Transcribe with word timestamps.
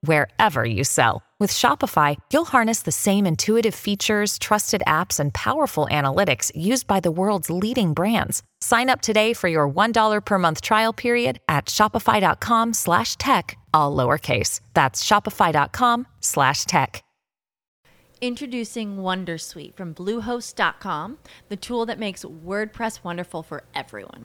wherever 0.00 0.64
you 0.64 0.82
sell. 0.84 1.22
With 1.38 1.52
Shopify, 1.52 2.16
you'll 2.32 2.46
harness 2.46 2.82
the 2.82 2.92
same 2.92 3.26
intuitive 3.26 3.74
features, 3.74 4.38
trusted 4.38 4.82
apps, 4.86 5.20
and 5.20 5.34
powerful 5.34 5.86
analytics 5.90 6.50
used 6.54 6.86
by 6.86 7.00
the 7.00 7.10
world's 7.10 7.50
leading 7.50 7.92
brands. 7.92 8.42
Sign 8.62 8.88
up 8.88 9.02
today 9.02 9.34
for 9.34 9.48
your 9.48 9.68
$1 9.68 10.24
per 10.24 10.38
month 10.38 10.62
trial 10.62 10.94
period 10.94 11.38
at 11.46 11.66
shopify.com 11.66 12.72
slash 12.72 13.16
tech, 13.16 13.58
all 13.74 13.94
lowercase. 13.94 14.60
That's 14.72 15.04
shopify.com 15.04 16.06
slash 16.20 16.64
tech. 16.64 17.02
Introducing 18.22 18.96
Wondersuite 18.96 19.74
from 19.74 19.94
Bluehost.com, 19.94 21.18
the 21.50 21.56
tool 21.56 21.84
that 21.84 21.98
makes 21.98 22.24
WordPress 22.24 23.04
wonderful 23.04 23.42
for 23.42 23.64
everyone. 23.74 24.24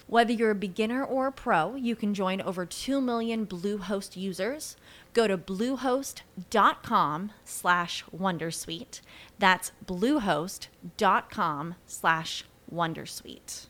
Whether 0.11 0.33
you're 0.33 0.51
a 0.51 0.55
beginner 0.55 1.05
or 1.05 1.27
a 1.27 1.31
pro, 1.31 1.75
you 1.75 1.95
can 1.95 2.13
join 2.13 2.41
over 2.41 2.65
2 2.65 2.99
million 2.99 3.47
Bluehost 3.47 4.17
users. 4.17 4.75
Go 5.13 5.25
to 5.25 5.37
bluehost.com 5.37 7.31
slash 7.45 8.03
wondersuite. 8.13 8.99
That's 9.39 9.71
bluehost.com 9.85 11.75
slash 11.85 12.43
wondersuite. 12.69 13.67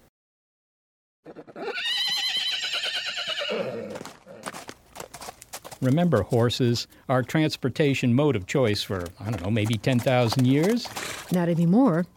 Remember, 5.79 6.23
horses, 6.23 6.87
our 7.07 7.21
transportation 7.21 8.15
mode 8.15 8.35
of 8.35 8.47
choice 8.47 8.81
for, 8.81 9.05
I 9.19 9.29
don't 9.29 9.43
know, 9.43 9.51
maybe 9.51 9.75
10,000 9.75 10.47
years? 10.47 10.87
Not 11.31 11.49
anymore. 11.49 12.07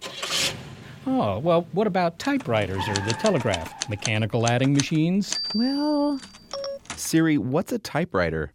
Oh, 1.07 1.39
well, 1.39 1.67
what 1.73 1.87
about 1.87 2.19
typewriters 2.19 2.89
or 2.89 2.95
the 2.95 3.13
telegraph? 3.21 3.89
Mechanical 3.91 4.47
adding 4.47 4.73
machines? 4.73 5.39
Well, 5.55 6.19
Siri, 6.97 7.37
what's 7.37 7.73
a 7.73 7.79
typewriter? 7.79 8.53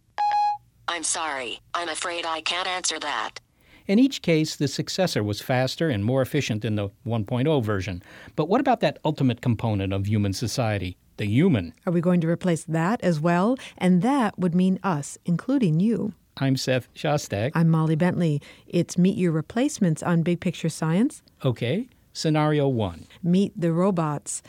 I'm 0.88 1.04
sorry. 1.04 1.60
I'm 1.76 1.90
afraid 1.90 2.26
I 2.26 2.42
can't 2.42 2.68
answer 2.68 2.98
that. 3.00 3.40
In 3.86 4.00
each 4.00 4.22
case, 4.22 4.56
the 4.56 4.68
successor 4.68 5.24
was 5.24 5.42
faster 5.42 5.90
and 5.90 6.04
more 6.04 6.22
efficient 6.22 6.64
than 6.64 6.76
the 6.76 6.90
1.0 7.06 7.64
version. 7.64 8.02
But 8.36 8.50
what 8.50 8.62
about 8.62 8.80
that 8.82 8.98
ultimate 9.06 9.42
component 9.42 9.94
of 9.94 10.08
human 10.08 10.34
society, 10.34 10.98
the 11.18 11.26
human? 11.26 11.74
are 11.86 11.94
we 11.94 12.02
going 12.02 12.22
to 12.22 12.28
replace 12.28 12.64
that 12.64 13.00
as 13.04 13.20
well? 13.20 13.58
And 13.78 14.02
that 14.02 14.38
would 14.40 14.56
mean 14.56 14.80
us, 14.84 15.18
including 15.26 15.80
you. 15.80 16.14
I'm 16.38 16.56
Seth 16.56 16.92
Shostak. 16.94 17.52
I'm 17.54 17.70
Molly 17.70 17.96
Bentley. 17.96 18.42
It's 18.68 18.98
Meet 18.98 19.18
Your 19.18 19.32
Replacements 19.32 20.02
on 20.02 20.24
Big 20.24 20.40
Picture 20.40 20.70
Science. 20.70 21.22
Okay, 21.44 21.88
scenario 22.14 22.68
one. 22.68 23.08
Meet 23.24 23.60
the 23.60 23.72
robots. 23.72 24.42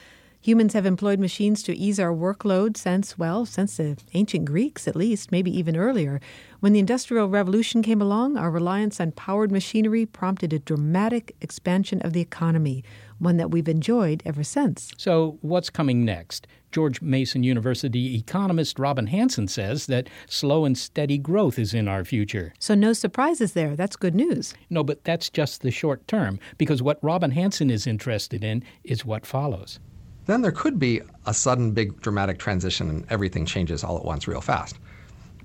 Humans 0.43 0.73
have 0.73 0.87
employed 0.87 1.19
machines 1.19 1.63
to 1.65 1.77
ease 1.77 2.01
our 2.01 2.15
workload 2.15 2.79
since, 2.79 3.19
well, 3.19 3.45
since 3.45 3.77
the 3.77 3.99
ancient 4.15 4.47
Greeks 4.47 4.89
at 4.89 4.97
least, 4.97 5.31
maybe 5.31 5.55
even 5.55 5.77
earlier. 5.77 6.19
When 6.61 6.73
the 6.73 6.79
Industrial 6.79 7.29
Revolution 7.29 7.83
came 7.83 8.01
along, 8.01 8.39
our 8.39 8.51
reliance 8.51 9.01
on 9.01 9.13
powered 9.13 9.53
machinery 9.53 10.07
prompted 10.07 10.55
a 10.55 10.59
dramatic 10.59 11.37
expansion 11.43 12.01
of 12.01 12.15
the 12.15 12.23
economy, 12.23 12.83
one 13.19 13.37
that 13.37 13.51
we've 13.51 13.69
enjoyed 13.69 14.23
ever 14.25 14.43
since. 14.43 14.91
So, 14.97 15.37
what's 15.43 15.69
coming 15.69 16.07
next? 16.07 16.47
George 16.73 17.03
Mason 17.03 17.43
University 17.43 18.17
economist 18.17 18.79
Robin 18.79 19.07
Hanson 19.09 19.49
says 19.49 19.87
that 19.87 20.09
slow 20.29 20.65
and 20.65 20.77
steady 20.79 21.19
growth 21.19 21.59
is 21.59 21.75
in 21.75 21.89
our 21.89 22.05
future. 22.05 22.53
So, 22.59 22.75
no 22.75 22.93
surprises 22.93 23.53
there. 23.53 23.75
That's 23.77 23.97
good 23.97 24.15
news. 24.15 24.55
No, 24.71 24.85
but 24.85 25.03
that's 25.05 25.31
just 25.31 25.63
the 25.63 25.71
short 25.71 26.07
term, 26.07 26.39
because 26.59 26.83
what 26.83 27.03
Robin 27.03 27.33
Hanson 27.33 27.71
is 27.71 27.87
interested 27.87 28.45
in 28.45 28.63
is 28.85 29.05
what 29.05 29.27
follows. 29.27 29.79
then 30.27 30.43
there 30.43 30.53
could 30.53 30.79
be 30.79 31.01
a 31.27 31.35
sudden 31.35 31.73
big 31.73 32.01
dramatic 32.01 32.39
transition 32.39 32.89
and 32.89 33.05
everything 33.11 33.45
changes 33.45 33.83
all 33.83 33.97
at 33.97 34.05
once 34.05 34.29
real 34.29 34.41
fast. 34.41 34.77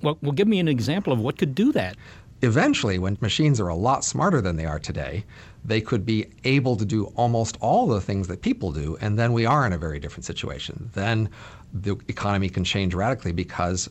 Well, 0.02 0.16
well, 0.22 0.32
give 0.32 0.46
me 0.46 0.60
an 0.60 0.68
example 0.68 1.12
of 1.12 1.18
what 1.18 1.38
could 1.38 1.54
do 1.54 1.72
that. 1.72 1.96
Eventually, 2.42 2.98
when 2.98 3.16
machines 3.20 3.58
are 3.60 3.68
a 3.68 3.74
lot 3.74 4.04
smarter 4.04 4.40
than 4.40 4.56
they 4.56 4.66
are 4.66 4.78
today, 4.78 5.24
they 5.66 5.80
could 5.80 6.06
be 6.06 6.26
able 6.44 6.76
to 6.76 6.84
do 6.84 7.06
almost 7.16 7.58
all 7.60 7.86
the 7.86 8.00
things 8.00 8.28
that 8.28 8.40
people 8.40 8.70
do, 8.72 8.96
and 9.00 9.18
then 9.18 9.32
we 9.32 9.44
are 9.44 9.66
in 9.66 9.72
a 9.72 9.78
very 9.78 9.98
different 9.98 10.24
situation. 10.24 10.90
Then 10.94 11.28
the 11.72 11.96
economy 12.08 12.48
can 12.48 12.64
change 12.64 12.94
radically 12.94 13.32
because 13.32 13.90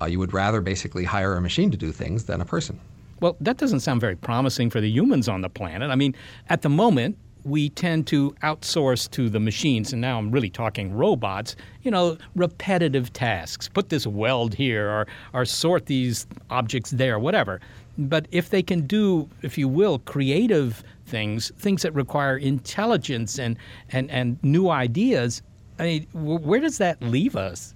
uh, 0.00 0.06
you 0.06 0.18
would 0.18 0.34
rather 0.34 0.60
basically 0.60 1.04
hire 1.04 1.34
a 1.36 1.40
machine 1.40 1.70
to 1.70 1.76
do 1.76 1.92
things 1.92 2.24
than 2.24 2.40
a 2.40 2.44
person. 2.44 2.78
Well, 3.20 3.36
that 3.40 3.56
doesn't 3.56 3.80
sound 3.80 4.00
very 4.00 4.16
promising 4.16 4.68
for 4.68 4.80
the 4.80 4.88
humans 4.88 5.28
on 5.28 5.40
the 5.40 5.48
planet. 5.48 5.90
I 5.90 5.94
mean, 5.94 6.14
at 6.50 6.62
the 6.62 6.68
moment, 6.68 7.16
we 7.44 7.70
tend 7.70 8.06
to 8.08 8.34
outsource 8.42 9.10
to 9.12 9.28
the 9.28 9.40
machines, 9.40 9.92
and 9.92 10.00
now 10.00 10.18
I'm 10.18 10.30
really 10.30 10.50
talking 10.50 10.94
robots, 10.94 11.56
you 11.82 11.90
know, 11.90 12.18
repetitive 12.34 13.12
tasks. 13.12 13.68
Put 13.68 13.88
this 13.90 14.06
weld 14.06 14.54
here 14.54 14.88
or, 14.90 15.06
or 15.32 15.44
sort 15.44 15.86
these 15.86 16.26
objects 16.50 16.90
there, 16.90 17.18
whatever. 17.18 17.60
But 17.96 18.26
if 18.32 18.50
they 18.50 18.62
can 18.62 18.86
do, 18.86 19.28
if 19.42 19.56
you 19.56 19.68
will, 19.68 20.00
creative 20.00 20.82
things, 21.06 21.52
things 21.58 21.82
that 21.82 21.94
require 21.94 22.36
intelligence 22.36 23.38
and, 23.38 23.56
and, 23.90 24.10
and 24.10 24.42
new 24.42 24.70
ideas, 24.70 25.42
I 25.78 25.82
mean, 25.84 26.06
where 26.12 26.60
does 26.60 26.78
that 26.78 27.02
leave 27.02 27.36
us? 27.36 27.74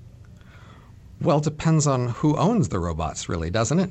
Well, 1.21 1.39
it 1.39 1.45
depends 1.45 1.87
on 1.87 2.09
who 2.09 2.37
owns 2.37 2.69
the 2.69 2.79
robots, 2.79 3.29
really, 3.29 3.51
doesn't 3.51 3.81
it? 3.81 3.91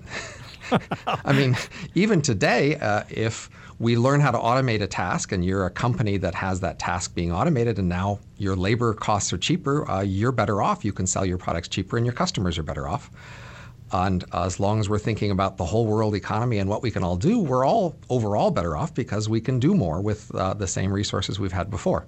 I 1.07 1.33
mean, 1.33 1.57
even 1.95 2.21
today, 2.21 2.75
uh, 2.75 3.03
if 3.09 3.49
we 3.79 3.97
learn 3.97 4.19
how 4.21 4.31
to 4.31 4.37
automate 4.37 4.81
a 4.81 4.87
task 4.87 5.31
and 5.31 5.43
you're 5.43 5.65
a 5.65 5.69
company 5.69 6.17
that 6.17 6.33
has 6.35 6.59
that 6.61 6.79
task 6.79 7.13
being 7.13 7.31
automated 7.31 7.79
and 7.79 7.87
now 7.87 8.19
your 8.37 8.55
labor 8.55 8.93
costs 8.93 9.31
are 9.33 9.37
cheaper, 9.37 9.89
uh, 9.89 10.01
you're 10.01 10.31
better 10.31 10.61
off. 10.61 10.83
You 10.83 10.93
can 10.93 11.05
sell 11.05 11.25
your 11.25 11.37
products 11.37 11.67
cheaper 11.67 11.97
and 11.97 12.05
your 12.05 12.15
customers 12.15 12.57
are 12.57 12.63
better 12.63 12.87
off. 12.87 13.11
And 13.91 14.25
as 14.33 14.59
long 14.59 14.79
as 14.79 14.89
we're 14.89 14.99
thinking 14.99 15.31
about 15.31 15.57
the 15.57 15.65
whole 15.65 15.85
world 15.85 16.13
economy 16.13 16.57
and 16.57 16.69
what 16.69 16.81
we 16.81 16.91
can 16.91 17.03
all 17.03 17.15
do, 17.15 17.39
we're 17.39 17.65
all 17.65 17.95
overall 18.09 18.51
better 18.51 18.75
off 18.75 18.93
because 18.93 19.29
we 19.29 19.39
can 19.39 19.59
do 19.59 19.73
more 19.73 20.01
with 20.01 20.33
uh, 20.35 20.53
the 20.53 20.67
same 20.67 20.91
resources 20.91 21.39
we've 21.39 21.53
had 21.53 21.69
before. 21.69 22.05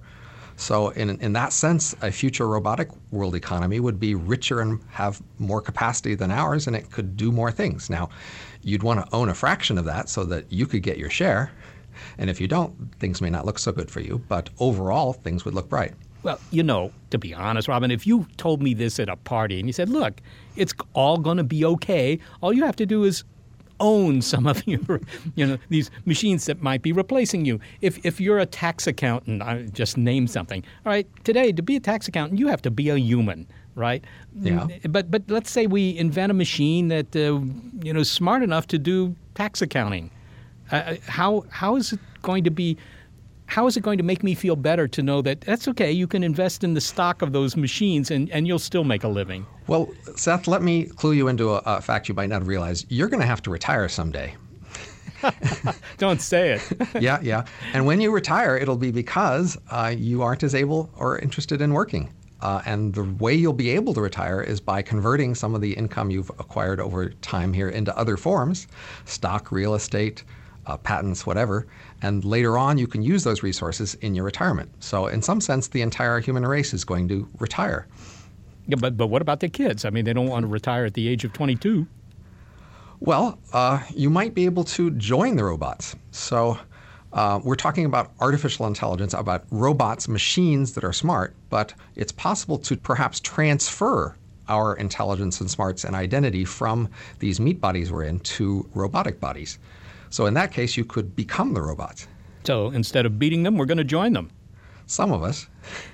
So, 0.56 0.90
in, 0.90 1.18
in 1.22 1.32
that 1.32 1.54
sense, 1.54 1.96
a 2.02 2.12
future 2.12 2.46
robotic 2.46 2.90
world 3.10 3.34
economy 3.34 3.80
would 3.80 3.98
be 3.98 4.14
richer 4.14 4.60
and 4.60 4.78
have 4.90 5.22
more 5.38 5.62
capacity 5.62 6.14
than 6.14 6.30
ours, 6.30 6.66
and 6.66 6.76
it 6.76 6.90
could 6.90 7.16
do 7.16 7.32
more 7.32 7.50
things. 7.50 7.88
Now, 7.88 8.10
you'd 8.60 8.82
want 8.82 9.00
to 9.02 9.16
own 9.16 9.30
a 9.30 9.34
fraction 9.34 9.78
of 9.78 9.86
that 9.86 10.10
so 10.10 10.22
that 10.24 10.52
you 10.52 10.66
could 10.66 10.82
get 10.82 10.98
your 10.98 11.08
share. 11.08 11.50
And 12.18 12.28
if 12.28 12.42
you 12.42 12.46
don't, 12.46 12.94
things 12.98 13.22
may 13.22 13.30
not 13.30 13.46
look 13.46 13.58
so 13.58 13.72
good 13.72 13.90
for 13.90 14.00
you, 14.00 14.22
but 14.28 14.50
overall, 14.58 15.14
things 15.14 15.46
would 15.46 15.54
look 15.54 15.70
bright. 15.70 15.94
Well, 16.22 16.38
you 16.50 16.62
know, 16.62 16.92
to 17.10 17.16
be 17.16 17.32
honest, 17.32 17.66
Robin, 17.66 17.90
if 17.90 18.06
you 18.06 18.26
told 18.36 18.62
me 18.62 18.74
this 18.74 19.00
at 19.00 19.08
a 19.08 19.16
party 19.16 19.58
and 19.58 19.66
you 19.66 19.72
said, 19.72 19.88
look, 19.88 20.20
it's 20.56 20.74
all 20.94 21.18
going 21.18 21.36
to 21.36 21.44
be 21.44 21.64
okay, 21.64 22.18
all 22.40 22.52
you 22.52 22.64
have 22.64 22.76
to 22.76 22.86
do 22.86 23.04
is 23.04 23.24
own 23.80 24.22
some 24.22 24.46
of 24.46 24.66
your, 24.66 25.00
you 25.34 25.46
know, 25.46 25.58
these 25.68 25.90
machines 26.04 26.44
that 26.46 26.62
might 26.62 26.82
be 26.82 26.92
replacing 26.92 27.44
you. 27.44 27.58
If, 27.80 28.04
if 28.04 28.20
you're 28.20 28.38
a 28.38 28.46
tax 28.46 28.86
accountant, 28.86 29.42
I 29.42 29.62
just 29.62 29.96
name 29.96 30.26
something. 30.26 30.62
All 30.84 30.92
right, 30.92 31.06
today, 31.24 31.52
to 31.52 31.62
be 31.62 31.76
a 31.76 31.80
tax 31.80 32.06
accountant, 32.06 32.38
you 32.38 32.48
have 32.48 32.62
to 32.62 32.70
be 32.70 32.90
a 32.90 32.96
human, 32.96 33.46
right? 33.74 34.04
Yeah. 34.38 34.66
But, 34.88 35.10
but 35.10 35.22
let's 35.28 35.50
say 35.50 35.66
we 35.66 35.96
invent 35.96 36.30
a 36.30 36.34
machine 36.34 36.88
that, 36.88 37.16
uh, 37.16 37.40
you 37.82 37.92
know, 37.92 38.00
is 38.00 38.10
smart 38.10 38.42
enough 38.42 38.66
to 38.68 38.78
do 38.78 39.16
tax 39.34 39.62
accounting. 39.62 40.10
Uh, 40.70 40.96
how, 41.06 41.44
how 41.50 41.76
is 41.76 41.92
it 41.92 42.00
going 42.22 42.44
to 42.44 42.50
be 42.50 42.76
how 43.50 43.66
is 43.66 43.76
it 43.76 43.82
going 43.82 43.98
to 43.98 44.04
make 44.04 44.22
me 44.22 44.34
feel 44.34 44.54
better 44.54 44.86
to 44.86 45.02
know 45.02 45.20
that 45.20 45.40
that's 45.40 45.66
okay 45.66 45.90
you 45.90 46.06
can 46.06 46.22
invest 46.22 46.62
in 46.62 46.74
the 46.74 46.80
stock 46.80 47.20
of 47.20 47.32
those 47.32 47.56
machines 47.56 48.10
and, 48.10 48.30
and 48.30 48.46
you'll 48.46 48.58
still 48.58 48.84
make 48.84 49.02
a 49.04 49.08
living 49.08 49.44
Well, 49.66 49.88
Seth, 50.16 50.46
let 50.46 50.62
me 50.62 50.84
clue 50.84 51.12
you 51.12 51.28
into 51.28 51.54
a, 51.54 51.62
a 51.66 51.80
fact 51.80 52.08
you 52.08 52.14
might 52.14 52.28
not 52.28 52.40
have 52.40 52.48
realized. 52.48 52.86
You're 52.88 53.08
going 53.08 53.20
to 53.20 53.26
have 53.26 53.42
to 53.42 53.50
retire 53.50 53.88
someday. 53.88 54.34
Don't 55.98 56.20
say 56.20 56.52
it. 56.52 56.62
yeah, 57.00 57.18
yeah. 57.22 57.44
And 57.74 57.86
when 57.86 58.00
you 58.00 58.10
retire, 58.10 58.56
it'll 58.56 58.76
be 58.76 58.90
because 58.90 59.58
uh, 59.70 59.94
you 59.96 60.22
aren't 60.22 60.42
as 60.42 60.54
able 60.54 60.90
or 60.96 61.18
interested 61.18 61.60
in 61.60 61.72
working. 61.72 62.12
Uh, 62.40 62.62
and 62.64 62.94
the 62.94 63.04
way 63.04 63.34
you'll 63.34 63.52
be 63.52 63.70
able 63.70 63.92
to 63.94 64.00
retire 64.00 64.40
is 64.40 64.60
by 64.60 64.80
converting 64.80 65.34
some 65.34 65.54
of 65.54 65.60
the 65.60 65.72
income 65.72 66.10
you've 66.10 66.30
acquired 66.38 66.80
over 66.80 67.10
time 67.10 67.52
here 67.52 67.68
into 67.68 67.96
other 67.98 68.16
forms 68.16 68.66
stock, 69.04 69.52
real 69.52 69.74
estate, 69.74 70.24
uh, 70.70 70.76
patents, 70.78 71.26
whatever. 71.26 71.66
And 72.00 72.24
later 72.24 72.56
on, 72.56 72.78
you 72.78 72.86
can 72.86 73.02
use 73.02 73.24
those 73.24 73.42
resources 73.42 73.94
in 73.96 74.14
your 74.14 74.24
retirement. 74.24 74.70
So, 74.80 75.08
in 75.08 75.20
some 75.20 75.40
sense, 75.40 75.68
the 75.68 75.82
entire 75.82 76.20
human 76.20 76.46
race 76.46 76.72
is 76.72 76.84
going 76.84 77.08
to 77.08 77.28
retire. 77.38 77.86
Yeah, 78.66 78.76
but, 78.80 78.96
but 78.96 79.08
what 79.08 79.20
about 79.20 79.40
the 79.40 79.48
kids? 79.48 79.84
I 79.84 79.90
mean, 79.90 80.04
they 80.04 80.12
don't 80.12 80.28
want 80.28 80.44
to 80.44 80.46
retire 80.46 80.84
at 80.84 80.94
the 80.94 81.08
age 81.08 81.24
of 81.24 81.32
22. 81.32 81.86
Well, 83.00 83.38
uh, 83.52 83.82
you 83.94 84.10
might 84.10 84.34
be 84.34 84.44
able 84.44 84.64
to 84.64 84.90
join 84.92 85.36
the 85.36 85.44
robots. 85.44 85.96
So, 86.12 86.58
uh, 87.12 87.40
we're 87.42 87.56
talking 87.56 87.86
about 87.86 88.12
artificial 88.20 88.66
intelligence, 88.66 89.14
about 89.14 89.44
robots, 89.50 90.06
machines 90.06 90.74
that 90.74 90.84
are 90.84 90.92
smart, 90.92 91.34
but 91.48 91.74
it's 91.96 92.12
possible 92.12 92.58
to 92.58 92.76
perhaps 92.76 93.18
transfer 93.18 94.14
our 94.48 94.74
intelligence 94.76 95.40
and 95.40 95.50
smarts 95.50 95.84
and 95.84 95.96
identity 95.96 96.44
from 96.44 96.88
these 97.18 97.40
meat 97.40 97.60
bodies 97.60 97.90
we're 97.90 98.04
in 98.04 98.20
to 98.20 98.68
robotic 98.74 99.18
bodies. 99.18 99.58
So 100.10 100.26
in 100.26 100.34
that 100.34 100.52
case, 100.52 100.76
you 100.76 100.84
could 100.84 101.16
become 101.16 101.54
the 101.54 101.62
robots. 101.62 102.06
So 102.44 102.70
instead 102.70 103.06
of 103.06 103.18
beating 103.18 103.42
them, 103.42 103.56
we're 103.56 103.66
going 103.66 103.78
to 103.78 103.84
join 103.84 104.12
them. 104.12 104.30
Some 104.86 105.12
of 105.12 105.22
us. 105.22 105.46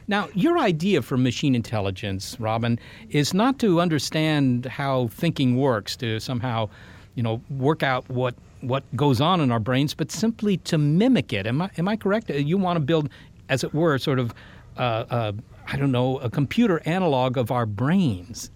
Now, 0.09 0.29
your 0.33 0.59
idea 0.59 1.03
for 1.03 1.19
machine 1.19 1.55
intelligence, 1.55 2.35
Robin, 2.41 2.79
is 3.11 3.35
not 3.35 3.59
to 3.59 3.79
understand 3.79 4.65
how 4.65 5.09
thinking 5.09 5.59
works, 5.59 5.97
to 5.97 6.19
somehow, 6.19 6.71
you 7.15 7.23
know, 7.23 7.43
work 7.51 7.83
out 7.83 8.09
what 8.09 8.35
what 8.63 8.85
goes 8.97 9.21
on 9.21 9.43
in 9.43 9.53
our 9.53 9.61
brains, 9.61 9.93
but 9.93 10.11
simply 10.11 10.57
to 10.57 10.79
mimic 10.79 11.35
it. 11.35 11.47
Am 11.47 11.61
I 11.61 11.71
am 11.77 11.89
I 11.89 11.97
correct? 11.97 12.31
You 12.31 12.57
want 12.57 12.77
to 12.77 12.81
build, 12.81 13.11
as 13.51 13.63
it 13.63 13.75
were, 13.75 13.99
sort 13.99 14.19
of, 14.19 14.33
uh, 14.79 15.05
uh, 15.11 15.33
I 15.67 15.77
don't 15.77 15.93
know, 15.93 16.19
a 16.21 16.31
computer 16.31 16.81
analog 16.87 17.37
of 17.37 17.51
our 17.51 17.67
brains. 17.67 18.51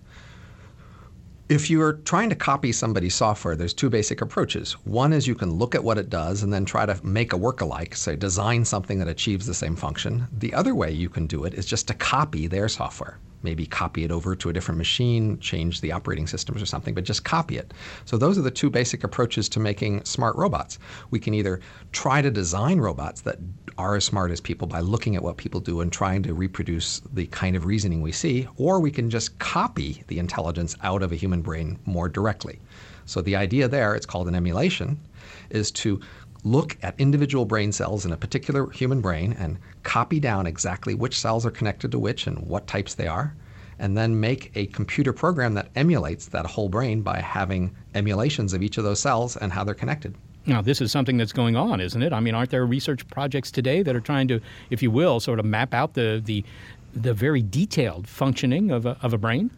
If 1.51 1.69
you're 1.69 1.95
trying 1.95 2.29
to 2.29 2.37
copy 2.37 2.71
somebody's 2.71 3.17
software, 3.17 3.57
there's 3.57 3.75
two 3.75 3.91
basic 3.91 4.21
approaches. 4.21 4.75
One 4.85 5.13
is 5.13 5.27
you 5.27 5.35
can 5.35 5.51
look 5.51 5.75
at 5.75 5.83
what 5.83 5.99
it 5.99 6.09
does 6.09 6.45
and 6.45 6.53
then 6.53 6.65
try 6.65 6.87
to 6.87 7.05
make 7.05 7.33
a 7.33 7.37
work-alike, 7.37 7.97
say 7.97 8.15
design 8.15 8.65
something 8.65 9.01
that 9.01 9.09
achieves 9.09 9.47
the 9.47 9.55
same 9.55 9.75
function. 9.75 10.29
The 10.31 10.55
other 10.55 10.77
way 10.77 10.93
you 10.93 11.09
can 11.09 11.27
do 11.27 11.43
it 11.43 11.55
is 11.55 11.67
just 11.67 11.89
to 11.89 11.95
copy 11.95 12.47
their 12.47 12.69
software 12.69 13.19
maybe 13.43 13.67
copy 13.67 14.05
it 14.05 14.11
over 14.11 14.37
to 14.37 14.51
a 14.51 14.53
different 14.53 14.79
machine, 14.79 15.39
change 15.39 15.81
the 15.81 15.93
operating 15.93 16.27
systems 16.27 16.61
or 16.63 16.67
something, 16.67 16.95
but 16.95 17.05
just 17.05 17.25
copy 17.25 17.57
it. 17.57 17.73
So 18.05 18.17
those 18.17 18.39
are 18.39 18.43
the 18.43 18.51
two 18.51 18.71
basic 18.71 19.05
approaches 19.05 19.49
to 19.51 19.61
making 19.61 20.05
smart 20.05 20.37
robots. 20.37 20.79
We 21.11 21.19
can 21.19 21.35
either 21.35 21.61
try 21.93 22.23
to 22.23 22.31
design 22.31 22.81
robots 22.81 23.23
that 23.23 23.39
are 23.81 23.97
as 23.97 24.05
smart 24.05 24.31
as 24.31 24.43
people 24.43 24.69
by 24.69 24.81
looking 24.81 25.17
at 25.17 25.23
what 25.23 25.39
people 25.39 25.59
do 25.59 25.81
and 25.81 25.91
trying 25.91 26.23
to 26.23 26.35
reproduce 26.35 27.01
the 27.15 27.27
kind 27.29 27.57
of 27.57 27.65
reasoning 27.65 28.03
we 28.03 28.13
see, 28.13 28.47
or 28.59 28.79
we 28.79 28.91
can 28.91 29.09
just 29.09 29.39
copy 29.39 30.05
the 30.09 30.19
intelligence 30.19 30.77
out 30.83 31.03
of 31.03 31.13
a 31.13 31.17
human 31.17 31.41
brain 31.41 31.79
more 31.87 32.07
directly. 32.07 32.61
So 33.07 33.23
the 33.23 33.37
idea 33.37 33.69
there, 33.69 33.95
it's 33.95 34.05
called 34.05 34.29
an 34.29 34.35
emulation, 34.35 35.01
is 35.49 35.71
to 35.73 35.99
look 36.45 36.77
at 36.83 36.95
individual 36.99 37.47
brain 37.47 37.73
cells 37.73 38.05
in 38.05 38.13
a 38.13 38.19
particular 38.19 38.69
human 38.69 39.01
brain 39.01 39.35
and 39.39 39.59
copy 39.83 40.21
down 40.21 40.47
exactly 40.47 40.95
which 40.95 41.19
cells 41.19 41.47
are 41.47 41.51
connected 41.51 41.91
to 41.93 41.99
which 41.99 42.27
and 42.27 42.39
what 42.47 42.67
types 42.67 42.95
they 42.95 43.07
are, 43.07 43.35
and 43.79 43.97
then 43.97 44.21
make 44.21 44.53
a 44.57 44.67
computer 44.67 45.15
program 45.15 45.55
that 45.55 45.71
emulates 45.75 46.27
that 46.27 46.45
whole 46.45 46.69
brain 46.69 47.01
by 47.01 47.19
having 47.19 47.75
emulations 47.95 48.53
of 48.53 48.63
each 48.63 48.77
of 48.77 48.85
those 48.85 49.01
cells 49.01 49.39
and 49.39 49.53
how 49.53 49.65
they're 49.65 49.75
connected. 49.75 50.15
Now, 50.47 50.63
this 50.63 50.81
is 50.81 50.91
something 50.91 51.17
that's 51.17 51.33
going 51.33 51.57
on, 51.57 51.81
isn't 51.81 52.03
it? 52.03 52.13
I 52.13 52.21
mean, 52.21 52.35
aren't 52.35 52.51
there 52.51 52.65
research 52.65 53.07
projects 53.09 53.51
today 53.51 53.83
that 53.83 53.95
are 53.95 54.01
trying 54.01 54.29
to, 54.29 54.41
if 54.71 54.83
you 54.83 54.91
will, 54.91 55.21
sort 55.21 55.39
of 55.39 55.45
map 55.45 55.75
out 55.75 55.95
the, 55.95 56.23
the, 56.25 56.45
the 56.95 57.13
very 57.13 57.43
detailed 57.43 58.09
functioning 58.09 58.71
of 58.71 58.87
a, 58.87 58.97
of 59.03 59.13
a 59.13 59.19
brain? 59.19 59.51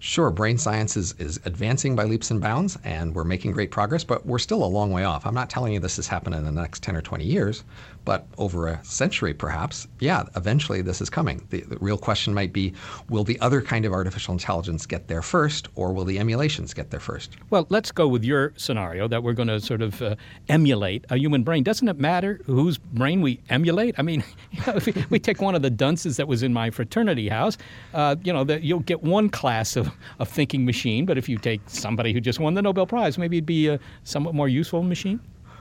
Sure, 0.00 0.30
brain 0.30 0.58
science 0.58 0.96
is, 0.96 1.12
is 1.18 1.40
advancing 1.44 1.96
by 1.96 2.04
leaps 2.04 2.30
and 2.30 2.40
bounds, 2.40 2.78
and 2.84 3.14
we're 3.14 3.24
making 3.24 3.50
great 3.50 3.72
progress, 3.72 4.04
but 4.04 4.24
we're 4.24 4.38
still 4.38 4.62
a 4.62 4.66
long 4.66 4.92
way 4.92 5.02
off. 5.02 5.26
I'm 5.26 5.34
not 5.34 5.50
telling 5.50 5.72
you 5.72 5.80
this 5.80 5.98
is 5.98 6.06
happening 6.06 6.38
in 6.38 6.44
the 6.44 6.52
next 6.52 6.84
10 6.84 6.94
or 6.94 7.02
20 7.02 7.24
years, 7.24 7.64
but 8.08 8.26
over 8.38 8.68
a 8.68 8.82
century 8.86 9.34
perhaps, 9.34 9.86
yeah, 10.00 10.24
eventually 10.34 10.80
this 10.80 11.02
is 11.02 11.10
coming. 11.10 11.46
The, 11.50 11.60
the, 11.60 11.76
real 11.76 11.98
question 11.98 12.32
might 12.32 12.54
be 12.54 12.72
will 13.10 13.22
the 13.22 13.38
other 13.40 13.60
kind 13.60 13.84
of 13.84 13.92
artificial 13.92 14.32
intelligence 14.32 14.86
get 14.86 15.08
there 15.08 15.20
first, 15.20 15.68
or 15.74 15.92
will 15.92 16.06
the 16.06 16.18
emulations 16.18 16.72
get 16.72 16.90
there 16.90 17.00
first? 17.00 17.36
Well, 17.50 17.66
let's 17.68 17.92
go 17.92 18.08
with 18.08 18.24
your 18.24 18.54
scenario 18.56 19.08
that 19.08 19.22
we're 19.22 19.34
going 19.34 19.48
to 19.48 19.60
sort 19.60 19.82
of 19.82 20.00
uh, 20.00 20.16
emulate 20.48 21.04
a 21.10 21.18
human 21.18 21.42
brain. 21.42 21.62
Doesn't 21.62 21.86
it 21.86 21.98
matter 21.98 22.40
whose 22.46 22.78
brain 22.78 23.20
we 23.20 23.42
emulate? 23.50 23.94
I 23.98 24.02
mean, 24.02 24.24
if 24.52 24.86
we, 24.86 24.94
we, 25.10 25.18
take 25.18 25.42
one 25.42 25.54
of 25.54 25.60
the 25.60 25.68
dunces 25.68 26.16
that 26.16 26.26
was 26.26 26.42
in 26.42 26.54
my 26.54 26.70
fraternity 26.70 27.28
house, 27.28 27.58
uh, 27.92 28.16
you 28.24 28.32
know, 28.32 28.42
the, 28.42 28.64
you'll 28.64 28.80
get 28.80 29.02
one 29.02 29.28
class 29.28 29.76
of, 29.76 29.90
of 30.18 30.30
thinking 30.30 30.64
machine, 30.64 31.04
but 31.04 31.18
if 31.18 31.28
you 31.28 31.36
take 31.36 31.60
somebody 31.66 32.14
who 32.14 32.22
just 32.22 32.40
won 32.40 32.54
the 32.54 32.62
Nobel 32.62 32.86
Prize, 32.86 33.18
maybe 33.18 33.36
it'd 33.36 33.44
be 33.44 33.68
a 33.68 33.78
somewhat 34.04 34.34
more 34.34 34.48
useful 34.48 34.82
machine. 34.82 35.20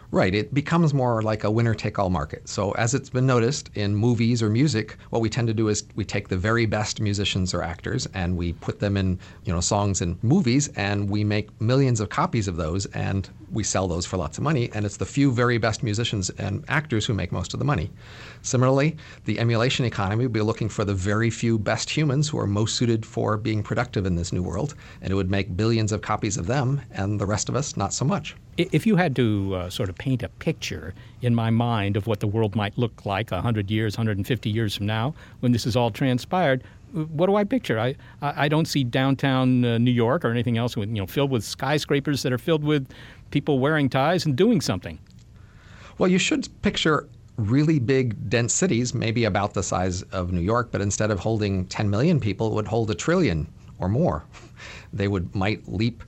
Right. 0.09 0.33
It 0.33 0.53
becomes 0.53 0.93
more 0.93 1.21
like 1.21 1.43
a 1.43 1.51
winner 1.51 1.73
take 1.73 1.99
all 1.99 2.09
market. 2.09 2.47
So, 2.47 2.71
as 2.71 2.93
it's 2.93 3.09
been 3.09 3.25
noticed 3.25 3.69
in 3.75 3.93
movies 3.93 4.41
or 4.41 4.49
music, 4.49 4.95
what 5.09 5.21
we 5.21 5.29
tend 5.29 5.49
to 5.49 5.53
do 5.53 5.67
is 5.67 5.83
we 5.95 6.05
take 6.05 6.29
the 6.29 6.37
very 6.37 6.65
best 6.65 7.01
musicians 7.01 7.53
or 7.53 7.61
actors 7.61 8.07
and 8.13 8.37
we 8.37 8.53
put 8.53 8.79
them 8.79 8.95
in, 8.95 9.19
you 9.43 9.51
know, 9.51 9.59
songs 9.59 9.99
and 9.99 10.17
movies 10.23 10.69
and 10.77 11.09
we 11.09 11.25
make 11.25 11.49
millions 11.59 11.99
of 11.99 12.07
copies 12.07 12.47
of 12.47 12.55
those 12.55 12.85
and 12.87 13.29
we 13.51 13.63
sell 13.63 13.85
those 13.85 14.05
for 14.05 14.15
lots 14.15 14.37
of 14.37 14.45
money. 14.45 14.69
And 14.73 14.85
it's 14.85 14.95
the 14.95 15.05
few 15.05 15.29
very 15.29 15.57
best 15.57 15.83
musicians 15.83 16.29
and 16.31 16.63
actors 16.69 17.05
who 17.05 17.13
make 17.13 17.33
most 17.33 17.53
of 17.53 17.59
the 17.59 17.65
money. 17.65 17.91
Similarly, 18.43 18.95
the 19.25 19.39
emulation 19.39 19.83
economy 19.83 20.23
would 20.23 20.31
be 20.31 20.39
looking 20.39 20.69
for 20.69 20.85
the 20.85 20.93
very 20.93 21.29
few 21.29 21.59
best 21.59 21.89
humans 21.89 22.29
who 22.29 22.39
are 22.39 22.47
most 22.47 22.77
suited 22.77 23.05
for 23.05 23.35
being 23.35 23.61
productive 23.61 24.05
in 24.05 24.15
this 24.15 24.31
new 24.31 24.41
world. 24.41 24.73
And 25.01 25.11
it 25.11 25.15
would 25.15 25.29
make 25.29 25.57
billions 25.57 25.91
of 25.91 26.01
copies 26.01 26.37
of 26.37 26.47
them 26.47 26.81
and 26.91 27.19
the 27.19 27.25
rest 27.25 27.49
of 27.49 27.57
us 27.57 27.75
not 27.75 27.93
so 27.93 28.05
much. 28.05 28.37
If 28.57 28.87
you 28.87 28.95
had 28.95 29.15
to 29.17 29.53
uh, 29.55 29.69
sort 29.69 29.87
of 29.89 29.95
paint 29.97 30.23
a 30.23 30.29
picture 30.29 30.95
in 31.21 31.35
my 31.35 31.51
mind 31.51 31.95
of 31.95 32.07
what 32.07 32.19
the 32.19 32.27
world 32.27 32.55
might 32.55 32.75
look 32.75 33.05
like 33.05 33.29
100 33.29 33.69
years, 33.69 33.97
150 33.97 34.49
years 34.49 34.75
from 34.75 34.87
now, 34.87 35.13
when 35.41 35.51
this 35.51 35.67
is 35.67 35.75
all 35.75 35.91
transpired, 35.91 36.63
what 36.91 37.27
do 37.27 37.35
I 37.35 37.43
picture? 37.43 37.79
I, 37.79 37.95
I 38.21 38.47
don't 38.47 38.65
see 38.65 38.83
downtown 38.83 39.63
uh, 39.63 39.77
New 39.77 39.91
York 39.91 40.25
or 40.25 40.31
anything 40.31 40.57
else 40.57 40.75
with, 40.75 40.89
you 40.89 40.95
know, 40.95 41.05
filled 41.05 41.29
with 41.29 41.43
skyscrapers 41.43 42.23
that 42.23 42.33
are 42.33 42.37
filled 42.39 42.63
with 42.63 42.87
people 43.29 43.59
wearing 43.59 43.89
ties 43.89 44.25
and 44.25 44.35
doing 44.35 44.61
something. 44.61 44.97
Well, 45.99 46.09
you 46.09 46.17
should 46.17 46.49
picture 46.63 47.07
really 47.35 47.77
big, 47.77 48.29
dense 48.29 48.53
cities, 48.53 48.93
maybe 48.93 49.25
about 49.25 49.53
the 49.53 49.61
size 49.61 50.01
of 50.03 50.31
New 50.31 50.41
York, 50.41 50.69
but 50.71 50.81
instead 50.81 51.11
of 51.11 51.19
holding 51.19 51.65
10 51.67 51.89
million 51.89 52.19
people, 52.19 52.47
it 52.47 52.53
would 52.55 52.67
hold 52.67 52.89
a 52.89 52.95
trillion 52.95 53.47
or 53.79 53.89
more. 53.89 54.23
They 54.93 55.09
would 55.09 55.35
might 55.35 55.67
leap 55.67 56.01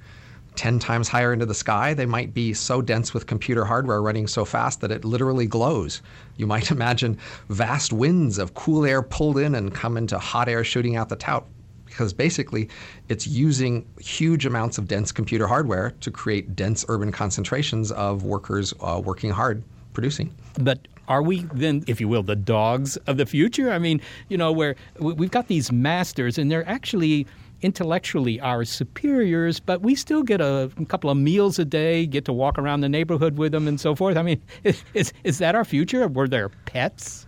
10 0.59 0.77
times 0.77 1.07
higher 1.07 1.31
into 1.31 1.45
the 1.45 1.53
sky. 1.53 1.93
They 1.93 2.05
might 2.05 2.33
be 2.33 2.53
so 2.53 2.81
dense 2.81 3.13
with 3.13 3.27
computer 3.27 3.63
hardware 3.63 4.01
running 4.01 4.27
so 4.27 4.43
fast 4.43 4.81
that 4.81 4.91
it 4.91 5.05
literally 5.05 5.47
glows. 5.47 6.01
You 6.35 6.47
might 6.47 6.69
imagine 6.77 7.17
vast 7.47 7.93
winds 7.93 8.37
of 8.37 8.55
cool 8.55 8.85
air 8.85 9.01
pulled 9.01 9.37
in 9.37 9.55
and 9.55 9.73
come 9.73 9.95
into 9.95 10.19
hot 10.19 10.49
air 10.49 10.65
shooting 10.65 10.97
out 10.97 11.07
the 11.07 11.15
tout 11.15 11.47
because 11.85 12.11
basically 12.11 12.67
it's 13.07 13.25
using 13.25 13.87
huge 14.01 14.45
amounts 14.45 14.77
of 14.77 14.89
dense 14.89 15.13
computer 15.13 15.47
hardware 15.47 15.91
to 16.01 16.11
create 16.11 16.57
dense 16.57 16.83
urban 16.89 17.13
concentrations 17.13 17.89
of 17.93 18.23
workers 18.23 18.73
uh, 18.81 19.01
working 19.01 19.29
hard 19.29 19.63
producing. 19.93 20.35
But 20.55 20.89
are 21.07 21.23
we 21.23 21.43
then, 21.53 21.85
if 21.87 22.01
you 22.01 22.09
will, 22.09 22.21
the 22.21 22.35
dogs 22.35 22.97
of 23.07 23.15
the 23.15 23.25
future? 23.25 23.71
I 23.71 23.79
mean, 23.79 24.01
you 24.27 24.37
know, 24.37 24.51
where 24.51 24.75
we've 24.99 25.31
got 25.31 25.47
these 25.47 25.71
masters 25.71 26.37
and 26.37 26.51
they're 26.51 26.67
actually 26.67 27.27
intellectually 27.61 28.39
our 28.39 28.65
superiors, 28.65 29.59
but 29.59 29.81
we 29.81 29.95
still 29.95 30.23
get 30.23 30.41
a, 30.41 30.71
a, 30.77 30.85
couple 30.85 31.09
of 31.09 31.17
meals 31.17 31.59
a 31.59 31.65
day, 31.65 32.05
get 32.05 32.25
to 32.25 32.33
walk 32.33 32.57
around 32.57 32.81
the 32.81 32.89
neighborhood 32.89 33.37
with 33.37 33.51
them, 33.51 33.67
and 33.67 33.79
so 33.79 33.95
forth. 33.95 34.17
I 34.17 34.21
mean, 34.21 34.41
is, 34.93 35.13
is 35.23 35.37
that 35.39 35.55
our 35.55 35.65
future? 35.65 36.07
Were 36.07 36.27
there 36.27 36.49
pets? 36.49 37.25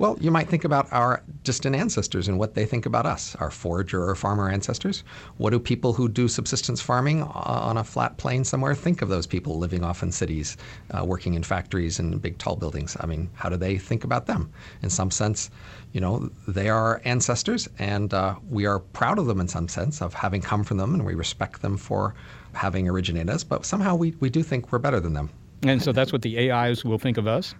Well, 0.00 0.16
you 0.18 0.30
might 0.30 0.48
think 0.48 0.64
about 0.64 0.90
our 0.92 1.22
distant 1.44 1.76
ancestors 1.76 2.26
and 2.26 2.38
what 2.38 2.54
they 2.54 2.64
think 2.64 2.86
about 2.86 3.04
us, 3.04 3.34
our 3.34 3.50
forager 3.50 4.02
or 4.02 4.14
farmer 4.14 4.48
ancestors. 4.48 5.04
What 5.36 5.50
do 5.50 5.58
people 5.58 5.92
who 5.92 6.08
do 6.08 6.26
subsistence 6.26 6.80
farming 6.80 7.22
on 7.22 7.76
a 7.76 7.84
flat 7.84 8.16
plain 8.16 8.42
somewhere 8.42 8.74
think 8.74 9.02
of 9.02 9.10
those 9.10 9.26
people 9.26 9.58
living 9.58 9.84
off 9.84 10.02
in 10.02 10.10
cities, 10.10 10.56
uh, 10.92 11.04
working 11.04 11.34
in 11.34 11.42
factories 11.42 11.98
and 11.98 12.22
big 12.22 12.38
tall 12.38 12.56
buildings? 12.56 12.96
I 12.98 13.04
mean, 13.04 13.28
how 13.34 13.50
do 13.50 13.58
they 13.58 13.76
think 13.76 14.02
about 14.02 14.24
them? 14.24 14.50
In 14.80 14.88
some 14.88 15.10
sense, 15.10 15.50
you 15.92 16.00
know, 16.00 16.30
they 16.48 16.70
are 16.70 17.02
ancestors, 17.04 17.68
and 17.78 18.14
uh, 18.14 18.36
we 18.48 18.64
are 18.64 18.78
proud 18.78 19.18
of 19.18 19.26
them 19.26 19.38
in 19.38 19.48
some 19.48 19.68
sense 19.68 20.00
of 20.00 20.14
having 20.14 20.40
come 20.40 20.64
from 20.64 20.78
them, 20.78 20.94
and 20.94 21.04
we 21.04 21.12
respect 21.12 21.60
them 21.60 21.76
for 21.76 22.14
having 22.54 22.88
originated 22.88 23.28
us. 23.28 23.44
But 23.44 23.66
somehow 23.66 23.96
we, 23.96 24.14
we 24.18 24.30
do 24.30 24.42
think 24.42 24.72
we're 24.72 24.78
better 24.78 24.98
than 24.98 25.12
them. 25.12 25.28
And 25.62 25.82
so 25.82 25.92
that's 25.92 26.10
what 26.10 26.22
the 26.22 26.50
AIs 26.50 26.86
will 26.86 26.98
think 26.98 27.18
of 27.18 27.26
us? 27.26 27.54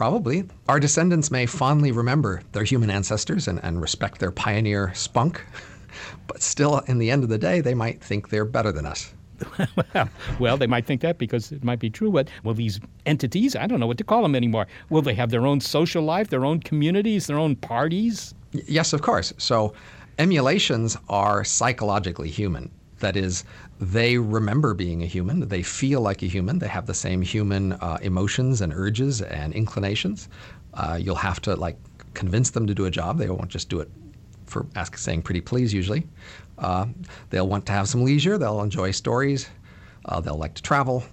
Probably. 0.00 0.44
Our 0.66 0.80
descendants 0.80 1.30
may 1.30 1.44
fondly 1.44 1.92
remember 1.92 2.40
their 2.52 2.64
human 2.64 2.88
ancestors 2.88 3.46
and, 3.46 3.62
and 3.62 3.82
respect 3.82 4.18
their 4.18 4.30
pioneer 4.30 4.94
spunk, 4.94 5.44
but 6.26 6.40
still, 6.40 6.78
in 6.86 6.96
the 6.96 7.10
end 7.10 7.22
of 7.22 7.28
the 7.28 7.36
day, 7.36 7.60
they 7.60 7.74
might 7.74 8.02
think 8.02 8.30
they're 8.30 8.46
better 8.46 8.72
than 8.72 8.86
us. 8.86 9.12
well, 10.40 10.56
they 10.56 10.66
might 10.66 10.86
think 10.86 11.02
that 11.02 11.18
because 11.18 11.52
it 11.52 11.62
might 11.62 11.80
be 11.80 11.90
true, 11.90 12.10
but 12.10 12.30
will 12.44 12.54
these 12.54 12.80
entities, 13.04 13.54
I 13.54 13.66
don't 13.66 13.78
know 13.78 13.86
what 13.86 13.98
to 13.98 14.04
call 14.04 14.22
them 14.22 14.34
anymore, 14.34 14.66
will 14.88 15.02
they 15.02 15.12
have 15.12 15.28
their 15.28 15.46
own 15.46 15.60
social 15.60 16.02
life, 16.02 16.30
their 16.30 16.46
own 16.46 16.60
communities, 16.60 17.26
their 17.26 17.38
own 17.38 17.54
parties? 17.54 18.32
Yes, 18.52 18.94
of 18.94 19.02
course. 19.02 19.34
So 19.36 19.74
emulations 20.18 20.96
are 21.10 21.44
psychologically 21.44 22.30
human. 22.30 22.70
That 23.00 23.16
is, 23.16 23.44
they 23.80 24.18
remember 24.18 24.74
being 24.74 25.02
a 25.02 25.06
human, 25.06 25.48
they 25.48 25.62
feel 25.62 26.00
like 26.00 26.22
a 26.22 26.26
human, 26.26 26.58
they 26.58 26.68
have 26.68 26.86
the 26.86 26.94
same 26.94 27.22
human 27.22 27.72
uh, 27.74 27.98
emotions 28.02 28.60
and 28.60 28.72
urges 28.72 29.22
and 29.22 29.52
inclinations. 29.52 30.28
Uh, 30.74 30.98
you'll 31.00 31.16
have 31.16 31.40
to 31.42 31.56
like 31.56 31.76
convince 32.14 32.50
them 32.50 32.66
to 32.66 32.74
do 32.74 32.84
a 32.86 32.90
job. 32.90 33.18
They 33.18 33.28
won't 33.28 33.48
just 33.48 33.68
do 33.68 33.80
it 33.80 33.90
for 34.46 34.66
ask, 34.76 34.96
saying 34.96 35.22
pretty 35.22 35.40
please 35.40 35.72
usually. 35.72 36.06
Uh, 36.58 36.86
they'll 37.30 37.48
want 37.48 37.66
to 37.66 37.72
have 37.72 37.88
some 37.88 38.04
leisure. 38.04 38.36
They'll 38.36 38.62
enjoy 38.62 38.90
stories. 38.90 39.48
Uh, 40.04 40.20
they'll 40.20 40.36
like 40.36 40.54
to 40.54 40.62
travel. 40.62 41.04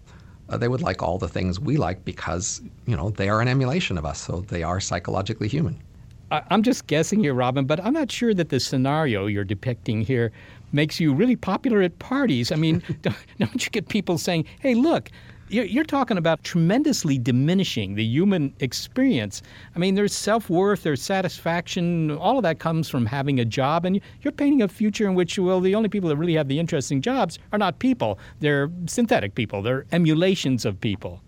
Uh, 0.49 0.57
they 0.57 0.67
would 0.67 0.81
like 0.81 1.03
all 1.03 1.17
the 1.17 1.27
things 1.27 1.59
we 1.59 1.77
like 1.77 2.03
because 2.05 2.61
you 2.85 2.95
know 2.95 3.09
they 3.11 3.29
are 3.29 3.41
an 3.41 3.47
emulation 3.47 3.97
of 3.97 4.05
us. 4.05 4.19
So 4.19 4.41
they 4.41 4.63
are 4.63 4.79
psychologically 4.79 5.47
human. 5.47 5.81
I'm 6.29 6.61
just 6.61 6.87
guessing 6.87 7.21
here, 7.21 7.33
Robin, 7.33 7.65
but 7.65 7.83
I'm 7.83 7.93
not 7.93 8.11
sure 8.11 8.33
that 8.33 8.49
the 8.49 8.59
scenario 8.59 9.27
you're 9.27 9.45
depicting 9.45 10.01
here 10.01 10.33
makes 10.71 10.99
you 10.99 11.13
really 11.13 11.35
popular 11.35 11.81
at 11.81 11.97
parties. 11.99 12.51
I 12.51 12.55
mean, 12.55 12.83
don't, 13.01 13.15
don't 13.39 13.65
you 13.65 13.71
get 13.71 13.89
people 13.89 14.17
saying, 14.17 14.45
hey, 14.59 14.75
look, 14.75 15.09
you're, 15.49 15.65
you're 15.65 15.83
talking 15.83 16.17
about 16.17 16.43
tremendously 16.43 17.17
diminishing 17.17 17.95
the 17.95 18.03
human 18.03 18.53
experience. 18.59 19.41
I 19.75 19.79
mean, 19.79 19.95
there's 19.95 20.13
self 20.13 20.49
worth, 20.49 20.83
there's 20.83 21.01
satisfaction, 21.01 22.11
all 22.11 22.37
of 22.37 22.43
that 22.43 22.59
comes 22.59 22.89
from 22.89 23.05
having 23.05 23.39
a 23.39 23.45
job. 23.45 23.85
And 23.85 24.01
you're 24.21 24.31
painting 24.31 24.61
a 24.61 24.67
future 24.67 25.07
in 25.07 25.15
which, 25.15 25.39
well, 25.39 25.61
the 25.61 25.75
only 25.75 25.89
people 25.89 26.09
that 26.09 26.17
really 26.17 26.35
have 26.35 26.47
the 26.47 26.59
interesting 26.59 27.01
jobs 27.01 27.39
are 27.51 27.59
not 27.59 27.79
people, 27.79 28.19
they're 28.39 28.69
synthetic 28.87 29.35
people, 29.35 29.61
they're 29.61 29.85
emulations 29.91 30.65
of 30.65 30.79
people. 30.79 31.21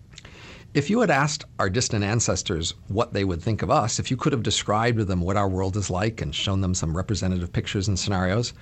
If 0.72 0.88
you 0.88 1.00
had 1.00 1.10
asked 1.10 1.46
our 1.58 1.68
distant 1.68 2.04
ancestors 2.04 2.74
what 2.86 3.12
they 3.12 3.24
would 3.24 3.42
think 3.42 3.62
of 3.62 3.70
us, 3.72 3.98
if 3.98 4.08
you 4.08 4.16
could 4.16 4.32
have 4.32 4.44
described 4.44 4.98
to 4.98 5.04
them 5.04 5.20
what 5.20 5.36
our 5.36 5.48
world 5.48 5.76
is 5.76 5.90
like 5.90 6.20
and 6.20 6.32
shown 6.32 6.60
them 6.60 6.74
some 6.74 6.96
representative 6.96 7.52
pictures 7.52 7.88
and 7.88 7.98
scenarios, 7.98 8.52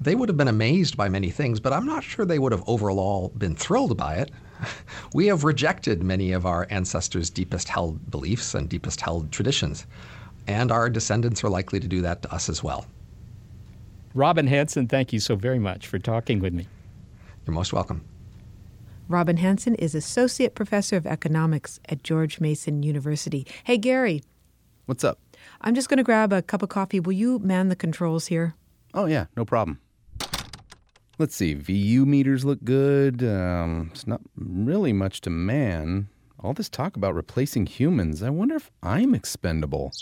they 0.00 0.14
would 0.14 0.28
have 0.28 0.36
been 0.36 0.48
amazed 0.48 0.96
by 0.96 1.08
many 1.08 1.30
things, 1.30 1.60
but 1.60 1.72
I'm 1.72 1.86
not 1.86 2.04
sure 2.04 2.24
they 2.24 2.38
would 2.38 2.52
have 2.52 2.64
overall 2.66 3.32
been 3.36 3.54
thrilled 3.54 3.96
by 3.96 4.16
it. 4.16 4.30
We 5.12 5.26
have 5.26 5.44
rejected 5.44 6.02
many 6.02 6.32
of 6.32 6.46
our 6.46 6.66
ancestors' 6.70 7.28
deepest 7.28 7.68
held 7.68 8.10
beliefs 8.10 8.54
and 8.54 8.68
deepest 8.68 9.00
held 9.00 9.30
traditions, 9.30 9.86
and 10.46 10.72
our 10.72 10.88
descendants 10.88 11.44
are 11.44 11.50
likely 11.50 11.80
to 11.80 11.88
do 11.88 12.00
that 12.02 12.22
to 12.22 12.32
us 12.32 12.48
as 12.48 12.62
well. 12.62 12.86
Robin 14.14 14.46
Hanson, 14.46 14.88
thank 14.88 15.12
you 15.12 15.20
so 15.20 15.36
very 15.36 15.58
much 15.58 15.86
for 15.86 15.98
talking 15.98 16.40
with 16.40 16.54
me. 16.54 16.66
You're 17.44 17.54
most 17.54 17.72
welcome. 17.72 18.04
Robin 19.06 19.36
Hanson 19.36 19.74
is 19.74 19.94
Associate 19.94 20.54
Professor 20.54 20.96
of 20.96 21.06
Economics 21.06 21.78
at 21.88 22.02
George 22.02 22.40
Mason 22.40 22.82
University. 22.82 23.46
Hey, 23.64 23.76
Gary, 23.76 24.22
What's 24.86 25.02
up? 25.02 25.18
I'm 25.62 25.74
just 25.74 25.88
going 25.88 25.96
to 25.96 26.04
grab 26.04 26.30
a 26.30 26.42
cup 26.42 26.62
of 26.62 26.68
coffee. 26.68 27.00
Will 27.00 27.12
you 27.12 27.38
man 27.38 27.70
the 27.70 27.76
controls 27.76 28.26
here? 28.26 28.54
Oh, 28.94 29.06
yeah, 29.06 29.26
no 29.36 29.44
problem. 29.44 29.80
Let's 31.18 31.34
see. 31.34 31.54
VU 31.54 32.06
meters 32.06 32.44
look 32.44 32.62
good. 32.64 33.22
Um, 33.22 33.90
it's 33.92 34.06
not 34.06 34.20
really 34.36 34.92
much 34.92 35.20
to 35.22 35.30
man. 35.30 36.08
All 36.40 36.52
this 36.52 36.68
talk 36.68 36.96
about 36.96 37.14
replacing 37.14 37.66
humans, 37.66 38.22
I 38.22 38.30
wonder 38.30 38.56
if 38.56 38.70
I'm 38.82 39.14
expendable. 39.14 39.92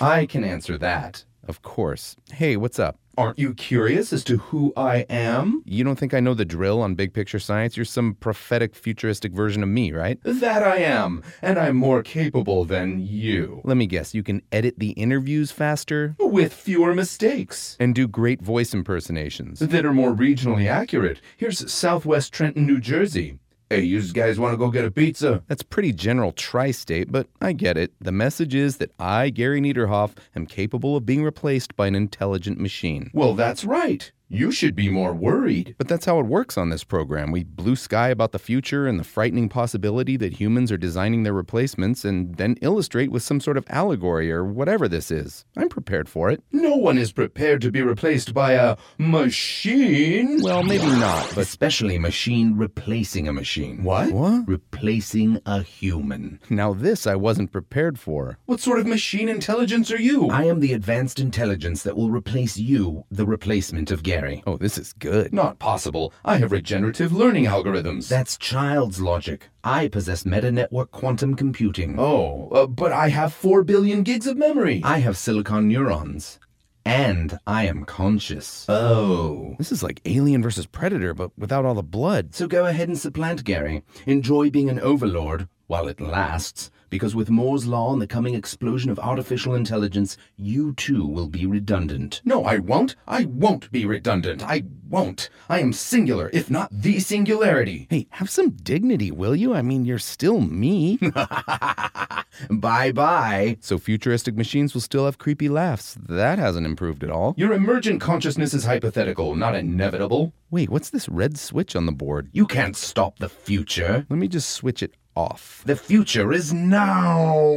I 0.00 0.26
can 0.28 0.44
answer 0.44 0.76
that. 0.78 1.24
Of 1.46 1.62
course. 1.62 2.16
Hey, 2.32 2.56
what's 2.56 2.78
up? 2.78 2.98
Aren't 3.16 3.38
you 3.38 3.54
curious 3.54 4.12
as 4.12 4.24
to 4.24 4.38
who 4.38 4.72
I 4.76 5.06
am? 5.08 5.62
You 5.66 5.84
don't 5.84 5.96
think 5.96 6.14
I 6.14 6.18
know 6.20 6.34
the 6.34 6.44
drill 6.44 6.82
on 6.82 6.96
big 6.96 7.12
picture 7.14 7.38
science? 7.38 7.76
You're 7.76 7.84
some 7.84 8.14
prophetic, 8.14 8.74
futuristic 8.74 9.32
version 9.32 9.62
of 9.62 9.68
me, 9.68 9.92
right? 9.92 10.18
That 10.24 10.64
I 10.64 10.78
am, 10.78 11.22
and 11.40 11.56
I'm 11.56 11.76
more 11.76 12.02
capable 12.02 12.64
than 12.64 12.98
you. 12.98 13.60
Let 13.62 13.76
me 13.76 13.86
guess, 13.86 14.14
you 14.14 14.24
can 14.24 14.42
edit 14.50 14.78
the 14.78 14.90
interviews 14.92 15.52
faster 15.52 16.16
With 16.18 16.52
fewer 16.52 16.92
mistakes. 16.92 17.76
and 17.78 17.94
do 17.94 18.08
great 18.08 18.42
voice 18.42 18.74
impersonations. 18.74 19.60
That 19.60 19.84
are 19.86 19.94
more 19.94 20.12
regionally 20.12 20.66
accurate. 20.68 21.20
Here's 21.36 21.70
Southwest 21.72 22.32
Trenton, 22.32 22.66
New 22.66 22.80
Jersey. 22.80 23.38
Hey, 23.70 23.80
you 23.80 24.02
guys 24.12 24.38
want 24.38 24.52
to 24.52 24.58
go 24.58 24.70
get 24.70 24.84
a 24.84 24.90
pizza? 24.90 25.42
That's 25.48 25.62
pretty 25.62 25.92
general 25.92 26.32
tri 26.32 26.70
state, 26.70 27.10
but 27.10 27.28
I 27.40 27.54
get 27.54 27.78
it. 27.78 27.92
The 27.98 28.12
message 28.12 28.54
is 28.54 28.76
that 28.76 28.92
I, 28.98 29.30
Gary 29.30 29.60
Niederhoff, 29.60 30.12
am 30.36 30.44
capable 30.44 30.96
of 30.96 31.06
being 31.06 31.24
replaced 31.24 31.74
by 31.74 31.86
an 31.86 31.94
intelligent 31.94 32.60
machine. 32.60 33.10
Well, 33.14 33.34
that's 33.34 33.64
right. 33.64 34.12
You 34.28 34.50
should 34.50 34.74
be 34.74 34.88
more 34.88 35.12
worried. 35.12 35.74
But 35.78 35.86
that's 35.86 36.06
how 36.06 36.18
it 36.18 36.26
works 36.26 36.56
on 36.56 36.70
this 36.70 36.82
program. 36.82 37.30
We 37.30 37.44
blue 37.44 37.76
sky 37.76 38.08
about 38.08 38.32
the 38.32 38.38
future 38.38 38.86
and 38.86 38.98
the 38.98 39.04
frightening 39.04 39.48
possibility 39.48 40.16
that 40.16 40.32
humans 40.32 40.72
are 40.72 40.78
designing 40.78 41.22
their 41.22 41.34
replacements 41.34 42.04
and 42.04 42.34
then 42.36 42.56
illustrate 42.62 43.12
with 43.12 43.22
some 43.22 43.38
sort 43.38 43.58
of 43.58 43.66
allegory 43.68 44.32
or 44.32 44.42
whatever 44.42 44.88
this 44.88 45.10
is. 45.10 45.44
I'm 45.56 45.68
prepared 45.68 46.08
for 46.08 46.30
it. 46.30 46.42
No 46.52 46.74
one 46.74 46.96
is 46.96 47.12
prepared 47.12 47.60
to 47.62 47.70
be 47.70 47.82
replaced 47.82 48.32
by 48.32 48.52
a 48.52 48.76
machine. 48.98 50.40
Well, 50.42 50.62
maybe 50.62 50.86
not, 50.86 51.28
but 51.34 51.44
Especially 51.44 51.98
machine 51.98 52.56
replacing 52.56 53.28
a 53.28 53.32
machine. 53.32 53.84
What? 53.84 54.10
what? 54.10 54.48
Replacing 54.48 55.40
a 55.46 55.62
human. 55.62 56.40
Now, 56.50 56.72
this 56.72 57.06
I 57.06 57.14
wasn't 57.14 57.52
prepared 57.52 57.98
for. 57.98 58.38
What 58.46 58.60
sort 58.60 58.80
of 58.80 58.86
machine 58.86 59.28
intelligence 59.28 59.90
are 59.92 60.00
you? 60.00 60.30
I 60.30 60.44
am 60.44 60.60
the 60.60 60.72
advanced 60.72 61.20
intelligence 61.20 61.82
that 61.82 61.96
will 61.96 62.10
replace 62.10 62.56
you, 62.56 63.04
the 63.10 63.26
replacement 63.26 63.90
of 63.90 64.02
Gary. 64.02 64.13
Oh, 64.46 64.56
this 64.56 64.78
is 64.78 64.92
good. 64.94 65.32
Not 65.32 65.58
possible. 65.58 66.12
I 66.24 66.38
have 66.38 66.52
regenerative 66.52 67.12
learning 67.12 67.44
algorithms. 67.44 68.08
That's 68.08 68.36
child's 68.36 69.00
logic. 69.00 69.48
I 69.62 69.88
possess 69.88 70.24
meta 70.24 70.52
network 70.52 70.90
quantum 70.90 71.34
computing. 71.34 71.96
Oh, 71.98 72.48
uh, 72.50 72.66
but 72.66 72.92
I 72.92 73.08
have 73.08 73.32
4 73.32 73.62
billion 73.64 74.02
gigs 74.02 74.26
of 74.26 74.36
memory. 74.36 74.80
I 74.84 74.98
have 74.98 75.16
silicon 75.16 75.68
neurons. 75.68 76.38
And 76.86 77.38
I 77.46 77.66
am 77.66 77.84
conscious. 77.84 78.66
Oh. 78.68 79.54
This 79.56 79.72
is 79.72 79.82
like 79.82 80.02
Alien 80.04 80.42
versus 80.42 80.66
Predator, 80.66 81.14
but 81.14 81.30
without 81.38 81.64
all 81.64 81.74
the 81.74 81.82
blood. 81.82 82.34
So 82.34 82.46
go 82.46 82.66
ahead 82.66 82.88
and 82.88 82.98
supplant 82.98 83.44
Gary. 83.44 83.82
Enjoy 84.04 84.50
being 84.50 84.68
an 84.68 84.80
overlord 84.80 85.48
while 85.66 85.88
it 85.88 86.00
lasts, 86.00 86.70
because 86.90 87.14
with 87.14 87.30
Moore's 87.30 87.66
Law 87.66 87.92
and 87.92 88.00
the 88.00 88.06
coming 88.06 88.34
explosion 88.34 88.90
of 88.90 88.98
artificial 88.98 89.54
intelligence, 89.54 90.16
you 90.36 90.74
too 90.74 91.06
will 91.06 91.26
be 91.26 91.46
redundant. 91.46 92.20
No, 92.24 92.44
I 92.44 92.58
won't. 92.58 92.94
I 93.08 93.24
won't 93.24 93.70
be 93.72 93.84
redundant. 93.84 94.44
I 94.44 94.64
won't. 94.88 95.28
I 95.48 95.60
am 95.60 95.72
singular, 95.72 96.30
if 96.32 96.50
not 96.50 96.68
the 96.70 97.00
singularity. 97.00 97.88
Hey, 97.90 98.06
have 98.10 98.30
some 98.30 98.50
dignity, 98.50 99.10
will 99.10 99.34
you? 99.34 99.54
I 99.54 99.62
mean, 99.62 99.84
you're 99.84 99.98
still 99.98 100.40
me. 100.40 100.98
bye 102.50 102.92
bye. 102.92 103.56
so 103.60 103.78
futuristic 103.78 104.36
machines 104.36 104.74
will 104.74 104.80
still 104.80 105.06
have 105.06 105.18
creepy 105.18 105.48
laughs. 105.48 105.96
That 106.00 106.38
hasn't 106.38 106.66
improved 106.66 107.02
at 107.02 107.10
all. 107.10 107.34
Your 107.36 107.54
emergent 107.54 108.00
consciousness 108.00 108.54
is 108.54 108.66
hypothetical, 108.66 109.34
not 109.34 109.54
inevitable. 109.54 110.32
Wait, 110.50 110.70
what's 110.70 110.90
this 110.90 111.08
red 111.08 111.38
switch 111.38 111.74
on 111.74 111.86
the 111.86 111.92
board? 111.92 112.28
You 112.32 112.46
can't 112.46 112.76
stop 112.76 113.18
the 113.18 113.28
future. 113.28 114.06
Let 114.08 114.18
me 114.18 114.28
just 114.28 114.50
switch 114.50 114.82
it 114.82 114.94
off. 115.16 115.62
The 115.66 115.76
future 115.76 116.32
is 116.32 116.52
now. 116.52 117.54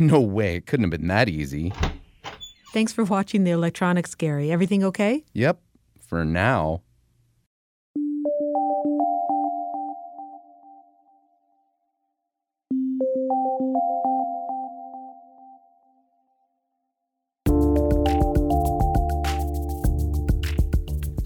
No 0.00 0.20
way, 0.20 0.56
it 0.56 0.66
couldn't 0.66 0.84
have 0.84 1.00
been 1.00 1.08
that 1.08 1.28
easy. 1.28 1.72
Thanks 2.72 2.92
for 2.92 3.04
watching 3.04 3.44
the 3.44 3.50
electronics, 3.50 4.14
Gary. 4.14 4.52
Everything 4.52 4.84
okay? 4.84 5.24
Yep, 5.32 5.60
for 6.06 6.24
now. 6.24 6.82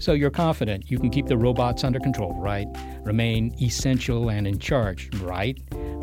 So 0.03 0.11
you're 0.11 0.31
confident 0.31 0.91
you 0.91 0.99
can 0.99 1.09
keep 1.09 1.27
the 1.27 1.37
robots 1.37 1.85
under 1.85 1.97
control, 1.97 2.33
right? 2.33 2.67
Remain 3.05 3.55
essential 3.61 4.29
and 4.29 4.45
in 4.45 4.59
charge, 4.59 5.09
right? 5.21 5.57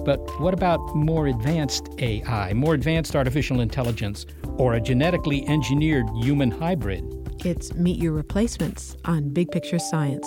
But 0.07 0.21
what 0.41 0.55
about 0.55 0.81
more 0.97 1.27
advanced 1.27 1.91
AI, 1.99 2.55
more 2.55 2.73
advanced 2.73 3.15
artificial 3.15 3.61
intelligence, 3.61 4.25
or 4.57 4.73
a 4.73 4.81
genetically 4.81 5.47
engineered 5.47 6.07
human 6.23 6.51
hybrid? 6.51 7.05
It's 7.45 7.75
Meet 7.75 7.99
Your 8.01 8.13
Replacements 8.13 8.97
on 9.05 9.35
Big 9.35 9.51
Picture 9.51 9.79
Science. 9.79 10.27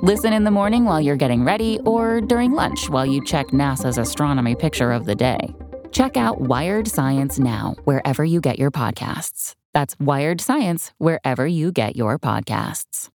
Listen 0.00 0.32
in 0.32 0.44
the 0.44 0.50
morning 0.52 0.84
while 0.84 1.00
you're 1.00 1.16
getting 1.16 1.44
ready, 1.44 1.80
or 1.84 2.20
during 2.20 2.52
lunch 2.52 2.88
while 2.88 3.04
you 3.04 3.24
check 3.24 3.48
NASA's 3.48 3.98
astronomy 3.98 4.54
picture 4.54 4.92
of 4.92 5.06
the 5.06 5.16
day. 5.16 5.52
Check 5.90 6.16
out 6.16 6.40
Wired 6.40 6.86
Science 6.86 7.40
now, 7.40 7.74
wherever 7.82 8.24
you 8.24 8.40
get 8.40 8.60
your 8.60 8.70
podcasts. 8.70 9.56
That's 9.74 9.98
Wired 9.98 10.40
Science, 10.40 10.92
wherever 10.98 11.48
you 11.48 11.72
get 11.72 11.96
your 11.96 12.16
podcasts. 12.16 13.08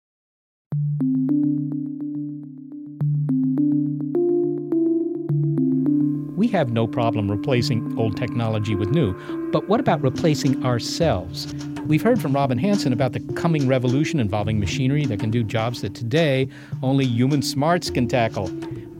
We 6.43 6.49
have 6.49 6.73
no 6.73 6.87
problem 6.87 7.31
replacing 7.31 7.97
old 7.97 8.17
technology 8.17 8.75
with 8.75 8.89
new, 8.89 9.13
but 9.53 9.69
what 9.69 9.79
about 9.79 10.01
replacing 10.01 10.65
ourselves? 10.65 11.55
We've 11.87 12.01
heard 12.01 12.21
from 12.21 12.33
Robin 12.33 12.57
Hanson 12.57 12.91
about 12.91 13.13
the 13.13 13.21
coming 13.33 13.65
revolution 13.65 14.19
involving 14.19 14.59
machinery 14.59 15.05
that 15.05 15.21
can 15.21 15.31
do 15.31 15.41
jobs 15.41 15.79
that 15.83 15.95
today 15.95 16.49
only 16.81 17.05
human 17.05 17.41
smarts 17.41 17.89
can 17.89 18.09
tackle. 18.09 18.49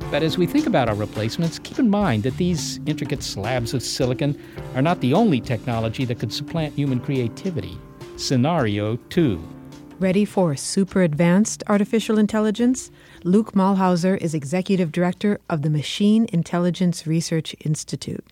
But 0.10 0.24
as 0.24 0.38
we 0.38 0.48
think 0.48 0.68
about 0.68 0.88
our 0.88 0.96
replacements, 0.96 1.60
keep 1.60 1.80
in 1.80 1.90
mind 1.90 2.24
that 2.24 2.38
these 2.38 2.80
intricate 2.86 3.22
slabs 3.22 3.74
of 3.74 3.84
silicon 3.84 4.42
are 4.74 4.82
not 4.82 5.02
the 5.02 5.14
only 5.14 5.42
technology 5.42 6.06
that 6.06 6.20
could 6.20 6.32
supplant 6.32 6.76
human 6.76 7.02
creativity. 7.02 7.78
Scenario 8.16 8.96
2. 9.10 9.44
Ready 10.00 10.24
for 10.24 10.56
super 10.56 11.02
advanced 11.02 11.62
artificial 11.68 12.18
intelligence? 12.18 12.90
Luke 13.26 13.54
Muehlhauser 13.54 14.18
is 14.18 14.34
executive 14.34 14.92
director 14.92 15.40
of 15.50 15.62
the 15.62 15.70
Machine 15.70 16.28
Intelligence 16.34 17.08
Research 17.08 17.56
Institute. 17.62 18.26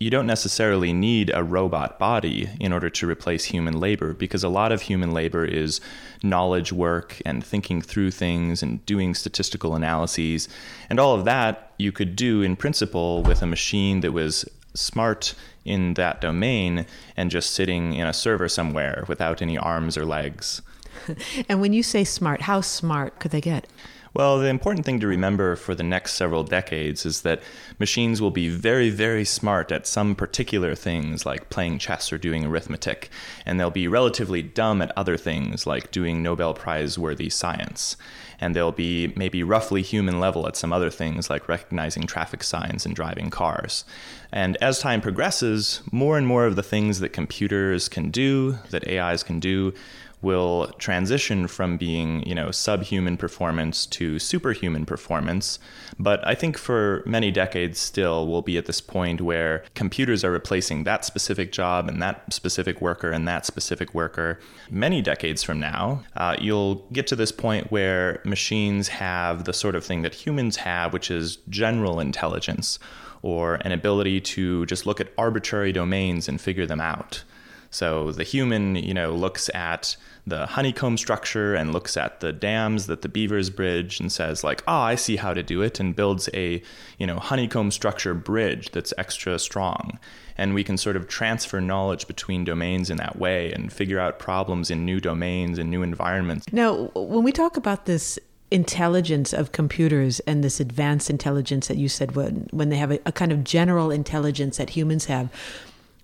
You 0.00 0.10
don't 0.10 0.26
necessarily 0.26 0.92
need 0.92 1.30
a 1.32 1.44
robot 1.44 2.00
body 2.00 2.48
in 2.58 2.72
order 2.72 2.90
to 2.90 3.08
replace 3.08 3.44
human 3.44 3.78
labor 3.78 4.14
because 4.14 4.42
a 4.42 4.48
lot 4.48 4.72
of 4.72 4.82
human 4.82 5.12
labor 5.12 5.44
is 5.44 5.80
knowledge 6.20 6.72
work 6.72 7.22
and 7.24 7.44
thinking 7.44 7.80
through 7.80 8.10
things 8.10 8.60
and 8.60 8.84
doing 8.86 9.14
statistical 9.14 9.76
analyses. 9.76 10.48
And 10.90 10.98
all 10.98 11.14
of 11.14 11.24
that 11.24 11.72
you 11.78 11.92
could 11.92 12.16
do 12.16 12.42
in 12.42 12.56
principle 12.56 13.22
with 13.22 13.40
a 13.40 13.46
machine 13.46 14.00
that 14.00 14.12
was 14.12 14.44
smart 14.74 15.34
in 15.64 15.94
that 15.94 16.20
domain 16.20 16.86
and 17.16 17.30
just 17.30 17.52
sitting 17.52 17.94
in 17.94 18.08
a 18.08 18.12
server 18.12 18.48
somewhere 18.48 19.04
without 19.06 19.42
any 19.42 19.56
arms 19.56 19.96
or 19.96 20.04
legs. 20.04 20.60
and 21.48 21.60
when 21.60 21.72
you 21.72 21.84
say 21.84 22.02
smart, 22.02 22.42
how 22.42 22.60
smart 22.60 23.20
could 23.20 23.30
they 23.30 23.40
get? 23.40 23.68
Well, 24.14 24.38
the 24.38 24.48
important 24.48 24.86
thing 24.86 25.00
to 25.00 25.06
remember 25.06 25.54
for 25.54 25.74
the 25.74 25.82
next 25.82 26.14
several 26.14 26.42
decades 26.42 27.04
is 27.04 27.22
that 27.22 27.42
machines 27.78 28.20
will 28.20 28.30
be 28.30 28.48
very, 28.48 28.90
very 28.90 29.24
smart 29.24 29.70
at 29.70 29.86
some 29.86 30.14
particular 30.14 30.74
things 30.74 31.26
like 31.26 31.50
playing 31.50 31.78
chess 31.78 32.12
or 32.12 32.18
doing 32.18 32.44
arithmetic, 32.44 33.10
and 33.44 33.60
they'll 33.60 33.70
be 33.70 33.86
relatively 33.86 34.42
dumb 34.42 34.80
at 34.80 34.96
other 34.96 35.16
things 35.16 35.66
like 35.66 35.90
doing 35.90 36.22
Nobel 36.22 36.54
Prize 36.54 36.98
worthy 36.98 37.28
science. 37.28 37.96
And 38.40 38.54
they'll 38.54 38.72
be 38.72 39.12
maybe 39.16 39.42
roughly 39.42 39.82
human 39.82 40.20
level 40.20 40.46
at 40.46 40.56
some 40.56 40.72
other 40.72 40.90
things 40.90 41.28
like 41.28 41.48
recognizing 41.48 42.06
traffic 42.06 42.44
signs 42.44 42.86
and 42.86 42.94
driving 42.94 43.30
cars. 43.30 43.84
And 44.30 44.56
as 44.58 44.78
time 44.78 45.00
progresses, 45.00 45.82
more 45.90 46.16
and 46.16 46.26
more 46.26 46.46
of 46.46 46.54
the 46.54 46.62
things 46.62 47.00
that 47.00 47.12
computers 47.12 47.88
can 47.88 48.10
do, 48.10 48.58
that 48.70 48.86
AIs 48.86 49.24
can 49.24 49.40
do, 49.40 49.74
will 50.20 50.66
transition 50.78 51.46
from 51.46 51.76
being, 51.76 52.26
you 52.26 52.34
know, 52.34 52.50
subhuman 52.50 53.16
performance 53.16 53.86
to 53.86 54.18
superhuman 54.18 54.84
performance. 54.84 55.58
But 55.98 56.26
I 56.26 56.34
think 56.34 56.58
for 56.58 57.02
many 57.06 57.30
decades 57.30 57.78
still, 57.78 58.26
we'll 58.26 58.42
be 58.42 58.58
at 58.58 58.66
this 58.66 58.80
point 58.80 59.20
where 59.20 59.64
computers 59.74 60.24
are 60.24 60.30
replacing 60.30 60.84
that 60.84 61.04
specific 61.04 61.52
job 61.52 61.88
and 61.88 62.02
that 62.02 62.32
specific 62.32 62.80
worker 62.80 63.10
and 63.10 63.28
that 63.28 63.46
specific 63.46 63.94
worker. 63.94 64.40
Many 64.70 65.02
decades 65.02 65.42
from 65.42 65.60
now, 65.60 66.02
uh, 66.16 66.36
you'll 66.40 66.86
get 66.92 67.06
to 67.08 67.16
this 67.16 67.32
point 67.32 67.70
where 67.70 68.20
machines 68.24 68.88
have 68.88 69.44
the 69.44 69.52
sort 69.52 69.74
of 69.74 69.84
thing 69.84 70.02
that 70.02 70.14
humans 70.14 70.56
have, 70.56 70.92
which 70.92 71.10
is 71.10 71.36
general 71.48 72.00
intelligence 72.00 72.78
or 73.22 73.56
an 73.56 73.72
ability 73.72 74.20
to 74.20 74.64
just 74.66 74.86
look 74.86 75.00
at 75.00 75.12
arbitrary 75.18 75.72
domains 75.72 76.28
and 76.28 76.40
figure 76.40 76.66
them 76.66 76.80
out. 76.80 77.24
So 77.70 78.12
the 78.12 78.24
human, 78.24 78.76
you 78.76 78.94
know, 78.94 79.12
looks 79.12 79.50
at 79.54 79.96
the 80.26 80.46
honeycomb 80.46 80.96
structure 80.96 81.54
and 81.54 81.72
looks 81.72 81.96
at 81.96 82.20
the 82.20 82.32
dams 82.32 82.86
that 82.86 83.02
the 83.02 83.08
beavers 83.08 83.50
bridge 83.50 84.00
and 84.00 84.10
says 84.10 84.44
like, 84.44 84.62
"Oh, 84.66 84.72
I 84.72 84.94
see 84.94 85.16
how 85.16 85.34
to 85.34 85.42
do 85.42 85.62
it," 85.62 85.80
and 85.80 85.94
builds 85.94 86.28
a, 86.34 86.62
you 86.98 87.06
know, 87.06 87.18
honeycomb 87.18 87.70
structure 87.70 88.14
bridge 88.14 88.70
that's 88.70 88.92
extra 88.98 89.38
strong. 89.38 89.98
And 90.36 90.54
we 90.54 90.64
can 90.64 90.76
sort 90.76 90.96
of 90.96 91.08
transfer 91.08 91.60
knowledge 91.60 92.06
between 92.06 92.44
domains 92.44 92.90
in 92.90 92.96
that 92.98 93.18
way 93.18 93.52
and 93.52 93.72
figure 93.72 93.98
out 93.98 94.18
problems 94.18 94.70
in 94.70 94.84
new 94.84 95.00
domains 95.00 95.58
and 95.58 95.70
new 95.70 95.82
environments. 95.82 96.46
Now, 96.52 96.90
when 96.94 97.24
we 97.24 97.32
talk 97.32 97.56
about 97.56 97.86
this 97.86 98.18
intelligence 98.50 99.32
of 99.32 99.52
computers 99.52 100.20
and 100.20 100.42
this 100.42 100.58
advanced 100.58 101.10
intelligence 101.10 101.68
that 101.68 101.76
you 101.76 101.88
said 101.88 102.16
when 102.16 102.48
when 102.50 102.70
they 102.70 102.78
have 102.78 102.90
a, 102.90 102.98
a 103.04 103.12
kind 103.12 103.30
of 103.30 103.44
general 103.44 103.90
intelligence 103.90 104.56
that 104.56 104.70
humans 104.70 105.04
have 105.04 105.30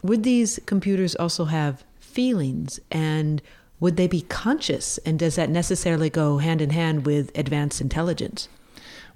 would 0.05 0.23
these 0.23 0.61
computers 0.67 1.17
also 1.17 1.47
have 1.47 1.83
feelings 1.99 2.79
and 2.93 3.41
would 3.81 3.97
they 3.97 4.07
be 4.07 4.21
conscious? 4.21 4.99
And 4.99 5.19
does 5.19 5.35
that 5.37 5.51
necessarily 5.51 6.11
go 6.11 6.39
hand 6.39 6.61
in 6.61 6.71
hand 6.71 7.07
with 7.07 7.37
advanced 7.37 7.81
intelligence? 7.81 8.49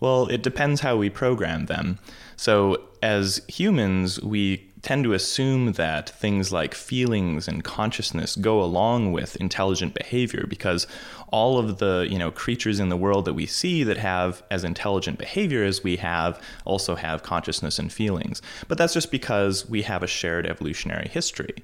Well, 0.00 0.26
it 0.28 0.42
depends 0.42 0.80
how 0.80 0.96
we 0.96 1.10
program 1.10 1.66
them. 1.66 1.98
So, 2.36 2.82
as 3.02 3.42
humans, 3.48 4.20
we 4.22 4.68
tend 4.82 5.04
to 5.04 5.12
assume 5.12 5.72
that 5.72 6.08
things 6.08 6.52
like 6.52 6.74
feelings 6.74 7.48
and 7.48 7.64
consciousness 7.64 8.36
go 8.36 8.62
along 8.62 9.12
with 9.12 9.36
intelligent 9.36 9.92
behavior 9.92 10.46
because 10.48 10.86
all 11.30 11.58
of 11.58 11.78
the 11.78 12.06
you 12.10 12.18
know 12.18 12.30
creatures 12.30 12.80
in 12.80 12.88
the 12.88 12.96
world 12.96 13.24
that 13.24 13.34
we 13.34 13.46
see 13.46 13.84
that 13.84 13.96
have 13.96 14.42
as 14.50 14.64
intelligent 14.64 15.18
behavior 15.18 15.64
as 15.64 15.84
we 15.84 15.96
have 15.96 16.40
also 16.64 16.94
have 16.94 17.22
consciousness 17.22 17.78
and 17.78 17.92
feelings. 17.92 18.40
But 18.66 18.78
that's 18.78 18.94
just 18.94 19.10
because 19.10 19.68
we 19.68 19.82
have 19.82 20.02
a 20.02 20.06
shared 20.06 20.46
evolutionary 20.46 21.08
history. 21.08 21.54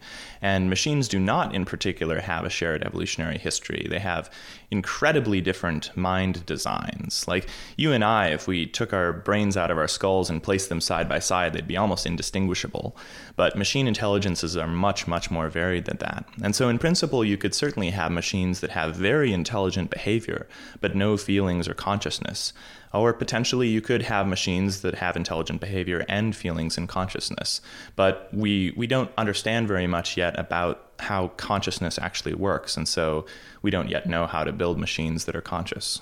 And 0.43 0.69
machines 0.69 1.09
do 1.09 1.19
not 1.19 1.55
in 1.55 1.65
particular 1.65 2.21
have 2.21 2.45
a 2.45 2.51
shared 2.51 2.85
evolutionary 2.85 3.39
history. 3.39 3.87
They 3.89 4.01
have 4.01 4.31
incredibly 4.71 5.41
different 5.41 5.97
mind 5.97 6.45
designs. 6.47 7.27
Like 7.29 7.49
you 7.77 7.93
and 7.93 8.05
I, 8.05 8.29
if 8.29 8.47
we 8.47 8.67
took 8.67 8.93
our 8.93 9.13
brains 9.13 9.57
out 9.57 9.71
of 9.71 9.79
our 9.79 9.89
skulls 9.89 10.29
and 10.29 10.43
placed 10.43 10.69
them 10.69 10.81
side 10.81 11.09
by 11.09 11.21
side, 11.21 11.53
they'd 11.53 11.67
be 11.67 11.77
almost 11.77 12.07
indistinguishable. 12.07 12.97
But 13.37 13.57
machine 13.57 13.87
intelligences 13.87 14.57
are 14.57 14.67
much, 14.67 15.07
much 15.07 15.31
more 15.31 15.49
varied 15.49 15.85
than 15.87 15.99
that. 15.99 16.27
And 16.43 16.55
so, 16.55 16.69
in 16.69 16.79
principle, 16.79 17.25
you 17.25 17.37
could 17.37 17.55
certainly 17.55 17.91
have 17.91 18.13
machines 18.13 18.61
that 18.61 18.71
have 18.71 18.97
very 18.97 19.33
intelligent 19.33 19.54
behavior, 19.91 20.47
but 20.81 20.95
no 20.95 21.17
feelings 21.17 21.69
or 21.69 21.75
consciousness. 21.75 22.53
Or 22.93 23.13
potentially, 23.13 23.69
you 23.69 23.81
could 23.81 24.03
have 24.03 24.27
machines 24.27 24.83
that 24.83 24.95
have 24.97 25.17
intelligent 25.17 25.61
behavior 25.61 26.05
and 26.09 26.35
feelings 26.35 26.79
and 26.79 26.89
consciousness. 26.89 27.61
But 27.97 28.29
we, 28.33 28.73
we 28.77 28.87
don't 28.87 29.11
understand 29.19 29.67
very 29.67 29.89
much 29.89 30.17
yet 30.17 30.39
about 30.39 30.93
how 31.01 31.29
consciousness 31.37 31.99
actually 31.99 32.35
works. 32.35 32.77
And 32.77 32.87
so, 32.87 33.27
we 33.63 33.71
don't 33.71 33.89
yet 33.89 34.07
know 34.07 34.27
how 34.27 34.45
to 34.45 34.53
build 34.53 34.79
machines 34.79 35.25
that 35.25 35.35
are 35.35 35.41
conscious. 35.41 36.01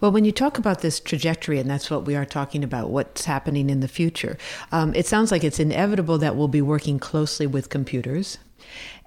Well, 0.00 0.10
when 0.12 0.24
you 0.24 0.32
talk 0.32 0.58
about 0.58 0.80
this 0.80 0.98
trajectory, 0.98 1.58
and 1.58 1.70
that's 1.70 1.90
what 1.90 2.04
we 2.04 2.16
are 2.16 2.24
talking 2.24 2.64
about, 2.64 2.90
what's 2.90 3.24
happening 3.24 3.70
in 3.70 3.80
the 3.80 3.88
future, 3.88 4.36
um, 4.72 4.94
it 4.94 5.06
sounds 5.06 5.30
like 5.30 5.44
it's 5.44 5.60
inevitable 5.60 6.18
that 6.18 6.36
we'll 6.36 6.48
be 6.48 6.62
working 6.62 6.98
closely 6.98 7.46
with 7.46 7.68
computers 7.68 8.38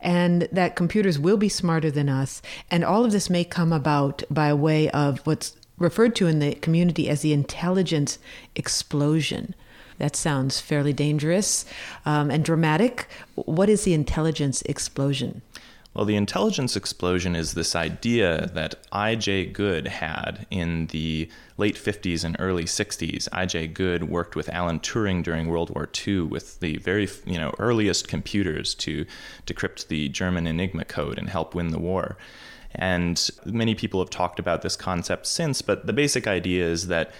and 0.05 0.43
that 0.51 0.75
computers 0.75 1.17
will 1.17 1.35
be 1.35 1.49
smarter 1.49 1.89
than 1.89 2.07
us. 2.07 2.41
And 2.69 2.85
all 2.85 3.03
of 3.03 3.11
this 3.11 3.27
may 3.27 3.43
come 3.43 3.73
about 3.73 4.21
by 4.29 4.53
way 4.53 4.87
of 4.91 5.19
what's 5.25 5.55
referred 5.79 6.15
to 6.17 6.27
in 6.27 6.37
the 6.37 6.53
community 6.55 7.09
as 7.09 7.21
the 7.21 7.33
intelligence 7.33 8.19
explosion. 8.55 9.55
That 9.97 10.15
sounds 10.15 10.61
fairly 10.61 10.93
dangerous 10.93 11.65
um, 12.05 12.29
and 12.29 12.45
dramatic. 12.45 13.07
What 13.33 13.67
is 13.67 13.83
the 13.83 13.95
intelligence 13.95 14.61
explosion? 14.63 15.41
Well, 15.95 16.03
the 16.03 16.17
intelligence 16.17 16.75
explosion 16.75 17.37
is 17.37 17.53
this 17.53 17.73
idea 17.73 18.51
that 18.53 18.75
I.J. 18.91 19.45
Good 19.47 19.87
had 19.87 20.45
in 20.51 20.87
the 20.87 21.29
late 21.57 21.75
50s 21.75 22.25
and 22.25 22.35
early 22.37 22.65
60s. 22.65 23.29
I.J. 23.31 23.67
Good 23.67 24.09
worked 24.09 24.35
with 24.35 24.49
Alan 24.49 24.81
Turing 24.81 25.23
during 25.23 25.47
World 25.47 25.69
War 25.69 25.87
II 26.05 26.23
with 26.23 26.59
the 26.59 26.75
very 26.79 27.07
you 27.25 27.37
know 27.37 27.53
earliest 27.59 28.09
computers 28.09 28.75
to 28.75 29.05
decrypt 29.47 29.87
the 29.87 30.09
German 30.09 30.47
Enigma 30.47 30.83
code 30.83 31.17
and 31.17 31.29
help 31.29 31.55
win 31.55 31.69
the 31.69 31.79
war. 31.79 32.17
And 32.73 33.29
many 33.45 33.73
people 33.73 34.01
have 34.01 34.09
talked 34.09 34.37
about 34.37 34.63
this 34.63 34.75
concept 34.75 35.25
since, 35.25 35.61
but 35.61 35.87
the 35.87 35.93
basic 35.93 36.27
idea 36.27 36.65
is 36.65 36.87
that 36.87 37.13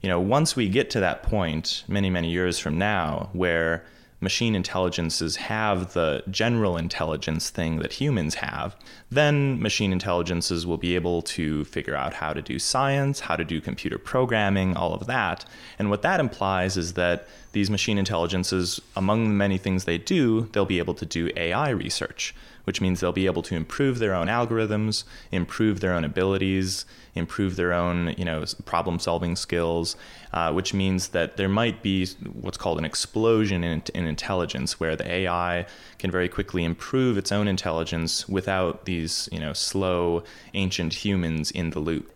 you 0.00 0.08
know 0.08 0.18
once 0.18 0.56
we 0.56 0.70
get 0.70 0.88
to 0.88 1.00
that 1.00 1.22
point 1.22 1.84
many 1.86 2.08
many 2.08 2.30
years 2.30 2.58
from 2.58 2.78
now 2.78 3.28
where 3.34 3.84
machine 4.22 4.54
intelligences 4.54 5.36
have 5.36 5.92
the 5.92 6.22
general 6.30 6.76
intelligence 6.76 7.50
thing 7.50 7.80
that 7.80 7.94
humans 7.94 8.36
have, 8.36 8.76
then 9.10 9.60
machine 9.60 9.92
intelligences 9.92 10.64
will 10.64 10.78
be 10.78 10.94
able 10.94 11.20
to 11.22 11.64
figure 11.64 11.96
out 11.96 12.14
how 12.14 12.32
to 12.32 12.40
do 12.40 12.58
science, 12.58 13.20
how 13.20 13.36
to 13.36 13.44
do 13.44 13.60
computer 13.60 13.98
programming, 13.98 14.76
all 14.76 14.94
of 14.94 15.06
that. 15.06 15.44
And 15.78 15.90
what 15.90 16.02
that 16.02 16.20
implies 16.20 16.76
is 16.76 16.94
that 16.94 17.26
these 17.50 17.68
machine 17.68 17.98
intelligences, 17.98 18.80
among 18.96 19.24
the 19.24 19.34
many 19.34 19.58
things 19.58 19.84
they 19.84 19.98
do, 19.98 20.48
they'll 20.52 20.64
be 20.64 20.78
able 20.78 20.94
to 20.94 21.04
do 21.04 21.30
AI 21.36 21.70
research 21.70 22.34
which 22.64 22.80
means 22.80 23.00
they'll 23.00 23.12
be 23.12 23.26
able 23.26 23.42
to 23.42 23.54
improve 23.54 23.98
their 23.98 24.14
own 24.14 24.26
algorithms, 24.26 25.04
improve 25.30 25.80
their 25.80 25.92
own 25.92 26.04
abilities, 26.04 26.84
improve 27.14 27.56
their 27.56 27.72
own 27.72 28.14
you 28.16 28.24
know 28.24 28.44
problem 28.64 28.98
solving 28.98 29.36
skills, 29.36 29.96
uh, 30.32 30.52
which 30.52 30.72
means 30.72 31.08
that 31.08 31.36
there 31.36 31.48
might 31.48 31.82
be 31.82 32.06
what's 32.40 32.58
called 32.58 32.78
an 32.78 32.84
explosion 32.84 33.64
in, 33.64 33.82
in 33.94 34.06
intelligence, 34.06 34.80
where 34.80 34.96
the 34.96 35.10
AI 35.10 35.66
can 35.98 36.10
very 36.10 36.28
quickly 36.28 36.64
improve 36.64 37.18
its 37.18 37.32
own 37.32 37.48
intelligence 37.48 38.28
without 38.28 38.84
these 38.84 39.28
you 39.32 39.38
know 39.38 39.52
slow 39.52 40.22
ancient 40.54 41.04
humans 41.04 41.50
in 41.50 41.70
the 41.70 41.80
loop. 41.80 42.12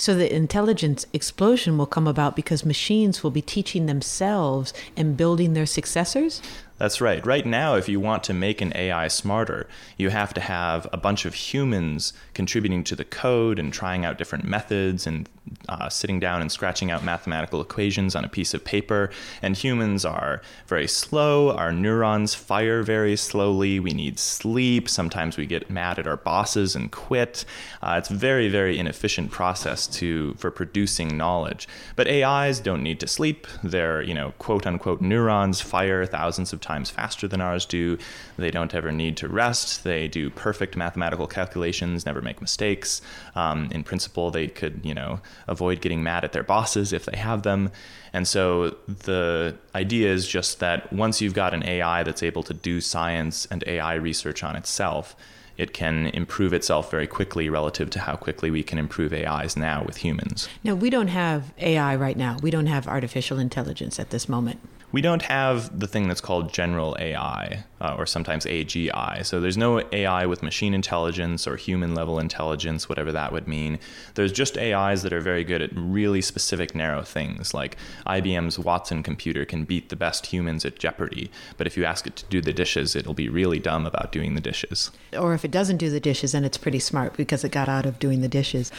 So 0.00 0.14
the 0.14 0.34
intelligence 0.34 1.06
explosion 1.12 1.76
will 1.76 1.84
come 1.84 2.06
about 2.06 2.34
because 2.34 2.64
machines 2.64 3.22
will 3.22 3.30
be 3.30 3.42
teaching 3.42 3.84
themselves 3.84 4.72
and 4.96 5.14
building 5.14 5.52
their 5.52 5.66
successors? 5.66 6.40
That's 6.80 6.98
right. 6.98 7.24
Right 7.26 7.44
now, 7.44 7.74
if 7.74 7.90
you 7.90 8.00
want 8.00 8.24
to 8.24 8.32
make 8.32 8.62
an 8.62 8.72
AI 8.74 9.08
smarter, 9.08 9.68
you 9.98 10.08
have 10.08 10.32
to 10.32 10.40
have 10.40 10.88
a 10.94 10.96
bunch 10.96 11.26
of 11.26 11.34
humans 11.34 12.14
contributing 12.32 12.84
to 12.84 12.96
the 12.96 13.04
code 13.04 13.58
and 13.58 13.70
trying 13.70 14.06
out 14.06 14.16
different 14.16 14.46
methods 14.46 15.06
and 15.06 15.28
uh, 15.68 15.90
sitting 15.90 16.18
down 16.18 16.40
and 16.40 16.50
scratching 16.50 16.90
out 16.90 17.04
mathematical 17.04 17.60
equations 17.60 18.16
on 18.16 18.24
a 18.24 18.30
piece 18.30 18.54
of 18.54 18.64
paper. 18.64 19.10
And 19.42 19.58
humans 19.58 20.06
are 20.06 20.40
very 20.68 20.88
slow. 20.88 21.50
Our 21.54 21.70
neurons 21.70 22.34
fire 22.34 22.82
very 22.82 23.14
slowly. 23.14 23.78
We 23.78 23.90
need 23.90 24.18
sleep. 24.18 24.88
Sometimes 24.88 25.36
we 25.36 25.44
get 25.44 25.68
mad 25.68 25.98
at 25.98 26.06
our 26.06 26.16
bosses 26.16 26.74
and 26.74 26.90
quit. 26.90 27.44
Uh, 27.82 27.96
it's 27.98 28.08
a 28.08 28.14
very, 28.14 28.48
very 28.48 28.78
inefficient 28.78 29.30
process 29.30 29.86
to 29.88 30.32
for 30.38 30.50
producing 30.50 31.14
knowledge. 31.14 31.68
But 31.94 32.08
AIs 32.08 32.58
don't 32.58 32.82
need 32.82 33.00
to 33.00 33.06
sleep. 33.06 33.46
Their, 33.62 34.00
you 34.00 34.14
know, 34.14 34.32
quote 34.38 34.66
unquote 34.66 35.02
neurons 35.02 35.60
fire 35.60 36.06
thousands 36.06 36.54
of 36.54 36.60
times 36.62 36.69
times 36.70 36.90
faster 36.90 37.26
than 37.26 37.40
ours 37.40 37.66
do. 37.66 37.98
They 38.36 38.50
don't 38.50 38.74
ever 38.74 38.92
need 38.92 39.16
to 39.18 39.28
rest. 39.28 39.82
They 39.82 40.06
do 40.08 40.30
perfect 40.30 40.76
mathematical 40.76 41.26
calculations, 41.26 42.06
never 42.06 42.22
make 42.22 42.40
mistakes. 42.40 43.02
Um, 43.34 43.68
in 43.72 43.82
principle, 43.82 44.30
they 44.30 44.46
could, 44.46 44.80
you 44.84 44.94
know, 44.94 45.20
avoid 45.48 45.80
getting 45.80 46.02
mad 46.02 46.24
at 46.24 46.32
their 46.32 46.44
bosses 46.44 46.92
if 46.92 47.04
they 47.06 47.18
have 47.18 47.42
them. 47.42 47.70
And 48.12 48.26
so 48.26 48.76
the 48.86 49.56
idea 49.74 50.12
is 50.12 50.28
just 50.28 50.60
that 50.60 50.92
once 50.92 51.20
you've 51.20 51.34
got 51.34 51.54
an 51.54 51.64
AI 51.64 52.02
that's 52.04 52.22
able 52.22 52.44
to 52.44 52.54
do 52.54 52.80
science 52.80 53.46
and 53.50 53.64
AI 53.66 53.94
research 53.94 54.42
on 54.42 54.54
itself, 54.56 55.16
it 55.56 55.74
can 55.74 56.06
improve 56.06 56.52
itself 56.54 56.90
very 56.90 57.06
quickly 57.06 57.50
relative 57.50 57.90
to 57.90 57.98
how 57.98 58.16
quickly 58.16 58.50
we 58.50 58.62
can 58.62 58.78
improve 58.78 59.12
AIs 59.12 59.56
now 59.56 59.84
with 59.84 59.98
humans. 59.98 60.48
Now, 60.64 60.74
we 60.74 60.88
don't 60.88 61.08
have 61.08 61.52
AI 61.58 61.96
right 61.96 62.16
now. 62.16 62.38
We 62.42 62.50
don't 62.50 62.66
have 62.66 62.88
artificial 62.88 63.38
intelligence 63.38 64.00
at 64.00 64.08
this 64.10 64.28
moment 64.28 64.60
we 64.92 65.00
don't 65.00 65.22
have 65.22 65.78
the 65.78 65.86
thing 65.86 66.08
that's 66.08 66.20
called 66.20 66.52
general 66.52 66.96
AI 66.98 67.64
uh, 67.80 67.94
or 67.96 68.06
sometimes 68.06 68.44
AGI. 68.44 69.24
So 69.24 69.40
there's 69.40 69.56
no 69.56 69.82
AI 69.92 70.26
with 70.26 70.42
machine 70.42 70.74
intelligence 70.74 71.46
or 71.46 71.56
human 71.56 71.94
level 71.94 72.18
intelligence, 72.18 72.88
whatever 72.88 73.12
that 73.12 73.32
would 73.32 73.46
mean. 73.46 73.78
There's 74.14 74.32
just 74.32 74.58
AIs 74.58 75.02
that 75.02 75.12
are 75.12 75.20
very 75.20 75.44
good 75.44 75.62
at 75.62 75.70
really 75.74 76.20
specific 76.20 76.74
narrow 76.74 77.02
things. 77.02 77.54
Like 77.54 77.76
IBM's 78.06 78.58
Watson 78.58 79.02
computer 79.02 79.44
can 79.44 79.64
beat 79.64 79.88
the 79.88 79.96
best 79.96 80.26
humans 80.26 80.64
at 80.64 80.78
Jeopardy, 80.78 81.30
but 81.56 81.66
if 81.66 81.76
you 81.76 81.84
ask 81.84 82.06
it 82.06 82.16
to 82.16 82.24
do 82.26 82.40
the 82.40 82.52
dishes, 82.52 82.96
it'll 82.96 83.14
be 83.14 83.28
really 83.28 83.58
dumb 83.58 83.86
about 83.86 84.12
doing 84.12 84.34
the 84.34 84.40
dishes. 84.40 84.90
Or 85.16 85.34
if 85.34 85.44
it 85.44 85.50
doesn't 85.50 85.76
do 85.76 85.90
the 85.90 86.00
dishes, 86.00 86.32
then 86.32 86.44
it's 86.44 86.58
pretty 86.58 86.80
smart 86.80 87.16
because 87.16 87.44
it 87.44 87.52
got 87.52 87.68
out 87.68 87.86
of 87.86 87.98
doing 87.98 88.20
the 88.20 88.28
dishes. 88.28 88.72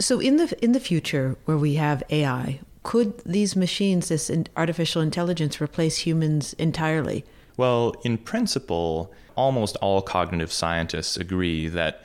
So 0.00 0.18
in 0.20 0.38
the 0.38 0.56
in 0.62 0.72
the 0.72 0.80
future 0.80 1.36
where 1.44 1.56
we 1.56 1.74
have 1.74 2.02
AI, 2.10 2.60
could 2.84 3.18
these 3.24 3.56
machines, 3.56 4.08
this 4.08 4.30
artificial 4.56 5.02
intelligence, 5.02 5.60
replace 5.60 5.98
humans 5.98 6.52
entirely? 6.54 7.24
Well, 7.56 7.94
in 8.04 8.18
principle, 8.18 9.12
almost 9.34 9.76
all 9.76 10.02
cognitive 10.02 10.52
scientists 10.52 11.16
agree 11.16 11.66
that 11.68 12.04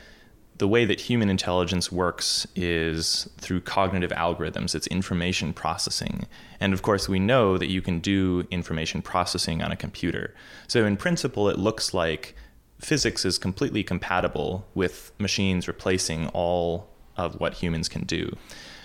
the 0.57 0.67
way 0.67 0.85
that 0.85 0.99
human 0.99 1.29
intelligence 1.29 1.91
works 1.91 2.45
is 2.55 3.29
through 3.37 3.61
cognitive 3.61 4.11
algorithms, 4.11 4.75
it's 4.75 4.87
information 4.87 5.53
processing. 5.53 6.25
And 6.59 6.73
of 6.73 6.81
course, 6.81 7.07
we 7.07 7.19
know 7.19 7.57
that 7.57 7.69
you 7.69 7.81
can 7.81 7.99
do 7.99 8.45
information 8.51 9.01
processing 9.01 9.61
on 9.61 9.71
a 9.71 9.77
computer. 9.77 10.33
So, 10.67 10.85
in 10.85 10.97
principle, 10.97 11.49
it 11.49 11.57
looks 11.57 11.93
like 11.93 12.35
physics 12.79 13.25
is 13.25 13.37
completely 13.37 13.83
compatible 13.83 14.67
with 14.73 15.11
machines 15.17 15.67
replacing 15.67 16.27
all 16.29 16.89
of 17.15 17.39
what 17.39 17.53
humans 17.55 17.89
can 17.89 18.03
do. 18.03 18.35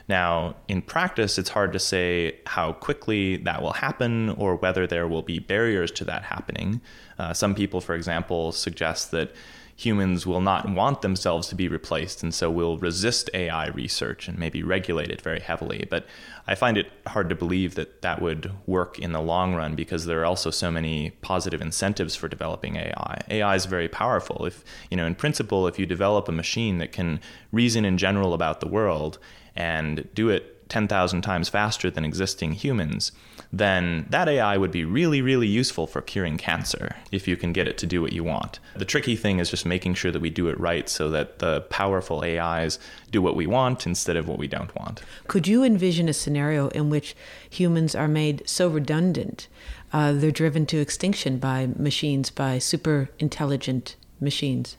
Now, 0.09 0.57
in 0.69 0.83
practice, 0.83 1.39
it's 1.39 1.51
hard 1.51 1.73
to 1.73 1.79
say 1.79 2.39
how 2.47 2.73
quickly 2.73 3.37
that 3.39 3.63
will 3.63 3.73
happen 3.73 4.31
or 4.31 4.57
whether 4.57 4.87
there 4.87 5.09
will 5.09 5.23
be 5.23 5.39
barriers 5.39 5.91
to 5.93 6.05
that 6.05 6.25
happening. 6.25 6.81
Uh, 7.19 7.33
some 7.33 7.55
people, 7.55 7.81
for 7.81 7.95
example, 7.95 8.53
suggest 8.53 9.11
that 9.13 9.35
humans 9.77 10.25
will 10.25 10.41
not 10.41 10.69
want 10.69 11.03
themselves 11.03 11.49
to 11.49 11.55
be 11.55 11.67
replaced 11.67 12.23
and 12.23 12.33
so 12.33 12.49
will 12.49 12.79
resist 12.79 13.29
AI 13.35 13.67
research 13.69 14.29
and 14.29 14.39
maybe 14.39 14.63
regulate 14.63 15.11
it 15.11 15.21
very 15.21 15.41
heavily. 15.41 15.85
But 15.91 16.07
I 16.47 16.55
find 16.55 16.77
it 16.77 16.93
hard 17.09 17.29
to 17.31 17.35
believe 17.35 17.75
that 17.75 18.03
that 18.03 18.23
would 18.23 18.53
work 18.67 18.99
in 19.01 19.13
the 19.13 19.21
long 19.21 19.55
run 19.55 19.75
because 19.75 20.07
there 20.07 20.21
are 20.21 20.25
also 20.25 20.51
so 20.51 20.71
many 20.71 21.11
positive 21.23 21.61
incentives 21.61 22.15
for 22.15 22.29
developing 22.29 22.77
AI. 22.77 23.23
AI 23.29 23.55
is 23.57 23.67
very 23.67 23.89
powerful. 23.89 24.47
If, 24.47 24.65
you 24.91 24.97
know, 24.97 25.07
in 25.07 25.17
principle, 25.17 25.67
if 25.67 25.79
you 25.79 25.87
develop 25.87 26.29
a 26.29 26.33
machine 26.33 26.79
that 26.79 26.93
can 26.93 27.19
reason 27.51 27.85
in 27.85 27.99
general 27.99 28.33
about 28.33 28.61
the 28.61 28.69
world 28.69 29.19
and 29.57 30.09
do 30.15 30.29
it 30.29 30.55
10,000 30.69 31.23
times 31.23 31.49
faster 31.49 31.91
than 31.91 32.05
existing 32.05 32.53
humans, 32.53 33.13
then 33.53 34.07
that 34.11 34.29
AI 34.29 34.57
would 34.57 34.73
be 34.73 34.85
really, 34.85 35.23
really 35.23 35.47
useful 35.47 35.87
for 35.87 36.01
curing 36.01 36.37
cancer 36.37 36.97
if 37.13 37.29
you 37.29 37.37
can 37.37 37.53
get 37.53 37.69
it 37.69 37.79
to 37.79 37.87
do 37.87 38.03
what 38.03 38.13
you 38.13 38.25
want. 38.25 38.59
The 38.75 38.85
tricky 38.85 39.17
thing 39.17 39.39
is 39.39 39.51
just 39.51 39.67
making 39.67 39.95
sure 39.95 40.11
that 40.11 40.23
we 40.23 40.31
do 40.31 40.49
it 40.49 40.59
right 40.59 40.89
so 40.89 41.11
that 41.11 41.39
the 41.39 41.61
powerful 41.63 42.25
AIs 42.25 42.79
do 43.11 43.23
what 43.23 43.37
we 43.37 43.47
want 43.47 43.87
instead 43.87 44.17
of 44.17 44.27
what 44.27 44.39
we 44.39 44.49
don't 44.49 44.75
want. 44.75 45.03
Could 45.29 45.47
you 45.47 45.63
envision 45.63 46.09
a 46.09 46.13
scenario 46.13 46.69
in 46.69 46.91
which 46.91 47.15
humans 47.49 47.95
are 47.95 48.09
made 48.09 48.43
so 48.49 48.69
redundant, 48.69 49.49
uh, 49.93 50.13
they're 50.13 50.31
driven 50.33 50.67
to 50.67 50.79
extinction 50.79 51.39
by 51.39 51.69
machines, 51.77 52.31
by 52.31 52.59
super 52.59 53.11
intelligent 53.19 53.97
machines? 54.21 54.77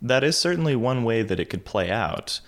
That 0.00 0.24
is 0.24 0.38
certainly 0.38 0.76
one 0.76 1.04
way 1.04 1.22
that 1.22 1.40
it 1.40 1.50
could 1.50 1.64
play 1.64 1.90
out. 1.90 2.40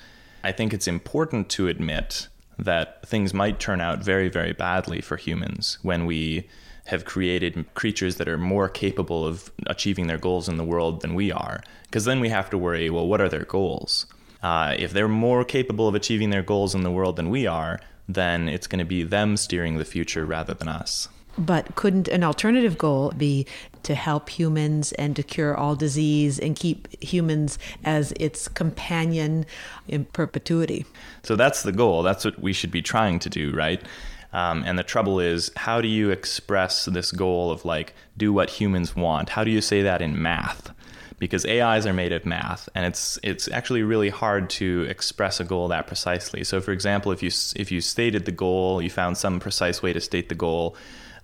I 0.47 0.53
think 0.53 0.73
it's 0.73 0.87
important 0.87 1.49
to 1.51 1.67
admit 1.67 2.29
that 2.57 3.05
things 3.05 3.35
might 3.35 3.59
turn 3.59 3.81
out 3.81 3.99
very, 3.99 4.29
very 4.29 4.53
badly 4.53 5.01
for 5.01 5.17
humans 5.17 5.79
when 5.83 6.07
we 6.07 6.49
have 6.85 7.05
created 7.05 7.67
creatures 7.75 8.15
that 8.17 8.29
are 8.29 8.39
more 8.39 8.69
capable 8.69 9.27
of 9.27 9.51
achieving 9.67 10.07
their 10.07 10.19
goals 10.19 10.49
in 10.49 10.57
the 10.57 10.63
world 10.63 11.03
than 11.03 11.15
we 11.15 11.33
are. 11.33 11.65
Because 11.87 12.05
then 12.05 12.21
we 12.21 12.29
have 12.29 12.49
to 12.51 12.59
worry 12.59 12.89
well, 12.91 13.09
what 13.09 13.21
are 13.21 13.29
their 13.29 13.45
goals? 13.45 14.07
Uh, 14.41 14.77
if 14.79 14.93
they're 14.93 15.09
more 15.09 15.45
capable 15.45 15.89
of 15.89 15.97
achieving 15.97 16.31
their 16.31 16.45
goals 16.45 16.77
in 16.77 16.83
the 16.83 16.93
world 16.93 17.17
than 17.17 17.29
we 17.29 17.49
are, 17.49 17.81
then 18.09 18.49
it's 18.49 18.69
going 18.69 18.79
to 18.79 18.85
be 18.85 19.03
them 19.03 19.37
steering 19.37 19.79
the 19.79 19.85
future 19.85 20.25
rather 20.25 20.55
than 20.55 20.69
us. 20.69 21.09
But 21.37 21.75
couldn't 21.75 22.07
an 22.07 22.23
alternative 22.23 22.79
goal 22.79 23.13
be 23.19 23.47
to 23.87 23.94
help 23.94 24.29
humans 24.29 24.92
and 24.92 25.16
to 25.16 25.22
cure 25.22 25.57
all 25.57 25.75
disease 25.77 26.38
and 26.38 26.57
keep 26.57 27.03
humans 27.03 27.59
as 27.85 28.12
its 28.12 28.49
companion 28.49 29.46
in 29.88 30.05
perpetuity? 30.07 30.85
So 31.22 31.37
that's 31.37 31.62
the 31.62 31.72
goal. 31.72 32.03
That's 32.03 32.25
what 32.25 32.40
we 32.40 32.53
should 32.53 32.70
be 32.70 32.83
trying 32.83 33.18
to 33.20 33.31
do, 33.31 33.53
right? 33.53 33.83
Um, 34.33 34.64
and 34.66 34.79
the 34.79 34.83
trouble 34.83 35.20
is, 35.20 35.51
how 35.57 35.81
do 35.81 35.88
you 35.88 36.11
express 36.11 36.85
this 36.87 37.12
goal 37.12 37.51
of 37.51 37.64
like, 37.64 37.94
do 38.16 38.33
what 38.33 38.51
humans 38.51 38.94
want? 38.94 39.31
How 39.31 39.44
do 39.44 39.51
you 39.51 39.61
say 39.61 39.83
that 39.83 40.03
in 40.03 40.20
math? 40.20 40.72
because 41.18 41.46
AIs 41.46 41.87
are 41.87 41.94
made 41.94 42.12
of 42.12 42.27
math, 42.27 42.68
and 42.75 42.85
it's 42.85 43.18
it's 43.22 43.49
actually 43.49 43.83
really 43.83 44.11
hard 44.11 44.51
to 44.51 44.87
express 44.88 45.40
a 45.40 45.44
goal 45.44 45.68
that 45.68 45.87
precisely. 45.87 46.44
So, 46.44 46.61
for 46.61 46.72
example, 46.72 47.11
if 47.11 47.22
you 47.22 47.31
if 47.57 47.72
you 47.72 47.81
stated 47.81 48.27
the 48.27 48.33
goal, 48.33 48.83
you 48.83 48.90
found 48.90 49.16
some 49.16 49.40
precise 49.40 49.83
way 49.83 49.94
to 49.94 50.01
state 50.01 50.29
the 50.29 50.35
goal, 50.35 50.77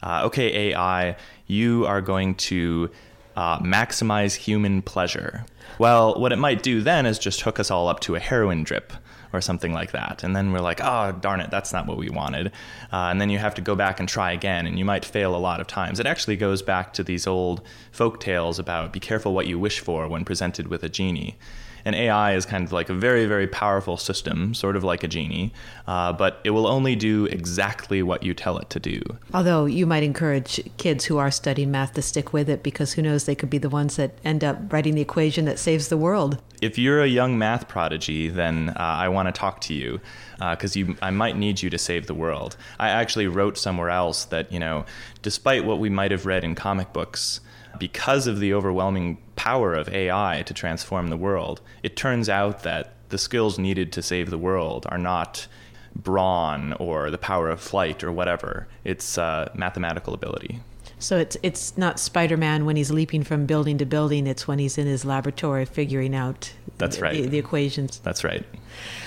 uh, 0.03 0.23
okay, 0.25 0.71
AI, 0.71 1.17
you 1.47 1.87
are 1.87 2.01
going 2.01 2.35
to 2.35 2.91
uh, 3.37 3.59
maximize 3.61 4.35
human 4.35 4.83
pleasure. 4.83 5.45
Well, 5.79 6.21
what 6.21 6.33
it 6.33 6.37
might 6.37 6.63
do 6.63 6.81
then 6.81 7.07
is 7.07 7.19
just 7.19 7.43
hook 7.43 7.59
us 7.59 7.71
all 7.71 7.89
up 7.89 8.01
to 8.01 8.15
a 8.15 8.21
heroin 8.21 8.63
drip 8.63 8.93
or 9.33 9.41
something 9.41 9.73
like 9.73 9.93
that. 9.93 10.23
And 10.23 10.37
then 10.37 10.53
we're 10.53 10.61
like, 10.61 10.81
oh, 10.83 11.13
darn 11.13 11.41
it, 11.41 11.51
that's 11.51 11.73
not 11.73 11.87
what 11.87 11.97
we 11.97 12.11
wanted. 12.11 12.49
Uh, 12.93 13.09
and 13.09 13.21
then 13.21 13.31
you 13.31 13.39
have 13.39 13.55
to 13.55 13.63
go 13.63 13.75
back 13.75 13.99
and 13.99 14.09
try 14.09 14.33
again, 14.33 14.67
and 14.67 14.79
you 14.79 14.85
might 14.85 15.05
fail 15.05 15.35
a 15.35 15.39
lot 15.39 15.61
of 15.61 15.67
times. 15.67 15.99
It 15.99 16.07
actually 16.07 16.37
goes 16.37 16.63
back 16.63 16.93
to 16.95 17.03
these 17.03 17.27
old 17.27 17.63
folk 17.91 18.21
tales 18.21 18.59
about 18.59 18.93
be 18.93 19.01
careful 19.01 19.33
what 19.33 19.47
you 19.47 19.59
wish 19.59 19.81
for 19.81 20.07
when 20.07 20.25
presented 20.25 20.69
with 20.69 20.83
a 20.83 20.89
genie. 20.89 21.39
And 21.85 21.95
AI 21.95 22.35
is 22.35 22.47
kind 22.47 22.65
of 22.65 22.73
like 22.73 22.89
a 22.89 22.95
very, 22.95 23.27
very 23.27 23.47
powerful 23.47 23.97
system, 23.97 24.55
sort 24.55 24.77
of 24.77 24.85
like 24.85 25.03
a 25.03 25.09
genie, 25.09 25.53
uh, 25.87 26.13
but 26.13 26.41
it 26.45 26.51
will 26.51 26.67
only 26.67 26.97
do 26.97 27.27
exactly 27.27 28.03
what 28.03 28.23
you 28.23 28.35
tell 28.35 28.59
it 28.59 28.71
to 28.71 28.81
do. 28.81 29.01
Although 29.35 29.67
you 29.67 29.87
might 29.87 30.03
encourage 30.03 30.61
kids 30.77 31.05
who 31.05 31.19
are 31.19 31.31
studying 31.31 31.71
math 31.71 31.95
to 31.95 32.03
stick 32.03 32.33
with 32.33 32.49
it 32.49 32.63
because 32.63 32.93
who 32.93 33.03
knows, 33.03 33.25
they 33.25 33.35
could 33.35 33.51
be 33.51 33.59
the 33.59 33.69
ones 33.69 33.97
that 33.97 34.19
end 34.25 34.45
up 34.45 34.73
writing 34.73 34.95
the 34.95 35.03
equation 35.03 35.45
that 35.47 35.59
saves 35.59 35.89
the 35.89 35.97
world. 35.97 36.41
If 36.61 36.79
you're 36.79 37.03
a 37.03 37.09
young 37.09 37.39
math 37.39 37.67
prodigy, 37.67 38.29
then 38.29 38.71
uh, 38.71 38.75
I 38.79 39.09
want 39.09 39.27
to 39.27 39.33
talk 39.33 39.61
to 39.63 39.75
you 39.75 40.01
because 40.39 40.77
uh, 40.77 40.79
you, 40.79 40.97
I 41.03 41.11
might 41.11 41.37
need 41.37 41.61
you 41.61 41.71
to 41.71 41.79
save 41.79 42.07
the 42.07 42.15
world. 42.15 42.57
I 42.79 42.89
actually 42.89 43.27
wrote 43.27 43.59
somewhere 43.59 43.91
else 43.91 44.25
that, 44.27 44.53
you 44.53 44.61
know, 44.61 44.85
despite 45.23 45.65
what 45.65 45.81
we 45.81 45.91
might 45.91 46.13
have 46.13 46.27
read 46.27 46.45
in 46.45 46.55
comic 46.55 46.93
books, 46.93 47.41
because 47.79 48.27
of 48.27 48.41
the 48.41 48.55
overwhelming 48.55 49.19
power 49.37 49.75
of 49.75 49.89
AI 49.89 50.43
to 50.47 50.55
transform 50.55 51.09
the 51.09 51.17
world, 51.17 51.61
it 51.83 51.97
turns 51.97 52.29
out 52.29 52.63
that 52.63 52.95
the 53.09 53.19
skills 53.19 53.59
needed 53.59 53.93
to 53.93 54.03
save 54.03 54.31
the 54.31 54.39
world 54.39 54.87
are 54.89 54.99
not 54.99 55.47
brawn 55.95 56.73
or 56.75 57.11
the 57.11 57.19
power 57.19 57.49
of 57.51 57.61
flight 57.61 58.03
or 58.03 58.11
whatever. 58.11 58.67
It's 58.85 59.19
uh, 59.19 59.51
mathematical 59.55 60.15
ability. 60.15 60.61
So 60.99 61.19
it's 61.19 61.37
it's 61.43 61.77
not 61.77 61.99
Spider-Man 61.99 62.65
when 62.65 62.77
he's 62.77 62.93
leaping 62.93 63.25
from 63.25 63.45
building 63.45 63.77
to 63.79 63.85
building. 63.85 64.27
It's 64.27 64.47
when 64.47 64.61
he's 64.61 64.79
in 64.79 64.87
his 64.87 65.05
laboratory 65.05 65.65
figuring 65.65 66.15
out 66.15 66.53
That's 66.79 67.01
right. 67.01 67.15
the, 67.15 67.27
the 67.29 67.39
equations. 67.39 67.99
That's 67.99 68.23
right. 68.23 68.45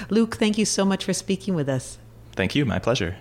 Luke, 0.09 0.35
thank 0.35 0.57
you 0.57 0.65
so 0.65 0.83
much 0.83 1.05
for 1.05 1.13
speaking 1.13 1.55
with 1.55 1.69
us. 1.69 1.97
Thank 2.33 2.53
you. 2.53 2.65
My 2.65 2.79
pleasure. 2.79 3.15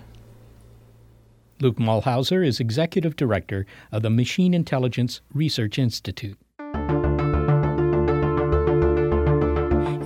Luke 1.61 1.77
Muehlhauser 1.77 2.45
is 2.45 2.59
Executive 2.59 3.15
Director 3.15 3.65
of 3.91 4.01
the 4.01 4.09
Machine 4.09 4.53
Intelligence 4.53 5.21
Research 5.33 5.79
Institute. 5.79 6.37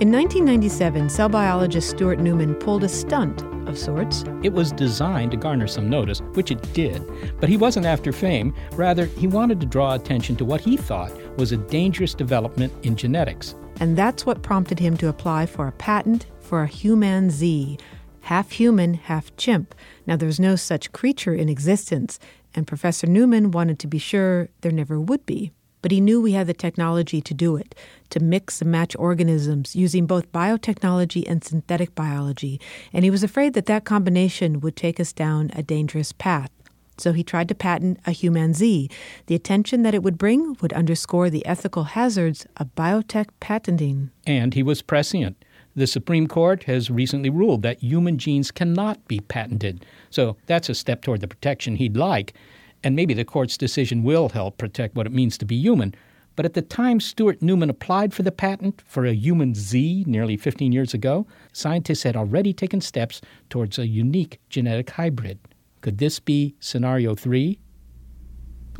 In 0.00 0.12
1997, 0.12 1.10
cell 1.10 1.28
biologist 1.28 1.90
Stuart 1.90 2.20
Newman 2.20 2.54
pulled 2.54 2.84
a 2.84 2.88
stunt 2.88 3.42
of 3.68 3.76
sorts. 3.76 4.24
It 4.42 4.52
was 4.52 4.70
designed 4.72 5.32
to 5.32 5.36
garner 5.36 5.66
some 5.66 5.90
notice, 5.90 6.20
which 6.34 6.52
it 6.52 6.72
did, 6.72 7.02
but 7.40 7.48
he 7.48 7.56
wasn't 7.56 7.84
after 7.84 8.12
fame. 8.12 8.54
Rather, 8.72 9.06
he 9.06 9.26
wanted 9.26 9.60
to 9.60 9.66
draw 9.66 9.94
attention 9.94 10.36
to 10.36 10.44
what 10.44 10.60
he 10.60 10.76
thought 10.76 11.12
was 11.36 11.50
a 11.52 11.56
dangerous 11.56 12.14
development 12.14 12.72
in 12.84 12.94
genetics. 12.94 13.56
And 13.80 13.96
that's 13.96 14.24
what 14.24 14.42
prompted 14.42 14.78
him 14.78 14.96
to 14.98 15.08
apply 15.08 15.46
for 15.46 15.66
a 15.66 15.72
patent 15.72 16.26
for 16.38 16.62
a 16.62 16.68
humanzee, 16.68 17.78
half 18.22 18.52
human, 18.52 18.94
half 18.94 19.34
chimp. 19.36 19.74
Now, 20.06 20.16
there's 20.16 20.40
no 20.40 20.56
such 20.56 20.92
creature 20.92 21.34
in 21.34 21.48
existence, 21.48 22.18
and 22.54 22.66
Professor 22.66 23.06
Newman 23.06 23.50
wanted 23.50 23.78
to 23.80 23.86
be 23.86 23.98
sure 23.98 24.48
there 24.60 24.72
never 24.72 25.00
would 25.00 25.24
be. 25.26 25.52
But 25.82 25.92
he 25.92 26.00
knew 26.00 26.20
we 26.20 26.32
had 26.32 26.46
the 26.46 26.52
technology 26.54 27.22
to 27.22 27.32
do 27.32 27.56
it, 27.56 27.74
to 28.10 28.20
mix 28.20 28.60
and 28.60 28.70
match 28.70 28.94
organisms 28.98 29.74
using 29.74 30.06
both 30.06 30.30
biotechnology 30.30 31.24
and 31.26 31.42
synthetic 31.42 31.94
biology, 31.94 32.60
and 32.92 33.02
he 33.02 33.10
was 33.10 33.22
afraid 33.22 33.54
that 33.54 33.66
that 33.66 33.84
combination 33.84 34.60
would 34.60 34.76
take 34.76 35.00
us 35.00 35.12
down 35.12 35.50
a 35.54 35.62
dangerous 35.62 36.12
path. 36.12 36.50
So 36.98 37.12
he 37.12 37.24
tried 37.24 37.48
to 37.48 37.54
patent 37.54 37.98
a 38.06 38.10
humanzee. 38.10 38.90
The 39.24 39.34
attention 39.34 39.82
that 39.82 39.94
it 39.94 40.02
would 40.02 40.18
bring 40.18 40.58
would 40.60 40.74
underscore 40.74 41.30
the 41.30 41.46
ethical 41.46 41.84
hazards 41.84 42.46
of 42.58 42.74
biotech 42.74 43.28
patenting. 43.40 44.10
And 44.26 44.52
he 44.52 44.62
was 44.62 44.82
prescient. 44.82 45.42
The 45.76 45.86
Supreme 45.86 46.26
Court 46.26 46.64
has 46.64 46.90
recently 46.90 47.30
ruled 47.30 47.62
that 47.62 47.82
human 47.82 48.18
genes 48.18 48.50
cannot 48.50 49.06
be 49.06 49.20
patented. 49.20 49.84
So 50.10 50.36
that's 50.46 50.68
a 50.68 50.74
step 50.74 51.02
toward 51.02 51.20
the 51.20 51.28
protection 51.28 51.76
he'd 51.76 51.96
like 51.96 52.34
and 52.82 52.96
maybe 52.96 53.14
the 53.14 53.24
court's 53.24 53.56
decision 53.56 54.02
will 54.02 54.30
help 54.30 54.58
protect 54.58 54.94
what 54.94 55.06
it 55.06 55.12
means 55.12 55.36
to 55.38 55.44
be 55.44 55.56
human. 55.56 55.94
But 56.36 56.46
at 56.46 56.54
the 56.54 56.62
time 56.62 57.00
Stuart 57.00 57.42
Newman 57.42 57.68
applied 57.68 58.14
for 58.14 58.22
the 58.22 58.32
patent 58.32 58.82
for 58.86 59.04
a 59.04 59.14
humanzee 59.14 60.06
nearly 60.06 60.36
15 60.36 60.72
years 60.72 60.94
ago, 60.94 61.26
scientists 61.52 62.04
had 62.04 62.16
already 62.16 62.52
taken 62.52 62.80
steps 62.80 63.20
towards 63.50 63.78
a 63.78 63.86
unique 63.86 64.40
genetic 64.48 64.90
hybrid. 64.90 65.38
Could 65.80 65.98
this 65.98 66.18
be 66.20 66.54
scenario 66.60 67.14
three? 67.14 67.58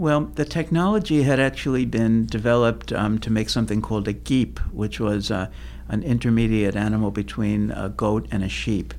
Well, 0.01 0.31
the 0.35 0.47
technology 0.47 1.25
had 1.25 1.39
actually 1.39 1.85
been 1.85 2.25
developed 2.25 2.91
um, 2.91 3.19
to 3.19 3.31
make 3.31 3.51
something 3.51 3.83
called 3.83 4.09
a 4.09 4.15
geep, 4.15 4.59
which 4.73 4.99
was 4.99 5.31
uh, 5.31 5.51
an 5.91 6.03
intermediate 6.03 6.75
animal 6.75 7.11
between 7.11 7.71
a 7.73 7.91
goat 7.91 8.27
and 8.31 8.43
a 8.43 8.49
sheep. 8.49 8.95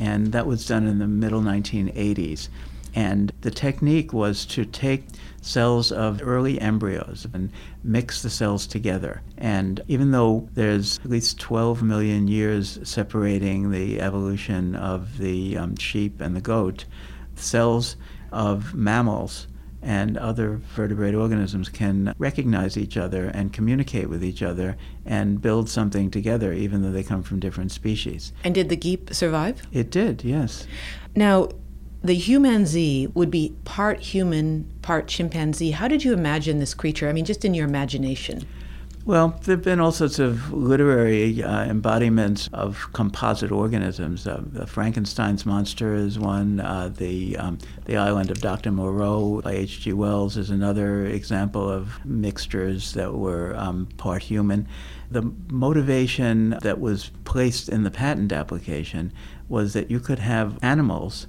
And 0.00 0.32
that 0.32 0.48
was 0.48 0.66
done 0.66 0.88
in 0.88 0.98
the 0.98 1.06
middle 1.06 1.40
1980s. 1.40 2.48
And 2.96 3.32
the 3.42 3.52
technique 3.52 4.12
was 4.12 4.44
to 4.46 4.64
take 4.64 5.04
cells 5.40 5.92
of 5.92 6.20
early 6.20 6.60
embryos 6.60 7.28
and 7.32 7.52
mix 7.84 8.20
the 8.20 8.28
cells 8.28 8.66
together. 8.66 9.22
And 9.38 9.80
even 9.86 10.10
though 10.10 10.48
there's 10.54 10.98
at 10.98 11.10
least 11.10 11.38
12 11.38 11.80
million 11.84 12.26
years 12.26 12.80
separating 12.82 13.70
the 13.70 14.00
evolution 14.00 14.74
of 14.74 15.18
the 15.18 15.56
um, 15.56 15.76
sheep 15.76 16.20
and 16.20 16.34
the 16.34 16.40
goat, 16.40 16.86
cells 17.36 17.94
of 18.32 18.74
mammals 18.74 19.46
and 19.82 20.16
other 20.18 20.60
vertebrate 20.74 21.14
organisms 21.14 21.68
can 21.68 22.14
recognize 22.18 22.76
each 22.76 22.96
other 22.96 23.26
and 23.26 23.52
communicate 23.52 24.08
with 24.08 24.22
each 24.22 24.42
other 24.42 24.76
and 25.06 25.40
build 25.40 25.68
something 25.68 26.10
together, 26.10 26.52
even 26.52 26.82
though 26.82 26.90
they 26.90 27.02
come 27.02 27.22
from 27.22 27.40
different 27.40 27.72
species. 27.72 28.32
And 28.44 28.54
did 28.54 28.68
the 28.68 28.76
geep 28.76 29.14
survive? 29.14 29.62
It 29.72 29.90
did, 29.90 30.24
yes. 30.24 30.66
Now, 31.14 31.48
the 32.02 32.18
humanzee 32.18 33.14
would 33.14 33.30
be 33.30 33.54
part 33.64 34.00
human, 34.00 34.70
part 34.82 35.06
chimpanzee. 35.06 35.72
How 35.72 35.88
did 35.88 36.04
you 36.04 36.12
imagine 36.12 36.58
this 36.58 36.74
creature? 36.74 37.08
I 37.08 37.12
mean, 37.12 37.24
just 37.24 37.44
in 37.44 37.54
your 37.54 37.66
imagination. 37.66 38.46
Well, 39.06 39.40
there 39.44 39.56
have 39.56 39.64
been 39.64 39.80
all 39.80 39.92
sorts 39.92 40.18
of 40.18 40.52
literary 40.52 41.42
uh, 41.42 41.64
embodiments 41.64 42.50
of 42.52 42.92
composite 42.92 43.50
organisms. 43.50 44.26
Uh, 44.26 44.42
Frankenstein's 44.66 45.46
monster 45.46 45.94
is 45.94 46.18
one. 46.18 46.60
Uh, 46.60 46.90
the 46.94 47.36
um, 47.38 47.56
The 47.86 47.96
Island 47.96 48.30
of 48.30 48.42
Dr. 48.42 48.70
Moreau 48.70 49.40
by 49.42 49.52
H.G. 49.52 49.94
Wells 49.94 50.36
is 50.36 50.50
another 50.50 51.06
example 51.06 51.68
of 51.68 52.04
mixtures 52.04 52.92
that 52.92 53.14
were 53.14 53.56
um, 53.56 53.86
part 53.96 54.22
human. 54.22 54.68
The 55.10 55.32
motivation 55.48 56.50
that 56.60 56.78
was 56.78 57.10
placed 57.24 57.70
in 57.70 57.84
the 57.84 57.90
patent 57.90 58.32
application 58.32 59.14
was 59.48 59.72
that 59.72 59.90
you 59.90 59.98
could 59.98 60.18
have 60.18 60.58
animals 60.62 61.26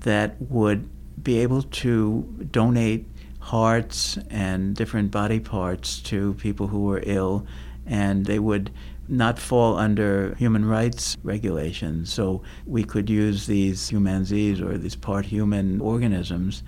that 0.00 0.36
would 0.42 0.90
be 1.22 1.38
able 1.38 1.62
to 1.62 2.46
donate 2.50 3.06
hearts 3.44 4.18
and 4.30 4.74
different 4.74 5.10
body 5.10 5.38
parts 5.38 6.00
to 6.00 6.32
people 6.34 6.66
who 6.66 6.84
were 6.84 7.02
ill, 7.04 7.46
and 7.86 8.24
they 8.24 8.38
would 8.38 8.70
not 9.06 9.38
fall 9.38 9.76
under 9.76 10.34
human 10.36 10.64
rights 10.64 11.14
regulations. 11.22 12.10
So 12.10 12.42
we 12.66 12.84
could 12.84 13.10
use 13.10 13.46
these 13.46 13.90
humanzees 13.90 14.62
or 14.62 14.78
these 14.78 14.96
part 14.96 15.26
human 15.26 15.82
organisms, 15.82 16.62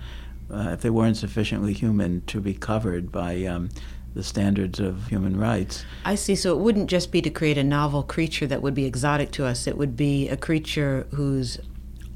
uh, 0.51 0.69
if 0.73 0.81
they 0.81 0.91
weren't 0.91 1.17
sufficiently 1.17 1.73
human, 1.73 2.21
to 2.27 2.39
be 2.39 2.53
covered 2.53 3.11
by 3.11 3.43
um, 3.45 3.69
the 4.13 4.23
standards 4.23 4.79
of 4.79 5.07
human 5.07 5.35
rights. 5.35 5.83
I 6.05 6.13
see. 6.13 6.35
So 6.35 6.55
it 6.55 6.61
wouldn't 6.61 6.91
just 6.91 7.11
be 7.11 7.23
to 7.23 7.31
create 7.31 7.57
a 7.57 7.63
novel 7.63 8.03
creature 8.03 8.45
that 8.45 8.61
would 8.61 8.75
be 8.75 8.85
exotic 8.85 9.31
to 9.31 9.45
us, 9.45 9.65
it 9.65 9.77
would 9.77 9.97
be 9.97 10.29
a 10.29 10.37
creature 10.37 11.07
whose 11.15 11.59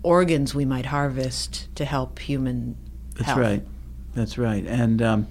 organs 0.03 0.53
we 0.53 0.65
might 0.65 0.85
harvest 0.85 1.67
to 1.75 1.83
help 1.85 2.19
human 2.19 2.75
That's 3.15 3.25
health. 3.25 3.39
right. 3.39 3.63
That's 4.13 4.37
right. 4.37 4.65
And 4.65 5.01
um, 5.01 5.27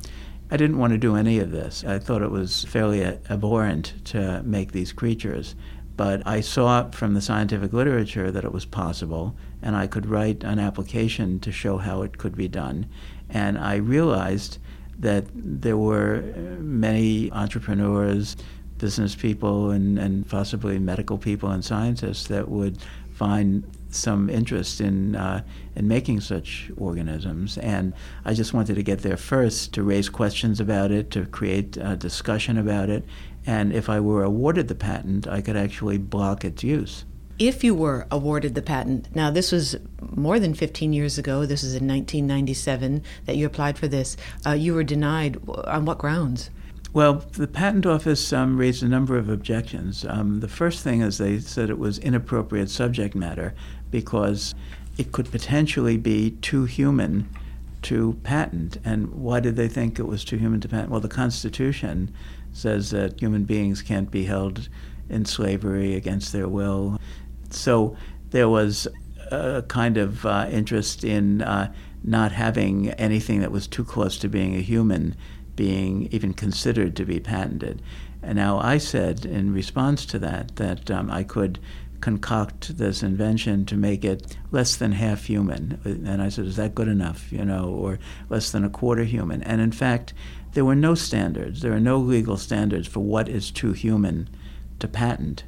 I 0.51 0.57
didn't 0.57 0.79
want 0.79 0.93
to 0.93 0.99
do 0.99 1.17
any 1.17 1.39
of 1.39 1.51
this. 1.51 1.85
I 1.85 1.99
thought 1.99 2.23
it 2.23 2.31
was 2.31 2.65
fairly 2.65 3.05
abhorrent 3.05 3.95
to 4.07 4.43
make 4.43 4.73
these 4.73 4.93
creatures. 4.93 5.55
But 5.97 6.27
I 6.27 6.41
saw 6.41 6.91
from 6.91 7.13
the 7.13 7.21
scientific 7.21 7.75
literature 7.75 8.31
that 8.31 8.45
it 8.45 8.53
was 8.53 8.65
possible, 8.65 9.37
and 9.61 9.77
I 9.77 9.87
could 9.87 10.07
write 10.07 10.43
an 10.45 10.59
application 10.59 11.41
to 11.41 11.53
show 11.53 11.77
how 11.77 12.03
it 12.03 12.17
could 12.17 12.35
be 12.35 12.49
done. 12.49 12.87
And 13.29 13.59
I 13.59 13.77
realized 13.77 14.59
that 14.99 15.27
there 15.35 15.77
were 15.77 16.23
many 16.59 17.31
entrepreneurs, 17.33 18.37
business 18.79 19.15
people, 19.15 19.71
and, 19.71 19.99
and 19.99 20.27
possibly 20.27 20.79
medical 20.79 21.19
people 21.19 21.51
and 21.51 21.63
scientists 21.63 22.29
that 22.29 22.49
would 22.49 22.79
find 23.13 23.65
some 23.95 24.31
interest 24.31 24.81
in 24.81 25.17
uh, 25.17 25.43
in 25.75 25.89
making 25.89 26.21
such 26.21 26.71
organisms, 26.77 27.59
and 27.59 27.93
I 28.25 28.35
just 28.35 28.55
wanted 28.55 28.77
to 28.77 28.83
get 28.83 29.01
there 29.01 29.17
first 29.17 29.73
to 29.75 29.83
raise 29.83 30.09
questions 30.09 30.61
about 30.61 30.91
it, 30.91 31.11
to 31.13 31.27
create 31.27 31.77
a 31.77 31.97
discussion 31.97 32.59
about 32.59 32.91
it, 32.91 33.05
and 33.47 33.73
if 33.73 33.89
I 33.89 34.01
were 34.01 34.23
awarded 34.23 34.69
the 34.69 34.75
patent, 34.75 35.27
I 35.27 35.41
could 35.41 35.57
actually 35.57 35.99
block 35.99 36.45
its 36.45 36.63
use. 36.63 37.05
If 37.39 37.65
you 37.65 37.75
were 37.75 38.07
awarded 38.11 38.55
the 38.55 38.61
patent, 38.61 39.17
now 39.17 39.31
this 39.31 39.51
was 39.51 39.77
more 40.11 40.39
than 40.39 40.53
15 40.53 40.93
years 40.93 41.17
ago, 41.17 41.47
this 41.47 41.63
is 41.63 41.73
in 41.73 41.89
1997 41.89 43.03
that 43.25 43.37
you 43.37 43.47
applied 43.47 43.79
for 43.79 43.89
this, 43.89 44.17
uh, 44.45 44.51
you 44.51 44.75
were 44.75 44.85
denied. 44.85 45.39
On 45.65 45.87
what 45.87 45.97
grounds? 45.97 46.51
Well, 46.93 47.25
the 47.33 47.47
patent 47.47 47.87
office 47.87 48.33
um, 48.33 48.59
raised 48.59 48.83
a 48.83 48.89
number 48.89 49.17
of 49.17 49.29
objections. 49.29 50.05
Um, 50.05 50.41
the 50.41 50.49
first 50.49 50.83
thing 50.83 51.03
is 51.03 51.19
they 51.19 51.39
said 51.39 51.71
it 51.71 51.79
was 51.79 51.99
inappropriate 51.99 52.69
subject 52.69 53.15
matter 53.15 53.55
because 53.91 54.55
it 54.99 55.13
could 55.13 55.31
potentially 55.31 55.97
be 55.97 56.33
too 56.43 56.65
human 56.65 57.29
to 57.83 58.19
patent. 58.23 58.79
And 58.85 59.13
why 59.13 59.41
did 59.41 59.57
they 59.57 59.69
think 59.69 59.99
it 59.99 60.07
was 60.07 60.25
too 60.25 60.37
human 60.37 60.61
to 60.61 60.69
patent? 60.69 60.91
Well, 60.91 61.01
the 61.01 61.09
Constitution 61.09 62.13
says 62.53 62.91
that 62.91 63.21
human 63.21 63.45
beings 63.45 63.83
can't 63.83 64.11
be 64.11 64.25
held 64.25 64.69
in 65.09 65.25
slavery 65.25 65.95
against 65.95 66.33
their 66.33 66.49
will. 66.49 67.01
So 67.51 67.97
there 68.31 68.49
was 68.49 68.87
a 69.31 69.63
kind 69.69 69.97
of 69.97 70.27
uh, 70.27 70.49
interest 70.51 71.05
in 71.05 71.43
uh, 71.43 71.73
not 72.03 72.33
having 72.33 72.91
anything 72.91 73.41
that 73.41 73.53
was 73.53 73.67
too 73.67 73.85
close 73.85 74.19
to 74.19 74.29
being 74.29 74.55
a 74.55 74.61
human 74.61 75.17
being 75.57 76.09
even 76.11 76.33
considered 76.33 76.97
to 76.97 77.05
be 77.05 77.21
patented. 77.21 77.83
And 78.23 78.37
now 78.37 78.59
I 78.59 78.79
said 78.79 79.25
in 79.25 79.53
response 79.53 80.07
to 80.07 80.19
that 80.19 80.57
that 80.57 80.91
um, 80.91 81.11
I 81.11 81.23
could 81.23 81.59
concoct 82.01 82.79
this 82.79 83.03
invention 83.03 83.65
to 83.67 83.77
make 83.77 84.05
it 84.05 84.37
less 84.51 84.77
than 84.77 84.93
half 84.93 85.25
human. 85.25 85.81
And 85.85 86.23
I 86.23 86.29
said, 86.29 86.47
is 86.47 86.57
that 86.57 86.75
good 86.75 86.89
enough, 86.89 87.31
you 87.33 87.45
know, 87.45 87.69
or 87.69 87.99
less 88.29 88.51
than 88.51 88.65
a 88.65 88.71
quarter 88.71 89.05
human? 89.05 89.43
And 89.43 89.61
in 89.61 89.73
fact, 89.73 90.15
there 90.53 90.65
were 90.65 90.75
no 90.75 90.95
standards. 90.95 91.63
There 91.63 91.73
are 91.73 91.81
no 91.81 91.99
legal 91.99 92.37
standards 92.37 92.89
for 92.89 93.01
what 93.01 93.29
is 93.29 93.51
too 93.51 93.73
human 93.73 94.29
to 94.79 94.89
patent. 94.89 95.45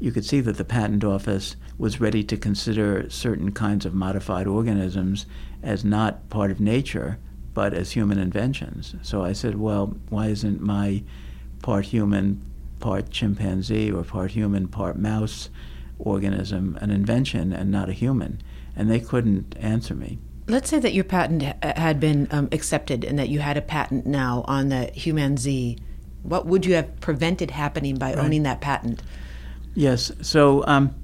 You 0.00 0.12
could 0.12 0.24
see 0.24 0.40
that 0.40 0.56
the 0.56 0.64
patent 0.64 1.04
office 1.04 1.56
was 1.78 2.00
ready 2.00 2.22
to 2.24 2.36
consider 2.36 3.08
certain 3.08 3.52
kinds 3.52 3.86
of 3.86 3.94
modified 3.94 4.46
organisms 4.46 5.26
as 5.62 5.84
not 5.84 6.28
part 6.28 6.50
of 6.50 6.60
nature, 6.60 7.18
but 7.54 7.72
as 7.72 7.92
human 7.92 8.18
inventions. 8.18 8.94
So 9.02 9.24
I 9.24 9.32
said, 9.32 9.58
well, 9.58 9.96
why 10.08 10.26
isn't 10.26 10.60
my 10.60 11.02
part 11.62 11.86
human, 11.86 12.44
part 12.80 13.10
chimpanzee, 13.10 13.90
or 13.90 14.02
part 14.02 14.32
human, 14.32 14.68
part 14.68 14.98
mouse 14.98 15.48
organism 15.98 16.78
an 16.80 16.90
invention 16.90 17.52
and 17.52 17.70
not 17.70 17.88
a 17.88 17.92
human? 17.92 18.40
And 18.76 18.90
they 18.90 19.00
couldn't 19.00 19.54
answer 19.58 19.94
me. 19.94 20.18
Let's 20.46 20.68
say 20.68 20.78
that 20.78 20.92
your 20.92 21.04
patent 21.04 21.42
had 21.62 22.00
been 22.00 22.28
um, 22.30 22.48
accepted 22.52 23.04
and 23.04 23.18
that 23.18 23.28
you 23.28 23.38
had 23.38 23.56
a 23.56 23.62
patent 23.62 24.04
now 24.06 24.44
on 24.46 24.68
the 24.68 24.90
humanzee. 24.94 25.78
What 26.22 26.46
would 26.46 26.66
you 26.66 26.74
have 26.74 27.00
prevented 27.00 27.50
happening 27.50 27.96
by 27.96 28.14
right. 28.14 28.24
owning 28.24 28.42
that 28.42 28.60
patent? 28.60 29.02
Yes. 29.74 30.12
So 30.20 30.64
um, 30.66 30.94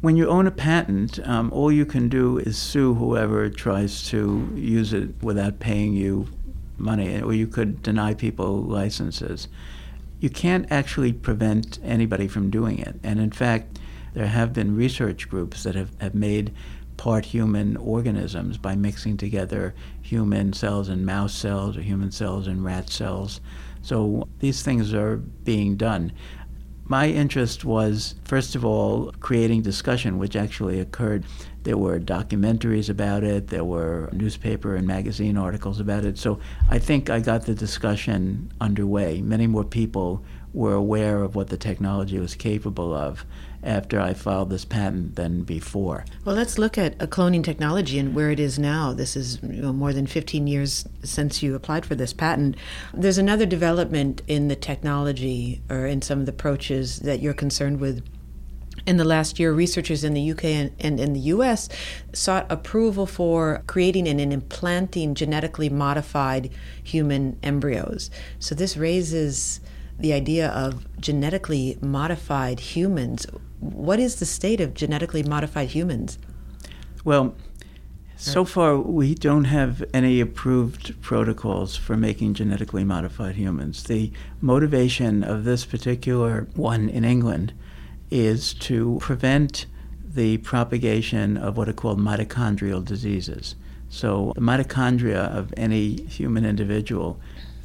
when 0.00 0.16
you 0.16 0.28
own 0.28 0.46
a 0.46 0.52
patent, 0.52 1.18
um, 1.26 1.52
all 1.52 1.72
you 1.72 1.84
can 1.84 2.08
do 2.08 2.38
is 2.38 2.56
sue 2.56 2.94
whoever 2.94 3.50
tries 3.50 4.06
to 4.08 4.48
use 4.54 4.92
it 4.92 5.10
without 5.22 5.58
paying 5.58 5.94
you 5.94 6.28
money, 6.76 7.20
or 7.20 7.32
you 7.32 7.48
could 7.48 7.82
deny 7.82 8.14
people 8.14 8.62
licenses. 8.62 9.48
You 10.20 10.30
can't 10.30 10.70
actually 10.70 11.12
prevent 11.12 11.78
anybody 11.82 12.28
from 12.28 12.50
doing 12.50 12.78
it. 12.78 12.96
And 13.02 13.18
in 13.18 13.30
fact, 13.32 13.77
there 14.18 14.26
have 14.26 14.52
been 14.52 14.74
research 14.74 15.28
groups 15.28 15.62
that 15.62 15.76
have, 15.76 15.92
have 16.00 16.12
made 16.12 16.52
part 16.96 17.24
human 17.24 17.76
organisms 17.76 18.58
by 18.58 18.74
mixing 18.74 19.16
together 19.16 19.72
human 20.02 20.52
cells 20.52 20.88
and 20.88 21.06
mouse 21.06 21.32
cells 21.32 21.76
or 21.76 21.82
human 21.82 22.10
cells 22.10 22.48
and 22.48 22.64
rat 22.64 22.90
cells. 22.90 23.40
So 23.80 24.26
these 24.40 24.60
things 24.62 24.92
are 24.92 25.18
being 25.18 25.76
done. 25.76 26.10
My 26.84 27.06
interest 27.06 27.64
was, 27.64 28.16
first 28.24 28.56
of 28.56 28.64
all, 28.64 29.12
creating 29.20 29.62
discussion, 29.62 30.18
which 30.18 30.34
actually 30.34 30.80
occurred. 30.80 31.24
There 31.62 31.76
were 31.76 32.00
documentaries 32.00 32.90
about 32.90 33.22
it, 33.22 33.46
there 33.46 33.64
were 33.64 34.10
newspaper 34.12 34.74
and 34.74 34.84
magazine 34.84 35.36
articles 35.36 35.78
about 35.78 36.04
it. 36.04 36.18
So 36.18 36.40
I 36.68 36.80
think 36.80 37.08
I 37.08 37.20
got 37.20 37.46
the 37.46 37.54
discussion 37.54 38.50
underway. 38.60 39.22
Many 39.22 39.46
more 39.46 39.64
people 39.64 40.24
were 40.52 40.74
aware 40.74 41.22
of 41.22 41.36
what 41.36 41.50
the 41.50 41.56
technology 41.56 42.18
was 42.18 42.34
capable 42.34 42.92
of 42.92 43.24
after 43.62 44.00
I 44.00 44.14
filed 44.14 44.50
this 44.50 44.64
patent 44.64 45.16
than 45.16 45.42
before. 45.42 46.04
Well, 46.24 46.36
let's 46.36 46.58
look 46.58 46.78
at 46.78 47.00
a 47.02 47.06
cloning 47.06 47.42
technology 47.42 47.98
and 47.98 48.14
where 48.14 48.30
it 48.30 48.40
is 48.40 48.58
now. 48.58 48.92
This 48.92 49.16
is 49.16 49.42
you 49.42 49.62
know, 49.62 49.72
more 49.72 49.92
than 49.92 50.06
15 50.06 50.46
years 50.46 50.86
since 51.02 51.42
you 51.42 51.54
applied 51.54 51.84
for 51.84 51.94
this 51.94 52.12
patent. 52.12 52.56
There's 52.94 53.18
another 53.18 53.46
development 53.46 54.22
in 54.26 54.48
the 54.48 54.56
technology 54.56 55.62
or 55.68 55.86
in 55.86 56.02
some 56.02 56.20
of 56.20 56.26
the 56.26 56.32
approaches 56.32 57.00
that 57.00 57.20
you're 57.20 57.34
concerned 57.34 57.80
with. 57.80 58.04
In 58.86 58.96
the 58.96 59.04
last 59.04 59.38
year, 59.38 59.52
researchers 59.52 60.04
in 60.04 60.14
the 60.14 60.30
UK 60.30 60.44
and, 60.44 60.72
and 60.78 61.00
in 61.00 61.12
the 61.12 61.20
US 61.20 61.68
sought 62.12 62.46
approval 62.50 63.06
for 63.06 63.62
creating 63.66 64.08
and 64.08 64.32
implanting 64.32 65.14
genetically 65.14 65.68
modified 65.68 66.50
human 66.82 67.38
embryos. 67.42 68.10
So, 68.38 68.54
this 68.54 68.76
raises 68.76 69.60
the 69.98 70.12
idea 70.12 70.48
of 70.48 70.86
genetically 71.00 71.76
modified 71.82 72.60
humans. 72.60 73.26
What 73.60 73.98
is 73.98 74.16
the 74.16 74.26
state 74.26 74.60
of 74.60 74.74
genetically 74.74 75.22
modified 75.22 75.68
humans? 75.68 76.18
Well, 77.04 77.34
so 78.16 78.44
far 78.44 78.76
we 78.76 79.14
don't 79.14 79.44
have 79.44 79.84
any 79.94 80.20
approved 80.20 81.00
protocols 81.00 81.76
for 81.76 81.96
making 81.96 82.34
genetically 82.34 82.82
modified 82.82 83.36
humans. 83.36 83.84
The 83.84 84.10
motivation 84.40 85.22
of 85.22 85.44
this 85.44 85.64
particular 85.64 86.48
one 86.54 86.88
in 86.88 87.04
England 87.04 87.52
is 88.10 88.54
to 88.54 88.98
prevent 89.00 89.66
the 90.04 90.38
propagation 90.38 91.36
of 91.36 91.56
what 91.56 91.68
are 91.68 91.72
called 91.72 92.00
mitochondrial 92.00 92.84
diseases. 92.84 93.54
So, 93.88 94.32
the 94.34 94.40
mitochondria 94.40 95.34
of 95.34 95.54
any 95.56 96.02
human 96.02 96.44
individual 96.44 97.20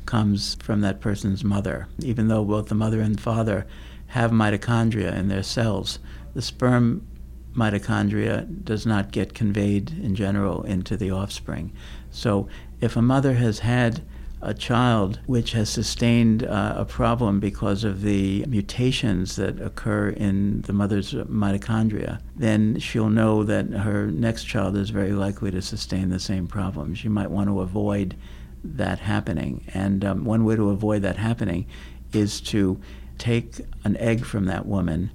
comes 0.05 0.55
from 0.55 0.81
that 0.81 1.01
person's 1.01 1.43
mother. 1.43 1.87
Even 1.99 2.27
though 2.27 2.45
both 2.45 2.67
the 2.67 2.75
mother 2.75 3.01
and 3.01 3.19
father 3.19 3.65
have 4.13 4.29
mitochondria 4.29 5.11
in 5.11 5.27
their 5.27 5.41
cells, 5.41 5.97
the 6.35 6.41
sperm 6.41 7.07
mitochondria 7.55 8.63
does 8.63 8.85
not 8.85 9.11
get 9.11 9.33
conveyed 9.33 9.89
in 9.89 10.13
general 10.13 10.61
into 10.63 10.95
the 10.95 11.09
offspring. 11.09 11.73
So 12.11 12.47
if 12.79 12.95
a 12.95 13.01
mother 13.01 13.33
has 13.33 13.59
had 13.59 14.03
a 14.39 14.53
child 14.53 15.19
which 15.25 15.53
has 15.53 15.67
sustained 15.67 16.43
uh, 16.43 16.75
a 16.77 16.85
problem 16.85 17.39
because 17.39 17.83
of 17.83 18.01
the 18.01 18.45
mutations 18.45 19.35
that 19.37 19.59
occur 19.59 20.09
in 20.09 20.61
the 20.61 20.73
mother's 20.73 21.13
mitochondria, 21.13 22.21
then 22.35 22.77
she'll 22.77 23.09
know 23.09 23.43
that 23.43 23.67
her 23.71 24.11
next 24.11 24.43
child 24.43 24.77
is 24.77 24.91
very 24.91 25.13
likely 25.13 25.49
to 25.49 25.61
sustain 25.61 26.09
the 26.09 26.19
same 26.19 26.45
problem. 26.45 26.93
She 26.93 27.09
might 27.09 27.31
want 27.31 27.49
to 27.49 27.61
avoid 27.61 28.15
that 28.63 28.99
happening. 28.99 29.65
And 29.73 30.05
um, 30.05 30.23
one 30.23 30.45
way 30.45 30.55
to 30.55 30.69
avoid 30.69 31.01
that 31.01 31.17
happening 31.17 31.65
is 32.13 32.41
to 32.41 32.79
take 33.17 33.61
an 33.83 33.97
egg 33.97 34.25
from 34.25 34.45
that 34.45 34.65
woman 34.65 35.11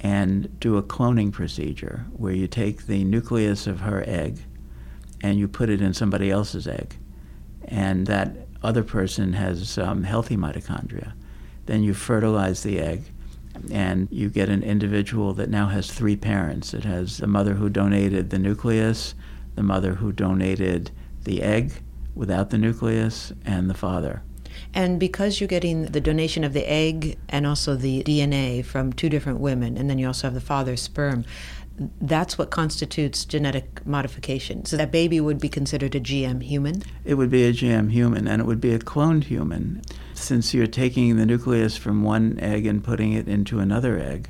and 0.00 0.58
do 0.60 0.76
a 0.76 0.82
cloning 0.82 1.32
procedure 1.32 2.06
where 2.12 2.32
you 2.32 2.46
take 2.46 2.86
the 2.86 3.04
nucleus 3.04 3.66
of 3.66 3.80
her 3.80 4.04
egg 4.06 4.38
and 5.22 5.38
you 5.38 5.48
put 5.48 5.68
it 5.68 5.80
in 5.80 5.92
somebody 5.92 6.30
else's 6.30 6.68
egg. 6.68 6.96
And 7.64 8.06
that 8.06 8.46
other 8.62 8.84
person 8.84 9.32
has 9.32 9.78
um, 9.78 10.04
healthy 10.04 10.36
mitochondria. 10.36 11.12
Then 11.66 11.82
you 11.82 11.94
fertilize 11.94 12.62
the 12.62 12.78
egg 12.78 13.02
and 13.72 14.08
you 14.10 14.28
get 14.28 14.48
an 14.48 14.62
individual 14.62 15.34
that 15.34 15.50
now 15.50 15.66
has 15.66 15.90
three 15.90 16.16
parents. 16.16 16.72
It 16.72 16.84
has 16.84 17.18
the 17.18 17.26
mother 17.26 17.54
who 17.54 17.68
donated 17.68 18.30
the 18.30 18.38
nucleus, 18.38 19.14
the 19.54 19.62
mother 19.62 19.94
who 19.94 20.12
donated 20.12 20.90
the 21.24 21.42
egg, 21.42 21.72
without 22.14 22.50
the 22.50 22.58
nucleus 22.58 23.32
and 23.44 23.68
the 23.68 23.74
father. 23.74 24.22
And 24.74 25.00
because 25.00 25.40
you're 25.40 25.48
getting 25.48 25.86
the 25.86 26.00
donation 26.00 26.44
of 26.44 26.52
the 26.52 26.70
egg 26.70 27.18
and 27.28 27.46
also 27.46 27.76
the 27.76 28.02
DNA 28.02 28.64
from 28.64 28.92
two 28.92 29.08
different 29.08 29.40
women, 29.40 29.76
and 29.76 29.88
then 29.88 29.98
you 29.98 30.06
also 30.06 30.26
have 30.26 30.34
the 30.34 30.40
father's 30.40 30.82
sperm, 30.82 31.24
that's 32.00 32.36
what 32.36 32.50
constitutes 32.50 33.24
genetic 33.24 33.86
modification. 33.86 34.64
So 34.64 34.76
that 34.76 34.90
baby 34.90 35.20
would 35.20 35.40
be 35.40 35.48
considered 35.48 35.94
a 35.94 36.00
GM 36.00 36.42
human? 36.42 36.82
It 37.04 37.14
would 37.14 37.30
be 37.30 37.44
a 37.44 37.52
GM 37.52 37.90
human, 37.92 38.26
and 38.26 38.40
it 38.40 38.44
would 38.44 38.60
be 38.60 38.74
a 38.74 38.78
cloned 38.78 39.24
human. 39.24 39.82
Since 40.14 40.52
you're 40.52 40.66
taking 40.66 41.16
the 41.16 41.26
nucleus 41.26 41.76
from 41.76 42.02
one 42.02 42.38
egg 42.40 42.66
and 42.66 42.82
putting 42.82 43.12
it 43.12 43.28
into 43.28 43.60
another 43.60 43.98
egg, 43.98 44.28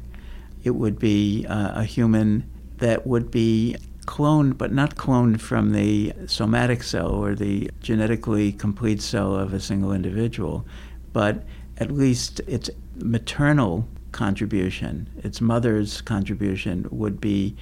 it 0.62 0.72
would 0.72 0.98
be 0.98 1.46
uh, 1.48 1.80
a 1.80 1.84
human 1.84 2.48
that 2.78 3.06
would 3.06 3.30
be 3.30 3.76
cloned, 4.08 4.56
but 4.56 4.72
not 4.72 4.96
cloned 4.96 5.38
from 5.38 5.72
the 5.72 6.14
somatic 6.26 6.82
cell 6.82 7.10
or 7.10 7.34
the 7.34 7.70
genetically 7.80 8.52
complete 8.52 9.02
cell 9.02 9.36
of 9.36 9.52
a 9.52 9.60
single 9.60 9.92
individual, 9.92 10.66
but 11.12 11.44
at 11.76 11.90
least 11.90 12.40
its 12.46 12.70
maternal 12.96 13.86
contribution, 14.12 15.10
its 15.18 15.42
mother's 15.42 16.00
contribution, 16.00 16.86
would 16.90 17.20
be 17.20 17.54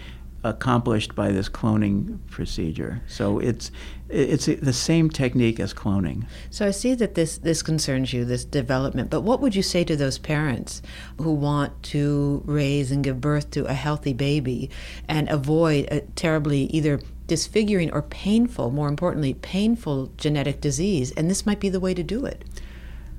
accomplished 0.49 1.15
by 1.15 1.33
this 1.33 1.49
cloning 1.49 2.19
procedure. 2.31 3.03
So 3.07 3.39
it's 3.39 3.71
it's 4.09 4.47
the 4.47 4.73
same 4.73 5.11
technique 5.11 5.59
as 5.59 5.75
cloning. 5.75 6.27
So 6.51 6.67
I 6.67 6.71
see 6.71 6.95
that 6.95 7.15
this 7.15 7.39
this 7.39 7.63
concerns 7.63 8.13
you, 8.13 8.25
this 8.25 8.45
development. 8.45 9.11
But 9.11 9.23
what 9.23 9.41
would 9.41 9.55
you 9.55 9.63
say 9.63 9.85
to 9.85 9.97
those 9.97 10.19
parents 10.19 10.83
who 11.19 11.33
want 11.33 11.83
to 11.85 12.43
raise 12.47 12.93
and 12.93 13.03
give 13.03 13.21
birth 13.21 13.51
to 13.53 13.65
a 13.65 13.75
healthy 13.75 14.13
baby 14.13 14.71
and 15.09 15.29
avoid 15.29 15.89
a 15.91 16.01
terribly 16.15 16.65
either 16.65 17.01
disfiguring 17.27 17.91
or 17.93 18.03
painful, 18.03 18.71
more 18.71 18.89
importantly, 18.89 19.35
painful 19.35 20.13
genetic 20.17 20.61
disease? 20.61 21.13
And 21.13 21.29
this 21.29 21.45
might 21.45 21.61
be 21.61 21.69
the 21.69 21.81
way 21.81 21.95
to 21.95 22.03
do 22.03 22.25
it. 22.25 22.45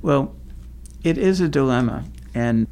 Well, 0.01 0.35
it 1.03 1.17
is 1.17 1.41
a 1.41 1.49
dilemma, 1.49 2.05
and 2.33 2.67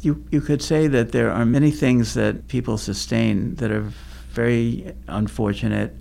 you, 0.00 0.24
you 0.30 0.40
could 0.40 0.62
say 0.62 0.86
that 0.86 1.12
there 1.12 1.30
are 1.30 1.44
many 1.44 1.70
things 1.70 2.14
that 2.14 2.48
people 2.48 2.78
sustain 2.78 3.54
that 3.56 3.70
are 3.70 3.92
very 4.30 4.94
unfortunate. 5.08 5.94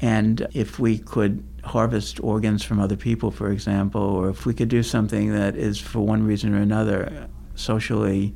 And 0.00 0.46
if 0.52 0.78
we 0.78 0.98
could 0.98 1.44
harvest 1.64 2.18
organs 2.20 2.64
from 2.64 2.80
other 2.80 2.96
people, 2.96 3.30
for 3.30 3.50
example, 3.50 4.02
or 4.02 4.28
if 4.30 4.46
we 4.46 4.54
could 4.54 4.68
do 4.68 4.82
something 4.82 5.32
that 5.32 5.56
is, 5.56 5.78
for 5.78 6.00
one 6.00 6.26
reason 6.26 6.54
or 6.54 6.60
another, 6.60 7.28
socially 7.54 8.34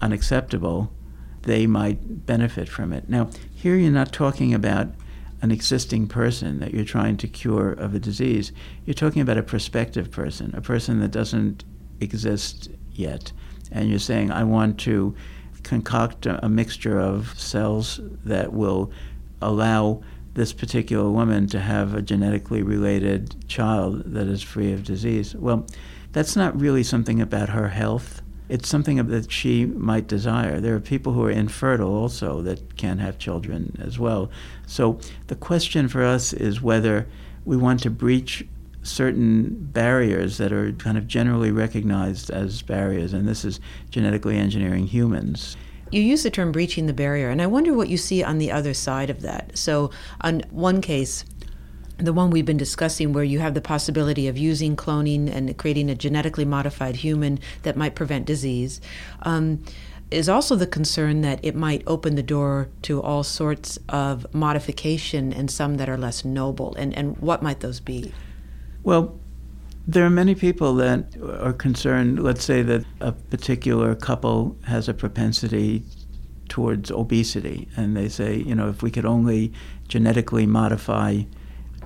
unacceptable, 0.00 0.92
they 1.42 1.66
might 1.66 2.26
benefit 2.26 2.68
from 2.68 2.92
it. 2.92 3.08
Now, 3.08 3.28
here 3.54 3.76
you're 3.76 3.90
not 3.90 4.12
talking 4.12 4.54
about 4.54 4.88
an 5.42 5.50
existing 5.50 6.08
person 6.08 6.60
that 6.60 6.72
you're 6.72 6.86
trying 6.86 7.18
to 7.18 7.28
cure 7.28 7.72
of 7.72 7.94
a 7.94 7.98
disease. 7.98 8.50
You're 8.86 8.94
talking 8.94 9.20
about 9.20 9.36
a 9.36 9.42
prospective 9.42 10.10
person, 10.10 10.54
a 10.54 10.62
person 10.62 11.00
that 11.00 11.10
doesn't 11.10 11.64
exist 12.00 12.70
yet. 12.92 13.32
And 13.74 13.90
you're 13.90 13.98
saying, 13.98 14.30
I 14.30 14.44
want 14.44 14.78
to 14.80 15.14
concoct 15.64 16.26
a, 16.26 16.48
mixture 16.48 17.00
of 17.00 17.38
cells 17.38 18.00
that 18.24 18.52
will 18.52 18.92
allow 19.42 20.02
this 20.34 20.52
particular 20.52 21.10
woman 21.10 21.46
to 21.48 21.60
have 21.60 21.94
a 21.94 22.02
genetically 22.02 22.62
related 22.62 23.34
child 23.48 24.02
that 24.06 24.26
is 24.26 24.42
free 24.42 24.72
of 24.72 24.84
disease. 24.84 25.34
Well, 25.34 25.66
that's 26.12 26.36
not 26.36 26.58
really 26.58 26.82
something 26.82 27.20
about 27.20 27.48
her 27.50 27.68
health. 27.68 28.22
It's 28.48 28.68
something 28.68 29.04
that 29.04 29.32
she 29.32 29.64
might 29.64 30.06
desire. 30.06 30.60
There 30.60 30.74
are 30.74 30.80
people 30.80 31.12
who 31.12 31.24
are 31.24 31.30
infertile 31.30 31.94
also 31.94 32.42
that 32.42 32.76
can't 32.76 33.00
have 33.00 33.18
children 33.18 33.76
as 33.80 33.98
well. 33.98 34.30
So 34.66 35.00
the 35.28 35.36
question 35.36 35.88
for 35.88 36.04
us 36.04 36.32
is 36.32 36.60
whether 36.60 37.08
we 37.44 37.56
want 37.56 37.82
to 37.82 37.90
breach 37.90 38.46
certain 38.84 39.48
barriers 39.72 40.38
that 40.38 40.52
are 40.52 40.72
kind 40.72 40.96
of 40.96 41.08
generally 41.08 41.50
recognized 41.50 42.30
as 42.30 42.62
barriers, 42.62 43.12
and 43.12 43.26
this 43.26 43.44
is 43.44 43.58
genetically 43.90 44.36
engineering 44.36 44.86
humans. 44.86 45.56
You 45.90 46.02
use 46.02 46.22
the 46.22 46.30
term 46.30 46.52
breaching 46.52 46.86
the 46.86 46.92
barrier, 46.92 47.30
and 47.30 47.42
I 47.42 47.46
wonder 47.46 47.74
what 47.74 47.88
you 47.88 47.96
see 47.96 48.22
on 48.22 48.38
the 48.38 48.52
other 48.52 48.74
side 48.74 49.10
of 49.10 49.22
that. 49.22 49.56
So, 49.56 49.90
on 50.20 50.42
one 50.50 50.80
case, 50.80 51.24
the 51.98 52.12
one 52.12 52.30
we've 52.30 52.46
been 52.46 52.56
discussing, 52.56 53.12
where 53.12 53.24
you 53.24 53.38
have 53.38 53.54
the 53.54 53.60
possibility 53.60 54.26
of 54.28 54.36
using 54.36 54.76
cloning 54.76 55.32
and 55.32 55.56
creating 55.56 55.90
a 55.90 55.94
genetically 55.94 56.44
modified 56.44 56.96
human 56.96 57.38
that 57.62 57.76
might 57.76 57.94
prevent 57.94 58.26
disease, 58.26 58.80
um, 59.22 59.62
is 60.10 60.28
also 60.28 60.56
the 60.56 60.66
concern 60.66 61.22
that 61.22 61.40
it 61.42 61.54
might 61.54 61.82
open 61.86 62.14
the 62.14 62.22
door 62.22 62.68
to 62.82 63.00
all 63.00 63.22
sorts 63.22 63.78
of 63.88 64.26
modification 64.34 65.32
and 65.32 65.50
some 65.50 65.76
that 65.76 65.88
are 65.88 65.96
less 65.96 66.24
noble. 66.24 66.74
And, 66.74 66.92
and 66.96 67.16
what 67.18 67.42
might 67.42 67.60
those 67.60 67.80
be? 67.80 68.12
Well, 68.84 69.18
there 69.86 70.04
are 70.04 70.10
many 70.10 70.34
people 70.34 70.74
that 70.74 71.16
are 71.40 71.54
concerned, 71.54 72.22
let's 72.22 72.44
say 72.44 72.62
that 72.62 72.84
a 73.00 73.12
particular 73.12 73.94
couple 73.94 74.56
has 74.66 74.88
a 74.88 74.94
propensity 74.94 75.82
towards 76.48 76.90
obesity, 76.90 77.68
and 77.76 77.96
they 77.96 78.08
say, 78.08 78.36
you 78.36 78.54
know, 78.54 78.68
if 78.68 78.82
we 78.82 78.90
could 78.90 79.06
only 79.06 79.52
genetically 79.88 80.46
modify 80.46 81.22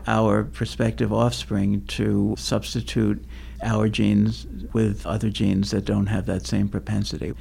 our 0.08 0.42
prospective 0.42 1.12
offspring 1.12 1.84
to 1.86 2.34
substitute 2.36 3.24
our 3.62 3.88
genes 3.88 4.46
with 4.72 5.06
other 5.06 5.30
genes 5.30 5.70
that 5.70 5.84
don't 5.84 6.06
have 6.06 6.26
that 6.26 6.46
same 6.46 6.68
propensity. 6.68 7.32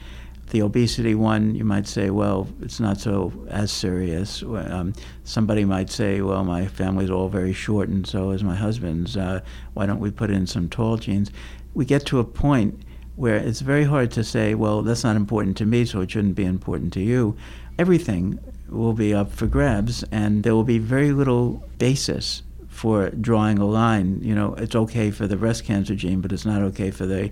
The 0.50 0.62
obesity 0.62 1.14
one, 1.14 1.56
you 1.56 1.66
might 1.66 1.88
say, 1.88 2.10
well, 2.10 2.48
it's 2.62 2.80
not 2.80 3.00
so 3.00 3.34
as 3.50 3.70
serious. 3.70 4.41
Um, 4.43 4.93
somebody 5.26 5.66
might 5.66 5.89
say, 5.89 6.22
well, 6.22 6.45
my 6.45 6.68
family's 6.68 7.10
all 7.10 7.28
very 7.28 7.52
short, 7.52 7.89
and 7.89 8.08
so 8.08 8.32
is 8.32 8.43
my 8.43 8.56
husband's. 8.56 9.18
Uh, 9.18 9.41
why 9.74 9.86
don't 9.86 10.00
we 10.00 10.10
put 10.10 10.32
in 10.32 10.48
some 10.48 10.70
tall 10.70 10.95
genes? 10.95 11.32
We 11.74 11.84
get 11.84 12.06
to 12.08 12.20
a 12.20 12.24
point 12.24 12.82
where 13.18 13.36
it's 13.36 13.60
very 13.60 13.84
hard 13.84 14.12
to 14.12 14.24
say, 14.24 14.56
well, 14.56 14.84
that's 14.84 15.04
not 15.04 15.18
important 15.18 15.58
to 15.58 15.66
me, 15.66 15.84
so 15.84 16.02
it 16.02 16.12
shouldn't 16.12 16.36
be 16.36 16.45
important 16.45 16.93
to 16.93 17.02
you. 17.02 17.36
Everything 17.78 18.39
will 18.70 18.93
be 18.93 19.14
up 19.14 19.32
for 19.32 19.48
grabs, 19.48 20.04
and 20.12 20.43
there 20.43 20.56
will 20.56 20.64
be 20.64 20.78
very 20.78 21.12
little 21.12 21.64
basis 21.78 22.43
for 22.70 23.10
drawing 23.10 23.58
a 23.58 23.66
line. 23.66 24.20
You 24.22 24.36
know, 24.36 24.54
it's 24.54 24.76
okay 24.76 25.12
for 25.12 25.28
the 25.28 25.36
breast 25.36 25.66
cancer 25.66 25.95
gene, 25.95 26.22
but 26.22 26.32
it's 26.32 26.45
not 26.45 26.62
okay 26.62 26.91
for 26.91 27.06
the 27.06 27.32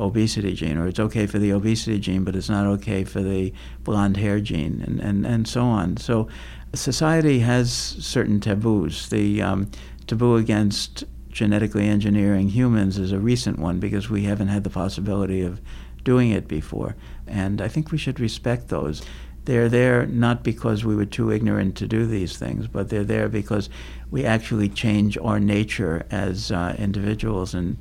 obesity 0.00 0.54
gene, 0.54 0.78
or 0.78 0.88
it's 0.88 1.00
okay 1.00 1.26
for 1.26 1.38
the 1.38 1.52
obesity 1.52 1.98
gene, 1.98 2.24
but 2.24 2.34
it's 2.34 2.48
not 2.48 2.66
okay 2.66 3.04
for 3.04 3.20
the 3.22 3.52
blonde 3.84 4.16
hair 4.16 4.40
gene, 4.40 4.82
and, 4.86 5.00
and, 5.00 5.26
and 5.26 5.46
so 5.46 5.62
on. 5.62 5.96
So 5.96 6.28
society 6.74 7.40
has 7.40 7.70
certain 7.72 8.40
taboos. 8.40 9.08
The 9.08 9.42
um, 9.42 9.70
taboo 10.06 10.36
against 10.36 11.04
genetically 11.28 11.86
engineering 11.86 12.48
humans 12.48 12.98
is 12.98 13.12
a 13.12 13.18
recent 13.18 13.58
one 13.58 13.78
because 13.78 14.10
we 14.10 14.24
haven't 14.24 14.48
had 14.48 14.64
the 14.64 14.70
possibility 14.70 15.42
of 15.42 15.60
doing 16.02 16.30
it 16.30 16.48
before. 16.48 16.96
And 17.26 17.60
I 17.60 17.68
think 17.68 17.92
we 17.92 17.98
should 17.98 18.18
respect 18.18 18.68
those. 18.68 19.02
They're 19.44 19.68
there 19.68 20.06
not 20.06 20.42
because 20.42 20.84
we 20.84 20.96
were 20.96 21.06
too 21.06 21.30
ignorant 21.30 21.76
to 21.76 21.86
do 21.86 22.06
these 22.06 22.36
things, 22.36 22.66
but 22.66 22.88
they're 22.88 23.04
there 23.04 23.28
because 23.28 23.70
we 24.10 24.24
actually 24.24 24.68
change 24.68 25.16
our 25.18 25.40
nature 25.40 26.06
as 26.10 26.52
uh, 26.52 26.74
individuals 26.78 27.54
and 27.54 27.78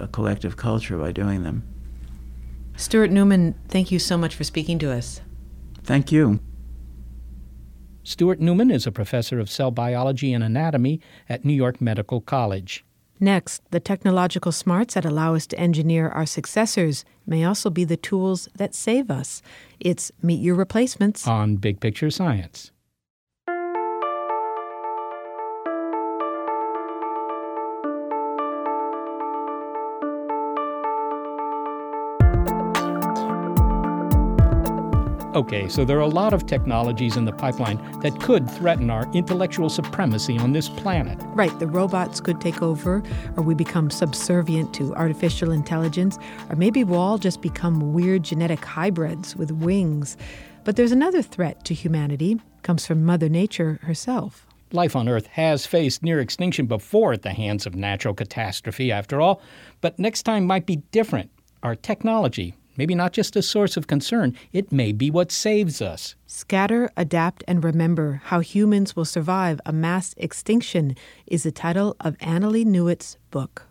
a 0.00 0.08
collective 0.08 0.56
culture 0.56 0.96
by 0.96 1.12
doing 1.12 1.42
them. 1.42 1.62
Stuart 2.76 3.10
Newman, 3.10 3.54
thank 3.68 3.90
you 3.90 3.98
so 3.98 4.16
much 4.16 4.34
for 4.34 4.44
speaking 4.44 4.78
to 4.78 4.92
us. 4.92 5.20
Thank 5.82 6.12
you. 6.12 6.40
Stuart 8.04 8.40
Newman 8.40 8.70
is 8.70 8.86
a 8.86 8.92
professor 8.92 9.38
of 9.38 9.50
cell 9.50 9.70
biology 9.70 10.32
and 10.32 10.42
anatomy 10.42 11.00
at 11.28 11.44
New 11.44 11.52
York 11.52 11.80
Medical 11.80 12.20
College. 12.20 12.84
Next, 13.20 13.62
the 13.70 13.80
technological 13.80 14.52
smarts 14.52 14.94
that 14.94 15.04
allow 15.04 15.34
us 15.34 15.46
to 15.48 15.58
engineer 15.58 16.08
our 16.08 16.24
successors 16.24 17.04
may 17.26 17.44
also 17.44 17.68
be 17.68 17.84
the 17.84 17.96
tools 17.96 18.48
that 18.54 18.74
save 18.74 19.10
us. 19.10 19.42
It's 19.80 20.12
Meet 20.22 20.40
Your 20.40 20.54
Replacements 20.54 21.26
on 21.26 21.56
Big 21.56 21.80
Picture 21.80 22.10
Science. 22.10 22.70
Okay, 35.38 35.68
so 35.68 35.84
there 35.84 35.98
are 35.98 36.00
a 36.00 36.08
lot 36.08 36.34
of 36.34 36.46
technologies 36.46 37.16
in 37.16 37.24
the 37.24 37.30
pipeline 37.30 37.78
that 38.00 38.20
could 38.20 38.50
threaten 38.50 38.90
our 38.90 39.08
intellectual 39.12 39.68
supremacy 39.68 40.36
on 40.36 40.50
this 40.50 40.68
planet. 40.68 41.16
Right, 41.26 41.56
the 41.60 41.68
robots 41.68 42.20
could 42.20 42.40
take 42.40 42.60
over, 42.60 43.04
or 43.36 43.44
we 43.44 43.54
become 43.54 43.88
subservient 43.88 44.74
to 44.74 44.92
artificial 44.96 45.52
intelligence, 45.52 46.18
or 46.50 46.56
maybe 46.56 46.82
we'll 46.82 46.98
all 46.98 47.18
just 47.18 47.40
become 47.40 47.92
weird 47.92 48.24
genetic 48.24 48.64
hybrids 48.64 49.36
with 49.36 49.52
wings. 49.52 50.16
But 50.64 50.74
there's 50.74 50.90
another 50.90 51.22
threat 51.22 51.64
to 51.66 51.72
humanity, 51.72 52.32
it 52.32 52.62
comes 52.64 52.84
from 52.84 53.04
Mother 53.04 53.28
Nature 53.28 53.78
herself. 53.82 54.44
Life 54.72 54.96
on 54.96 55.08
Earth 55.08 55.28
has 55.28 55.66
faced 55.66 56.02
near 56.02 56.18
extinction 56.18 56.66
before 56.66 57.12
at 57.12 57.22
the 57.22 57.30
hands 57.30 57.64
of 57.64 57.76
natural 57.76 58.12
catastrophe, 58.12 58.90
after 58.90 59.20
all, 59.20 59.40
but 59.80 60.00
next 60.00 60.24
time 60.24 60.44
might 60.44 60.66
be 60.66 60.82
different. 60.90 61.30
Our 61.62 61.76
technology, 61.76 62.54
maybe 62.78 62.94
not 62.94 63.12
just 63.12 63.36
a 63.36 63.42
source 63.42 63.76
of 63.76 63.88
concern, 63.88 64.34
it 64.52 64.72
may 64.72 64.92
be 64.92 65.10
what 65.10 65.30
saves 65.30 65.82
us. 65.82 66.14
Scatter, 66.26 66.90
Adapt, 66.96 67.44
and 67.46 67.62
Remember 67.62 68.22
How 68.26 68.40
Humans 68.40 68.96
Will 68.96 69.04
Survive 69.04 69.60
a 69.66 69.72
Mass 69.72 70.14
Extinction 70.16 70.96
is 71.26 71.42
the 71.42 71.52
title 71.52 71.96
of 72.00 72.16
Annalee 72.18 72.64
Newitz's 72.64 73.18
book. 73.30 73.64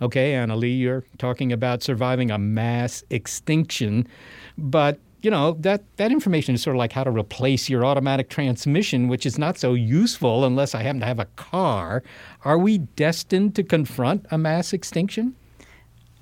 Okay, 0.00 0.32
Annalee, 0.32 0.78
you're 0.78 1.04
talking 1.18 1.52
about 1.52 1.82
surviving 1.82 2.30
a 2.30 2.38
mass 2.38 3.04
extinction, 3.10 4.06
but 4.56 4.98
you 5.22 5.30
know 5.30 5.56
that 5.60 5.82
that 5.96 6.12
information 6.12 6.54
is 6.54 6.62
sort 6.62 6.76
of 6.76 6.78
like 6.78 6.92
how 6.92 7.02
to 7.02 7.10
replace 7.10 7.70
your 7.70 7.84
automatic 7.86 8.28
transmission 8.28 9.08
which 9.08 9.24
is 9.24 9.38
not 9.38 9.56
so 9.56 9.72
useful 9.72 10.44
unless 10.44 10.74
i 10.74 10.82
happen 10.82 11.00
to 11.00 11.06
have 11.06 11.18
a 11.18 11.24
car 11.36 12.02
are 12.44 12.58
we 12.58 12.76
destined 12.76 13.54
to 13.54 13.62
confront 13.62 14.26
a 14.30 14.36
mass 14.36 14.74
extinction 14.74 15.34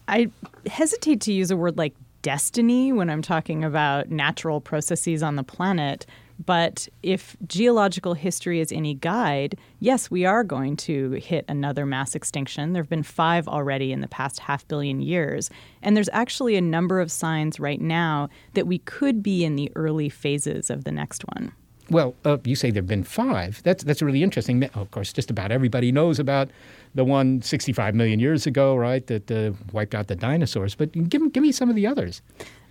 I 0.08 0.28
hesitate 0.66 1.20
to 1.22 1.32
use 1.32 1.50
a 1.50 1.56
word 1.56 1.78
like 1.78 1.94
destiny 2.22 2.92
when 2.92 3.10
I'm 3.10 3.22
talking 3.22 3.64
about 3.64 4.10
natural 4.10 4.60
processes 4.60 5.22
on 5.22 5.36
the 5.36 5.42
planet. 5.42 6.06
But 6.44 6.88
if 7.02 7.36
geological 7.46 8.14
history 8.14 8.60
is 8.60 8.72
any 8.72 8.94
guide, 8.94 9.56
yes, 9.78 10.10
we 10.10 10.24
are 10.24 10.42
going 10.42 10.76
to 10.78 11.12
hit 11.12 11.44
another 11.48 11.86
mass 11.86 12.14
extinction. 12.14 12.72
There 12.72 12.82
have 12.82 12.90
been 12.90 13.02
five 13.02 13.46
already 13.46 13.92
in 13.92 14.00
the 14.00 14.08
past 14.08 14.40
half 14.40 14.66
billion 14.66 15.00
years. 15.00 15.50
And 15.82 15.96
there's 15.96 16.08
actually 16.12 16.56
a 16.56 16.60
number 16.60 17.00
of 17.00 17.12
signs 17.12 17.60
right 17.60 17.80
now 17.80 18.28
that 18.54 18.66
we 18.66 18.78
could 18.78 19.22
be 19.22 19.44
in 19.44 19.56
the 19.56 19.70
early 19.76 20.08
phases 20.08 20.70
of 20.70 20.84
the 20.84 20.92
next 20.92 21.24
one. 21.34 21.52
Well, 21.90 22.14
uh, 22.24 22.38
you 22.44 22.56
say 22.56 22.70
there 22.70 22.80
have 22.80 22.88
been 22.88 23.04
five. 23.04 23.62
That's 23.64 23.84
that's 23.84 24.00
really 24.00 24.22
interesting. 24.22 24.64
Of 24.64 24.90
course, 24.90 25.12
just 25.12 25.30
about 25.30 25.52
everybody 25.52 25.92
knows 25.92 26.18
about 26.18 26.48
the 26.94 27.04
one 27.04 27.42
65 27.42 27.94
million 27.94 28.20
years 28.20 28.46
ago, 28.46 28.76
right, 28.76 29.06
that 29.06 29.30
uh, 29.30 29.52
wiped 29.72 29.94
out 29.94 30.08
the 30.08 30.16
dinosaurs. 30.16 30.74
But 30.74 30.92
give, 31.08 31.32
give 31.32 31.42
me 31.42 31.52
some 31.52 31.70
of 31.70 31.76
the 31.76 31.86
others. 31.86 32.22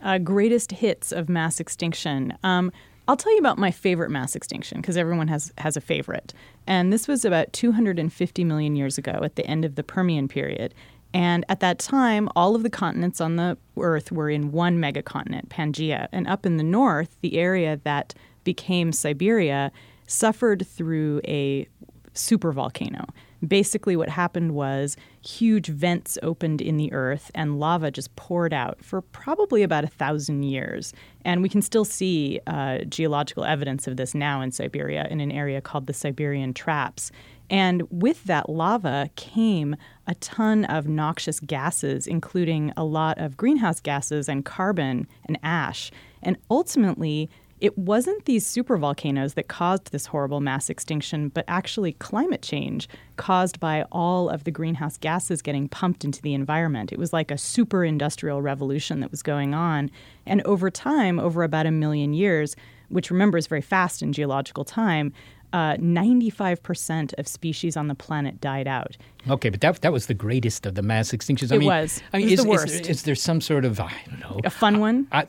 Uh, 0.01 0.17
greatest 0.17 0.71
hits 0.71 1.11
of 1.11 1.29
mass 1.29 1.59
extinction. 1.59 2.37
Um, 2.43 2.71
I'll 3.07 3.17
tell 3.17 3.31
you 3.33 3.39
about 3.39 3.57
my 3.57 3.71
favorite 3.71 4.09
mass 4.09 4.35
extinction 4.35 4.79
because 4.79 4.95
everyone 4.95 5.27
has 5.27 5.51
has 5.57 5.75
a 5.75 5.81
favorite. 5.81 6.33
And 6.67 6.93
this 6.93 7.07
was 7.07 7.25
about 7.25 7.51
250 7.51 8.43
million 8.43 8.75
years 8.75 8.97
ago 8.97 9.19
at 9.23 9.35
the 9.35 9.45
end 9.45 9.65
of 9.65 9.75
the 9.75 9.83
Permian 9.83 10.27
period. 10.27 10.73
And 11.13 11.43
at 11.49 11.59
that 11.59 11.79
time, 11.79 12.29
all 12.35 12.55
of 12.55 12.63
the 12.63 12.69
continents 12.69 13.19
on 13.19 13.35
the 13.35 13.57
Earth 13.77 14.11
were 14.11 14.29
in 14.29 14.51
one 14.51 14.79
megacontinent, 14.79 15.49
Pangaea. 15.49 16.07
And 16.11 16.25
up 16.27 16.45
in 16.45 16.57
the 16.57 16.63
north, 16.63 17.17
the 17.21 17.37
area 17.37 17.79
that 17.83 18.13
became 18.43 18.91
Siberia 18.91 19.71
suffered 20.07 20.65
through 20.65 21.21
a 21.27 21.67
supervolcano. 22.13 23.09
Basically, 23.45 23.95
what 23.95 24.09
happened 24.09 24.53
was 24.53 24.95
huge 25.21 25.67
vents 25.67 26.17
opened 26.21 26.61
in 26.61 26.77
the 26.77 26.93
earth 26.93 27.31
and 27.33 27.59
lava 27.59 27.89
just 27.89 28.15
poured 28.15 28.53
out 28.53 28.83
for 28.83 29.01
probably 29.01 29.63
about 29.63 29.83
a 29.83 29.87
thousand 29.87 30.43
years. 30.43 30.93
And 31.25 31.41
we 31.41 31.49
can 31.49 31.61
still 31.61 31.85
see 31.85 32.39
uh, 32.45 32.79
geological 32.89 33.43
evidence 33.43 33.87
of 33.87 33.97
this 33.97 34.13
now 34.13 34.41
in 34.41 34.51
Siberia 34.51 35.07
in 35.09 35.19
an 35.19 35.31
area 35.31 35.59
called 35.59 35.87
the 35.87 35.93
Siberian 35.93 36.53
Traps. 36.53 37.11
And 37.49 37.83
with 37.91 38.23
that 38.25 38.47
lava 38.49 39.09
came 39.17 39.75
a 40.07 40.15
ton 40.15 40.63
of 40.65 40.87
noxious 40.87 41.39
gases, 41.39 42.07
including 42.07 42.71
a 42.77 42.83
lot 42.83 43.17
of 43.17 43.35
greenhouse 43.35 43.81
gases 43.81 44.29
and 44.29 44.45
carbon 44.45 45.07
and 45.25 45.37
ash. 45.43 45.91
And 46.23 46.37
ultimately, 46.49 47.29
it 47.61 47.77
wasn't 47.77 48.25
these 48.25 48.45
supervolcanoes 48.45 49.35
that 49.35 49.47
caused 49.47 49.91
this 49.91 50.07
horrible 50.07 50.41
mass 50.41 50.67
extinction, 50.67 51.29
but 51.29 51.45
actually 51.47 51.93
climate 51.93 52.41
change 52.41 52.89
caused 53.17 53.59
by 53.59 53.85
all 53.91 54.29
of 54.29 54.43
the 54.45 54.51
greenhouse 54.51 54.97
gases 54.97 55.43
getting 55.43 55.69
pumped 55.69 56.03
into 56.03 56.23
the 56.23 56.33
environment. 56.33 56.91
It 56.91 56.97
was 56.97 57.13
like 57.13 57.29
a 57.29 57.37
super 57.37 57.85
industrial 57.85 58.41
revolution 58.41 58.99
that 59.01 59.11
was 59.11 59.21
going 59.21 59.53
on. 59.53 59.91
And 60.25 60.41
over 60.41 60.71
time, 60.71 61.19
over 61.19 61.43
about 61.43 61.67
a 61.67 61.71
million 61.71 62.13
years, 62.13 62.55
which 62.89 63.11
remember 63.11 63.37
is 63.37 63.45
very 63.45 63.61
fast 63.61 64.01
in 64.01 64.11
geological 64.11 64.65
time, 64.65 65.13
uh, 65.53 65.75
95% 65.75 67.13
of 67.17 67.27
species 67.27 67.75
on 67.77 67.87
the 67.87 67.95
planet 67.95 68.39
died 68.41 68.67
out. 68.67 68.97
Okay, 69.29 69.49
but 69.49 69.61
that, 69.61 69.81
that 69.81 69.93
was 69.93 70.07
the 70.07 70.13
greatest 70.15 70.65
of 70.65 70.73
the 70.75 70.81
mass 70.81 71.11
extinctions. 71.11 71.51
I 71.51 71.55
It 71.55 71.59
mean, 71.59 71.67
was. 71.69 72.01
I 72.13 72.17
mean, 72.17 72.29
It 72.29 72.31
was 72.31 72.39
is, 72.39 72.43
the 72.45 72.49
is 72.51 72.57
worst. 72.59 72.83
there- 72.83 72.91
is 72.91 73.03
there 73.03 73.15
some 73.15 73.41
sort 73.41 73.65
of 73.65 73.79
I 73.79 73.91
don't 74.09 74.19
know 74.19 74.39
A 74.43 74.49
fun 74.49 74.79
one? 74.79 75.07
I, 75.11 75.25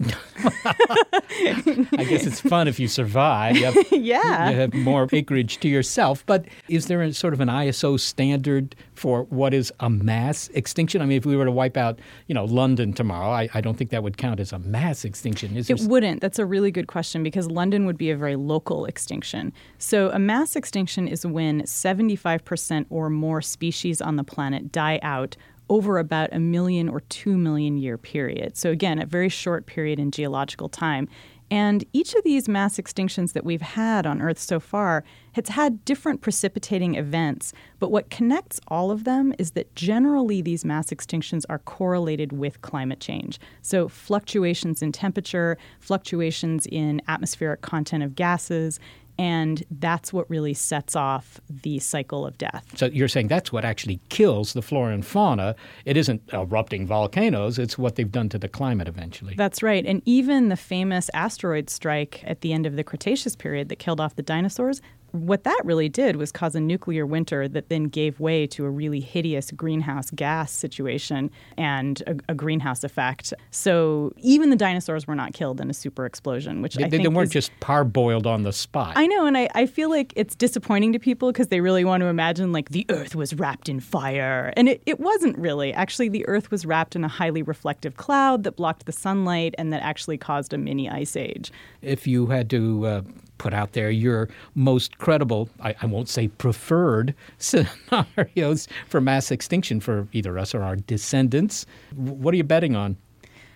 I 0.64 2.04
guess 2.08 2.26
it's 2.26 2.40
fun 2.40 2.68
if 2.68 2.78
you 2.80 2.88
survive. 2.88 3.56
You 3.56 3.66
have, 3.66 3.76
Yeah. 3.92 4.50
you 4.50 4.56
have 4.56 4.74
more 4.74 5.08
acreage 5.12 5.58
to 5.60 5.68
yourself. 5.68 6.24
But 6.26 6.46
is 6.68 6.86
there 6.86 7.02
a 7.02 7.12
sort 7.12 7.34
of 7.34 7.40
an 7.40 7.48
ISO 7.48 7.98
standard 8.00 8.74
for 8.94 9.24
what 9.24 9.52
is 9.52 9.72
a 9.80 9.90
mass 9.90 10.48
extinction? 10.54 11.02
I 11.02 11.06
mean, 11.06 11.18
if 11.18 11.26
we 11.26 11.36
were 11.36 11.44
to 11.44 11.52
wipe 11.52 11.76
out, 11.76 11.98
you 12.28 12.34
know, 12.34 12.44
London 12.44 12.92
tomorrow, 12.92 13.30
I, 13.30 13.48
I 13.54 13.60
don't 13.60 13.76
think 13.76 13.90
that 13.90 14.02
would 14.02 14.16
count 14.16 14.40
as 14.40 14.52
a 14.52 14.58
mass 14.58 15.04
extinction. 15.04 15.56
Is 15.56 15.68
It 15.68 15.80
wouldn't. 15.82 16.20
That's 16.20 16.38
a 16.38 16.46
really 16.46 16.70
good 16.70 16.86
question 16.86 17.22
because 17.22 17.46
London 17.48 17.84
would 17.86 17.98
be 17.98 18.10
a 18.10 18.16
very 18.16 18.36
local 18.36 18.84
extinction. 18.86 19.52
So, 19.78 20.10
a 20.12 20.18
mass 20.18 20.56
extinction 20.56 21.08
is 21.08 21.26
when 21.26 21.62
75% 21.62 22.86
or 22.90 23.10
more 23.10 23.42
species 23.42 24.00
on 24.00 24.16
the 24.16 24.24
planet 24.24 24.70
die 24.70 25.00
out 25.02 25.36
over 25.68 25.98
about 25.98 26.28
a 26.32 26.38
million 26.38 26.88
or 26.88 27.00
two 27.00 27.36
million 27.38 27.78
year 27.78 27.96
period. 27.96 28.56
So, 28.56 28.70
again, 28.70 29.00
a 29.00 29.06
very 29.06 29.28
short 29.28 29.66
period 29.66 29.98
in 29.98 30.10
geological 30.10 30.68
time. 30.68 31.08
And 31.50 31.84
each 31.92 32.14
of 32.14 32.24
these 32.24 32.48
mass 32.48 32.78
extinctions 32.78 33.34
that 33.34 33.44
we've 33.44 33.60
had 33.60 34.06
on 34.06 34.22
Earth 34.22 34.38
so 34.38 34.58
far 34.58 35.04
has 35.32 35.48
had 35.48 35.84
different 35.84 36.22
precipitating 36.22 36.94
events. 36.94 37.52
But 37.78 37.90
what 37.90 38.08
connects 38.08 38.58
all 38.68 38.90
of 38.90 39.04
them 39.04 39.34
is 39.38 39.50
that 39.50 39.74
generally 39.74 40.40
these 40.40 40.64
mass 40.64 40.86
extinctions 40.86 41.44
are 41.50 41.58
correlated 41.58 42.32
with 42.32 42.62
climate 42.62 43.00
change. 43.00 43.38
So, 43.60 43.86
fluctuations 43.86 44.80
in 44.80 44.92
temperature, 44.92 45.58
fluctuations 45.80 46.66
in 46.66 47.02
atmospheric 47.06 47.60
content 47.60 48.02
of 48.02 48.14
gases, 48.14 48.80
and 49.18 49.62
that's 49.70 50.12
what 50.12 50.28
really 50.30 50.54
sets 50.54 50.96
off 50.96 51.40
the 51.48 51.78
cycle 51.78 52.26
of 52.26 52.38
death. 52.38 52.64
So 52.76 52.86
you're 52.86 53.08
saying 53.08 53.28
that's 53.28 53.52
what 53.52 53.64
actually 53.64 54.00
kills 54.08 54.52
the 54.52 54.62
flora 54.62 54.94
and 54.94 55.04
fauna. 55.04 55.54
It 55.84 55.96
isn't 55.96 56.22
erupting 56.32 56.86
volcanoes, 56.86 57.58
it's 57.58 57.76
what 57.76 57.96
they've 57.96 58.10
done 58.10 58.28
to 58.30 58.38
the 58.38 58.48
climate 58.48 58.88
eventually. 58.88 59.34
That's 59.36 59.62
right. 59.62 59.84
And 59.84 60.02
even 60.04 60.48
the 60.48 60.56
famous 60.56 61.10
asteroid 61.14 61.70
strike 61.70 62.22
at 62.26 62.40
the 62.40 62.52
end 62.52 62.66
of 62.66 62.76
the 62.76 62.84
Cretaceous 62.84 63.36
period 63.36 63.68
that 63.68 63.78
killed 63.78 64.00
off 64.00 64.16
the 64.16 64.22
dinosaurs, 64.22 64.80
what 65.12 65.44
that 65.44 65.60
really 65.64 65.88
did 65.88 66.16
was 66.16 66.32
cause 66.32 66.54
a 66.54 66.60
nuclear 66.60 67.06
winter 67.06 67.46
that 67.48 67.68
then 67.68 67.84
gave 67.84 68.18
way 68.20 68.46
to 68.48 68.64
a 68.64 68.70
really 68.70 69.00
hideous 69.00 69.50
greenhouse 69.50 70.10
gas 70.10 70.50
situation 70.52 71.30
and 71.56 72.02
a, 72.06 72.16
a 72.30 72.34
greenhouse 72.34 72.82
effect. 72.84 73.32
So 73.50 74.12
even 74.18 74.50
the 74.50 74.56
dinosaurs 74.56 75.06
were 75.06 75.14
not 75.14 75.32
killed 75.32 75.60
in 75.60 75.70
a 75.70 75.74
super 75.74 76.06
explosion, 76.06 76.62
which 76.62 76.74
They, 76.74 76.84
I 76.84 76.88
they 76.88 76.98
think 76.98 77.14
weren't 77.14 77.26
is- 77.28 77.32
just 77.32 77.52
parboiled 77.60 78.26
on 78.26 78.42
the 78.42 78.52
spot. 78.52 78.92
I 78.96 79.06
know, 79.06 79.26
and 79.26 79.36
I, 79.36 79.48
I 79.54 79.66
feel 79.66 79.90
like 79.90 80.12
it's 80.16 80.34
disappointing 80.34 80.92
to 80.94 80.98
people 80.98 81.30
because 81.30 81.48
they 81.48 81.60
really 81.60 81.84
want 81.84 82.00
to 82.02 82.06
imagine 82.06 82.52
like 82.52 82.70
the 82.70 82.86
earth 82.88 83.14
was 83.14 83.34
wrapped 83.34 83.68
in 83.68 83.80
fire. 83.80 84.52
And 84.56 84.68
it, 84.68 84.82
it 84.86 84.98
wasn't 85.00 85.36
really. 85.38 85.72
Actually, 85.72 86.08
the 86.08 86.26
earth 86.26 86.50
was 86.50 86.64
wrapped 86.66 86.96
in 86.96 87.04
a 87.04 87.08
highly 87.08 87.42
reflective 87.42 87.96
cloud 87.96 88.44
that 88.44 88.56
blocked 88.56 88.86
the 88.86 88.92
sunlight 88.92 89.54
and 89.58 89.72
that 89.72 89.82
actually 89.82 90.18
caused 90.18 90.52
a 90.52 90.58
mini 90.58 90.88
ice 90.88 91.16
age. 91.16 91.52
if 91.82 92.06
you 92.06 92.26
had 92.26 92.48
to 92.50 92.86
uh, 92.86 93.02
put 93.42 93.52
out 93.52 93.72
there 93.72 93.90
your 93.90 94.28
most 94.54 94.98
credible, 94.98 95.48
I, 95.60 95.74
I 95.82 95.86
won't 95.86 96.08
say 96.08 96.28
preferred 96.28 97.12
scenarios 97.38 98.68
for 98.88 99.00
mass 99.00 99.32
extinction 99.32 99.80
for 99.80 100.06
either 100.12 100.38
us 100.38 100.54
or 100.54 100.62
our 100.62 100.76
descendants, 100.76 101.66
what 101.96 102.32
are 102.32 102.36
you 102.36 102.44
betting 102.44 102.76
on? 102.76 102.96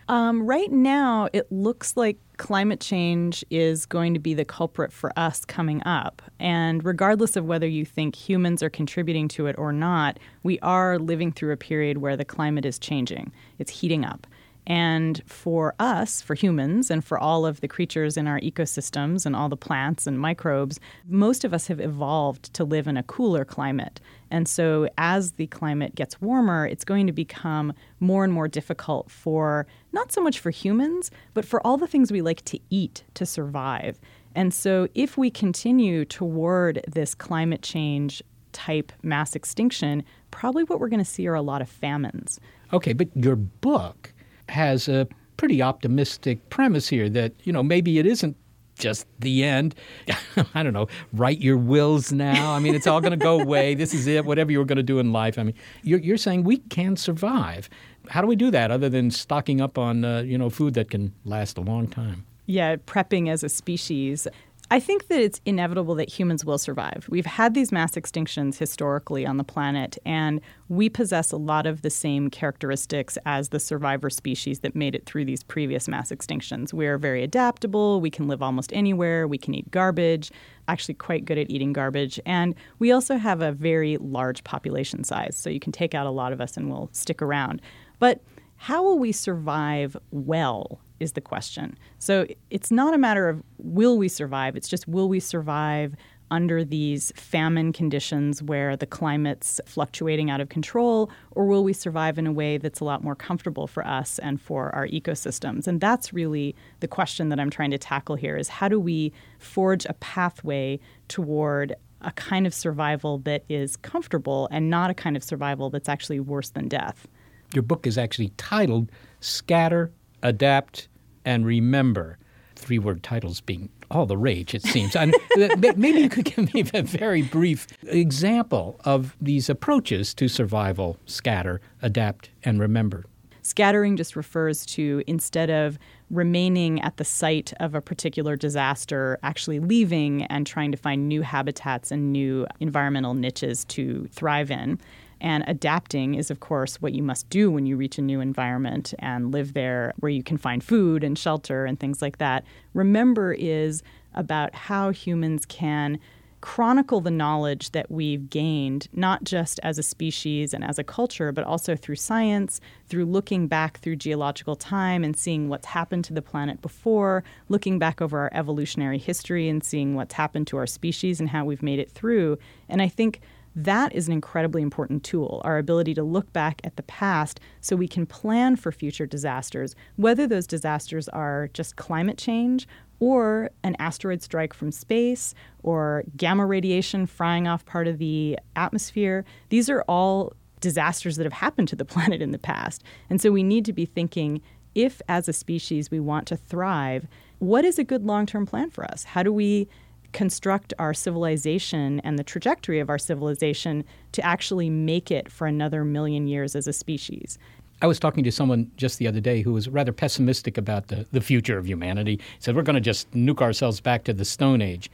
Um, 0.08 0.44
right 0.44 0.70
now, 0.70 1.28
it 1.32 1.50
looks 1.50 1.96
like 1.96 2.16
climate 2.36 2.80
change 2.80 3.44
is 3.50 3.86
going 3.86 4.14
to 4.14 4.20
be 4.20 4.34
the 4.34 4.44
culprit 4.44 4.92
for 4.92 5.12
us 5.16 5.44
coming 5.44 5.82
up. 5.84 6.20
And 6.38 6.84
regardless 6.84 7.36
of 7.36 7.44
whether 7.44 7.66
you 7.66 7.84
think 7.84 8.14
humans 8.14 8.62
are 8.62 8.70
contributing 8.70 9.28
to 9.28 9.46
it 9.46 9.56
or 9.56 9.72
not, 9.72 10.18
we 10.42 10.58
are 10.60 10.98
living 10.98 11.32
through 11.32 11.52
a 11.52 11.56
period 11.56 11.98
where 11.98 12.16
the 12.16 12.24
climate 12.24 12.64
is 12.64 12.78
changing, 12.78 13.32
it's 13.58 13.70
heating 13.70 14.04
up. 14.04 14.26
And 14.66 15.22
for 15.26 15.74
us, 15.78 16.20
for 16.20 16.34
humans, 16.34 16.90
and 16.90 17.04
for 17.04 17.18
all 17.18 17.46
of 17.46 17.60
the 17.60 17.68
creatures 17.68 18.16
in 18.16 18.26
our 18.26 18.40
ecosystems 18.40 19.24
and 19.24 19.36
all 19.36 19.48
the 19.48 19.56
plants 19.56 20.08
and 20.08 20.18
microbes, 20.18 20.80
most 21.06 21.44
of 21.44 21.54
us 21.54 21.68
have 21.68 21.78
evolved 21.78 22.52
to 22.54 22.64
live 22.64 22.88
in 22.88 22.96
a 22.96 23.04
cooler 23.04 23.44
climate. 23.44 24.00
And 24.30 24.48
so, 24.48 24.88
as 24.98 25.32
the 25.32 25.46
climate 25.46 25.94
gets 25.94 26.20
warmer, 26.20 26.66
it's 26.66 26.84
going 26.84 27.06
to 27.06 27.12
become 27.12 27.74
more 28.00 28.24
and 28.24 28.32
more 28.32 28.48
difficult 28.48 29.08
for 29.08 29.68
not 29.92 30.10
so 30.10 30.20
much 30.20 30.40
for 30.40 30.50
humans, 30.50 31.12
but 31.32 31.44
for 31.44 31.64
all 31.64 31.76
the 31.76 31.86
things 31.86 32.10
we 32.10 32.22
like 32.22 32.44
to 32.46 32.58
eat 32.68 33.04
to 33.14 33.24
survive. 33.24 34.00
And 34.34 34.52
so, 34.52 34.88
if 34.96 35.16
we 35.16 35.30
continue 35.30 36.04
toward 36.04 36.84
this 36.88 37.14
climate 37.14 37.62
change 37.62 38.20
type 38.50 38.90
mass 39.02 39.36
extinction, 39.36 40.02
probably 40.32 40.64
what 40.64 40.80
we're 40.80 40.88
going 40.88 40.98
to 40.98 41.04
see 41.04 41.28
are 41.28 41.34
a 41.34 41.42
lot 41.42 41.62
of 41.62 41.68
famines. 41.68 42.40
Okay, 42.72 42.94
but 42.94 43.08
your 43.14 43.36
book 43.36 44.12
has 44.48 44.88
a 44.88 45.06
pretty 45.36 45.60
optimistic 45.62 46.48
premise 46.50 46.88
here 46.88 47.08
that, 47.10 47.32
you 47.44 47.52
know, 47.52 47.62
maybe 47.62 47.98
it 47.98 48.06
isn't 48.06 48.36
just 48.78 49.06
the 49.20 49.44
end. 49.44 49.74
I 50.54 50.62
don't 50.62 50.72
know, 50.72 50.88
write 51.12 51.40
your 51.40 51.56
wills 51.56 52.12
now. 52.12 52.52
I 52.52 52.58
mean, 52.58 52.74
it's 52.74 52.86
all 52.86 53.00
going 53.00 53.18
to 53.18 53.22
go 53.22 53.40
away. 53.42 53.74
This 53.74 53.94
is 53.94 54.06
it, 54.06 54.24
whatever 54.24 54.52
you 54.52 54.58
were 54.58 54.64
going 54.64 54.76
to 54.76 54.82
do 54.82 54.98
in 54.98 55.12
life. 55.12 55.38
I 55.38 55.42
mean, 55.44 55.54
you're, 55.82 56.00
you're 56.00 56.16
saying 56.16 56.44
we 56.44 56.58
can 56.58 56.96
survive. 56.96 57.68
How 58.08 58.20
do 58.20 58.26
we 58.26 58.36
do 58.36 58.50
that 58.50 58.70
other 58.70 58.88
than 58.88 59.10
stocking 59.10 59.60
up 59.60 59.78
on, 59.78 60.04
uh, 60.04 60.20
you 60.20 60.38
know, 60.38 60.50
food 60.50 60.74
that 60.74 60.90
can 60.90 61.12
last 61.24 61.58
a 61.58 61.62
long 61.62 61.88
time? 61.88 62.26
yeah, 62.46 62.76
prepping 62.76 63.28
as 63.28 63.42
a 63.42 63.48
species. 63.48 64.26
I 64.68 64.80
think 64.80 65.06
that 65.06 65.20
it's 65.20 65.40
inevitable 65.44 65.94
that 65.94 66.08
humans 66.08 66.44
will 66.44 66.58
survive. 66.58 67.06
We've 67.08 67.24
had 67.24 67.54
these 67.54 67.70
mass 67.70 67.92
extinctions 67.92 68.58
historically 68.58 69.24
on 69.24 69.36
the 69.36 69.44
planet, 69.44 69.96
and 70.04 70.40
we 70.68 70.88
possess 70.88 71.30
a 71.30 71.36
lot 71.36 71.66
of 71.66 71.82
the 71.82 71.90
same 71.90 72.30
characteristics 72.30 73.16
as 73.24 73.50
the 73.50 73.60
survivor 73.60 74.10
species 74.10 74.60
that 74.60 74.74
made 74.74 74.96
it 74.96 75.06
through 75.06 75.24
these 75.24 75.44
previous 75.44 75.86
mass 75.86 76.10
extinctions. 76.10 76.72
We're 76.72 76.98
very 76.98 77.22
adaptable, 77.22 78.00
we 78.00 78.10
can 78.10 78.26
live 78.26 78.42
almost 78.42 78.72
anywhere, 78.72 79.28
we 79.28 79.38
can 79.38 79.54
eat 79.54 79.70
garbage, 79.70 80.32
actually, 80.66 80.94
quite 80.94 81.24
good 81.24 81.38
at 81.38 81.48
eating 81.48 81.72
garbage, 81.72 82.18
and 82.26 82.52
we 82.80 82.90
also 82.90 83.18
have 83.18 83.42
a 83.42 83.52
very 83.52 83.98
large 83.98 84.42
population 84.42 85.04
size, 85.04 85.36
so 85.36 85.48
you 85.48 85.60
can 85.60 85.70
take 85.70 85.94
out 85.94 86.08
a 86.08 86.10
lot 86.10 86.32
of 86.32 86.40
us 86.40 86.56
and 86.56 86.68
we'll 86.68 86.90
stick 86.90 87.22
around. 87.22 87.62
But 88.00 88.20
how 88.56 88.82
will 88.82 88.98
we 88.98 89.12
survive 89.12 89.96
well 90.10 90.80
is 91.00 91.12
the 91.12 91.20
question. 91.20 91.76
So 91.98 92.26
it's 92.50 92.70
not 92.70 92.94
a 92.94 92.98
matter 92.98 93.28
of 93.28 93.42
will 93.58 93.98
we 93.98 94.08
survive, 94.08 94.56
it's 94.56 94.68
just 94.68 94.88
will 94.88 95.08
we 95.08 95.20
survive 95.20 95.94
under 96.30 96.64
these 96.64 97.12
famine 97.16 97.72
conditions 97.72 98.42
where 98.42 98.76
the 98.76 98.86
climate's 98.86 99.60
fluctuating 99.66 100.30
out 100.30 100.40
of 100.40 100.48
control, 100.48 101.10
or 101.32 101.46
will 101.46 101.62
we 101.62 101.72
survive 101.72 102.18
in 102.18 102.26
a 102.26 102.32
way 102.32 102.58
that's 102.58 102.80
a 102.80 102.84
lot 102.84 103.02
more 103.04 103.14
comfortable 103.14 103.66
for 103.66 103.86
us 103.86 104.18
and 104.18 104.40
for 104.40 104.74
our 104.74 104.88
ecosystems? 104.88 105.66
And 105.66 105.80
that's 105.80 106.12
really 106.12 106.54
the 106.80 106.88
question 106.88 107.28
that 107.28 107.38
I'm 107.38 107.50
trying 107.50 107.70
to 107.70 107.78
tackle 107.78 108.16
here 108.16 108.36
is 108.36 108.48
how 108.48 108.68
do 108.68 108.80
we 108.80 109.12
forge 109.38 109.84
a 109.86 109.94
pathway 109.94 110.80
toward 111.08 111.74
a 112.02 112.10
kind 112.12 112.46
of 112.46 112.52
survival 112.52 113.18
that 113.18 113.44
is 113.48 113.76
comfortable 113.76 114.48
and 114.50 114.68
not 114.68 114.90
a 114.90 114.94
kind 114.94 115.16
of 115.16 115.24
survival 115.24 115.70
that's 115.70 115.88
actually 115.88 116.20
worse 116.20 116.50
than 116.50 116.68
death? 116.68 117.06
Your 117.54 117.62
book 117.62 117.86
is 117.86 117.96
actually 117.96 118.32
titled 118.36 118.90
Scatter, 119.20 119.92
Adapt, 120.26 120.88
and 121.24 121.46
Remember. 121.46 122.18
Three 122.56 122.78
word 122.78 123.02
titles 123.02 123.40
being 123.40 123.68
all 123.90 124.06
the 124.06 124.16
rage, 124.16 124.54
it 124.54 124.62
seems. 124.62 124.96
And 124.96 125.14
maybe 125.76 126.00
you 126.00 126.08
could 126.08 126.24
give 126.24 126.52
me 126.52 126.64
a 126.74 126.82
very 126.82 127.22
brief 127.22 127.66
example 127.84 128.80
of 128.84 129.16
these 129.20 129.48
approaches 129.48 130.14
to 130.14 130.26
survival 130.26 130.98
scatter, 131.06 131.60
adapt, 131.80 132.30
and 132.42 132.58
remember. 132.58 133.04
Scattering 133.42 133.96
just 133.96 134.16
refers 134.16 134.66
to 134.66 135.04
instead 135.06 135.50
of 135.50 135.78
remaining 136.10 136.80
at 136.80 136.96
the 136.96 137.04
site 137.04 137.52
of 137.60 137.76
a 137.76 137.80
particular 137.80 138.34
disaster, 138.34 139.20
actually 139.22 139.60
leaving 139.60 140.24
and 140.24 140.44
trying 140.44 140.72
to 140.72 140.78
find 140.78 141.06
new 141.08 141.22
habitats 141.22 141.92
and 141.92 142.12
new 142.12 142.46
environmental 142.58 143.14
niches 143.14 143.64
to 143.66 144.08
thrive 144.08 144.50
in. 144.50 144.80
And 145.26 145.42
adapting 145.48 146.14
is, 146.14 146.30
of 146.30 146.38
course, 146.38 146.80
what 146.80 146.92
you 146.92 147.02
must 147.02 147.28
do 147.30 147.50
when 147.50 147.66
you 147.66 147.76
reach 147.76 147.98
a 147.98 148.00
new 148.00 148.20
environment 148.20 148.94
and 149.00 149.32
live 149.32 149.54
there 149.54 149.92
where 149.96 150.08
you 150.08 150.22
can 150.22 150.38
find 150.38 150.62
food 150.62 151.02
and 151.02 151.18
shelter 151.18 151.64
and 151.64 151.80
things 151.80 152.00
like 152.00 152.18
that. 152.18 152.44
Remember 152.74 153.32
is 153.32 153.82
about 154.14 154.54
how 154.54 154.90
humans 154.90 155.44
can 155.44 155.98
chronicle 156.42 157.00
the 157.00 157.10
knowledge 157.10 157.72
that 157.72 157.90
we've 157.90 158.30
gained, 158.30 158.86
not 158.92 159.24
just 159.24 159.58
as 159.64 159.78
a 159.78 159.82
species 159.82 160.54
and 160.54 160.62
as 160.62 160.78
a 160.78 160.84
culture, 160.84 161.32
but 161.32 161.42
also 161.42 161.74
through 161.74 161.96
science, 161.96 162.60
through 162.88 163.04
looking 163.04 163.48
back 163.48 163.80
through 163.80 163.96
geological 163.96 164.54
time 164.54 165.02
and 165.02 165.16
seeing 165.16 165.48
what's 165.48 165.66
happened 165.66 166.04
to 166.04 166.12
the 166.12 166.22
planet 166.22 166.62
before, 166.62 167.24
looking 167.48 167.80
back 167.80 168.00
over 168.00 168.20
our 168.20 168.30
evolutionary 168.32 168.98
history 168.98 169.48
and 169.48 169.64
seeing 169.64 169.96
what's 169.96 170.14
happened 170.14 170.46
to 170.46 170.56
our 170.56 170.68
species 170.68 171.18
and 171.18 171.30
how 171.30 171.44
we've 171.44 171.64
made 171.64 171.80
it 171.80 171.90
through. 171.90 172.38
And 172.68 172.80
I 172.80 172.86
think 172.86 173.22
that 173.56 173.94
is 173.94 174.06
an 174.06 174.12
incredibly 174.12 174.60
important 174.60 175.02
tool, 175.02 175.40
our 175.42 175.56
ability 175.56 175.94
to 175.94 176.02
look 176.02 176.30
back 176.34 176.60
at 176.62 176.76
the 176.76 176.82
past 176.82 177.40
so 177.62 177.74
we 177.74 177.88
can 177.88 178.04
plan 178.04 178.54
for 178.54 178.70
future 178.70 179.06
disasters, 179.06 179.74
whether 179.96 180.26
those 180.26 180.46
disasters 180.46 181.08
are 181.08 181.48
just 181.54 181.76
climate 181.76 182.18
change 182.18 182.68
or 183.00 183.50
an 183.64 183.74
asteroid 183.78 184.22
strike 184.22 184.52
from 184.52 184.70
space 184.70 185.34
or 185.62 186.04
gamma 186.18 186.44
radiation 186.44 187.06
frying 187.06 187.48
off 187.48 187.64
part 187.64 187.88
of 187.88 187.96
the 187.96 188.38
atmosphere. 188.56 189.24
These 189.48 189.70
are 189.70 189.82
all 189.88 190.34
disasters 190.60 191.16
that 191.16 191.24
have 191.24 191.32
happened 191.32 191.68
to 191.68 191.76
the 191.76 191.84
planet 191.86 192.20
in 192.20 192.32
the 192.32 192.38
past. 192.38 192.82
And 193.08 193.22
so 193.22 193.32
we 193.32 193.42
need 193.42 193.64
to 193.64 193.72
be 193.72 193.86
thinking 193.86 194.42
if, 194.74 195.00
as 195.08 195.26
a 195.26 195.32
species, 195.32 195.90
we 195.90 196.00
want 196.00 196.26
to 196.28 196.36
thrive, 196.36 197.06
what 197.38 197.64
is 197.64 197.78
a 197.78 197.84
good 197.84 198.04
long 198.04 198.26
term 198.26 198.44
plan 198.44 198.68
for 198.68 198.84
us? 198.84 199.04
How 199.04 199.22
do 199.22 199.32
we 199.32 199.68
construct 200.16 200.72
our 200.78 200.94
civilization 200.94 202.00
and 202.00 202.18
the 202.18 202.24
trajectory 202.24 202.80
of 202.80 202.88
our 202.88 202.96
civilization 202.96 203.84
to 204.12 204.24
actually 204.24 204.70
make 204.70 205.10
it 205.10 205.30
for 205.30 205.46
another 205.46 205.84
million 205.84 206.26
years 206.26 206.56
as 206.56 206.66
a 206.66 206.72
species? 206.72 207.38
I 207.82 207.86
was 207.86 208.00
talking 208.00 208.24
to 208.24 208.32
someone 208.32 208.70
just 208.78 208.98
the 208.98 209.06
other 209.06 209.20
day 209.20 209.42
who 209.42 209.52
was 209.52 209.68
rather 209.68 209.92
pessimistic 209.92 210.56
about 210.56 210.88
the, 210.88 211.06
the 211.12 211.20
future 211.20 211.58
of 211.58 211.68
humanity. 211.68 212.12
He 212.12 212.22
said, 212.38 212.56
We're 212.56 212.62
going 212.62 212.74
to 212.76 212.80
just 212.80 213.10
nuke 213.12 213.42
ourselves 213.42 213.78
back 213.78 214.04
to 214.04 214.14
the 214.14 214.24
Stone 214.24 214.62
Age. 214.62 214.90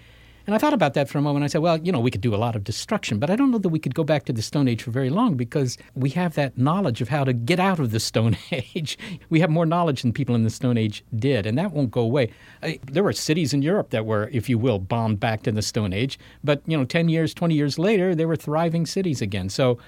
And 0.46 0.54
I 0.54 0.58
thought 0.58 0.74
about 0.74 0.94
that 0.94 1.08
for 1.08 1.18
a 1.18 1.22
moment. 1.22 1.44
I 1.44 1.46
said, 1.46 1.60
well, 1.60 1.78
you 1.78 1.92
know, 1.92 2.00
we 2.00 2.10
could 2.10 2.20
do 2.20 2.34
a 2.34 2.36
lot 2.36 2.56
of 2.56 2.64
destruction, 2.64 3.18
but 3.18 3.30
I 3.30 3.36
don't 3.36 3.50
know 3.50 3.58
that 3.58 3.68
we 3.68 3.78
could 3.78 3.94
go 3.94 4.04
back 4.04 4.24
to 4.24 4.32
the 4.32 4.42
Stone 4.42 4.68
Age 4.68 4.82
for 4.82 4.90
very 4.90 5.10
long 5.10 5.36
because 5.36 5.78
we 5.94 6.10
have 6.10 6.34
that 6.34 6.58
knowledge 6.58 7.00
of 7.00 7.08
how 7.08 7.24
to 7.24 7.32
get 7.32 7.60
out 7.60 7.78
of 7.78 7.90
the 7.90 8.00
Stone 8.00 8.36
Age. 8.50 8.98
we 9.30 9.40
have 9.40 9.50
more 9.50 9.66
knowledge 9.66 10.02
than 10.02 10.12
people 10.12 10.34
in 10.34 10.42
the 10.42 10.50
Stone 10.50 10.78
Age 10.78 11.04
did, 11.14 11.46
and 11.46 11.56
that 11.58 11.72
won't 11.72 11.90
go 11.90 12.00
away. 12.00 12.30
I, 12.62 12.80
there 12.84 13.04
were 13.04 13.12
cities 13.12 13.52
in 13.52 13.62
Europe 13.62 13.90
that 13.90 14.06
were, 14.06 14.28
if 14.32 14.48
you 14.48 14.58
will, 14.58 14.78
bombed 14.78 15.20
back 15.20 15.42
to 15.44 15.52
the 15.52 15.62
Stone 15.62 15.92
Age, 15.92 16.18
but, 16.42 16.62
you 16.66 16.76
know, 16.76 16.84
10 16.84 17.08
years, 17.08 17.34
20 17.34 17.54
years 17.54 17.78
later, 17.78 18.14
they 18.14 18.26
were 18.26 18.36
thriving 18.36 18.86
cities 18.86 19.22
again. 19.22 19.48
So 19.48 19.78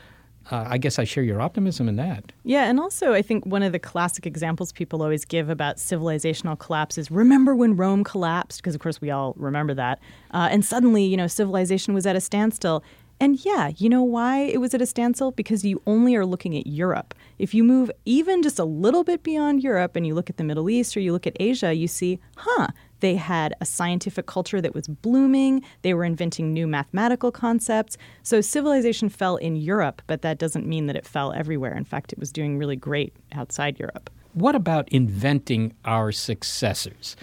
uh, 0.51 0.65
I 0.69 0.79
guess 0.79 0.99
I 0.99 1.05
share 1.05 1.25
your 1.25 1.41
optimism 1.41 1.89
in 1.89 1.97
that. 1.97 2.33
Yeah, 2.45 2.65
and 2.65 2.79
also 2.79 3.13
I 3.13 3.23
think 3.23 3.47
one 3.47 3.63
of 3.63 3.73
the 3.73 3.79
classic 3.79 4.27
examples 4.27 4.73
people 4.73 5.03
always 5.03 5.25
give 5.25 5.49
about 5.49 5.77
civilizational 5.77 6.59
collapse 6.59 6.99
is 6.99 7.11
remember 7.11 7.55
when 7.55 7.77
Rome 7.77 8.05
collapsed? 8.05 8.61
Because 8.61 8.75
of 8.75 8.81
course 8.81 9.01
we 9.01 9.11
all 9.11 9.35
remember 9.37 9.75
that. 9.75 10.01
Uh, 10.33 10.49
and 10.51 10.65
suddenly, 10.65 11.05
you 11.05 11.17
know, 11.17 11.27
civilization 11.27 11.95
was 11.95 12.07
at 12.07 12.17
a 12.17 12.21
standstill. 12.21 12.83
And 13.21 13.45
yeah, 13.45 13.71
you 13.77 13.89
know 13.89 14.03
why 14.03 14.41
it 14.41 14.61
was 14.61 14.75
at 14.75 14.83
a 14.83 14.87
standstill? 14.87 15.31
Because 15.31 15.65
you 15.65 15.81
only 15.87 16.17
are 16.17 16.27
looking 16.27 16.57
at 16.57 16.67
Europe. 16.67 17.15
If 17.39 17.55
you 17.55 17.63
move 17.63 17.91
even 18.05 18.43
just 18.43 18.59
a 18.59 18.65
little 18.65 19.05
bit 19.05 19.23
beyond 19.23 19.63
Europe 19.63 19.97
and 19.97 20.07
you 20.07 20.15
look 20.15 20.29
at 20.29 20.37
the 20.37 20.45
Middle 20.45 20.69
East 20.69 20.97
or 20.97 21.01
you 21.01 21.13
look 21.13 21.27
at 21.27 21.37
Asia, 21.39 21.73
you 21.73 21.87
see, 21.87 22.19
huh, 22.37 22.69
they 23.05 23.17
had 23.17 23.55
a 23.61 23.67
scientific 23.67 24.25
culture 24.25 24.63
that 24.63 24.73
was 24.73 24.89
blooming. 24.89 25.63
They 25.83 25.93
were 25.93 26.07
inventing 26.07 26.55
new 26.55 26.67
mathematical 26.67 27.31
concepts. 27.31 27.99
So 28.23 28.41
civilization 28.41 29.11
fell 29.11 29.37
in 29.37 29.57
Europe, 29.57 30.01
but 30.07 30.23
that 30.23 30.39
doesn't 30.39 30.67
mean 30.67 30.87
that 30.87 30.97
it 30.97 31.07
fell 31.07 31.31
everywhere. 31.35 31.77
In 31.77 31.85
fact, 31.85 32.15
it 32.15 32.19
was 32.19 32.33
doing 32.33 32.57
really 32.57 32.77
great 32.77 33.15
outside 33.33 33.79
Europe. 33.79 34.09
What 34.33 34.55
about 34.55 34.89
inventing 34.89 35.75
our 35.85 36.13
successors? 36.13 37.15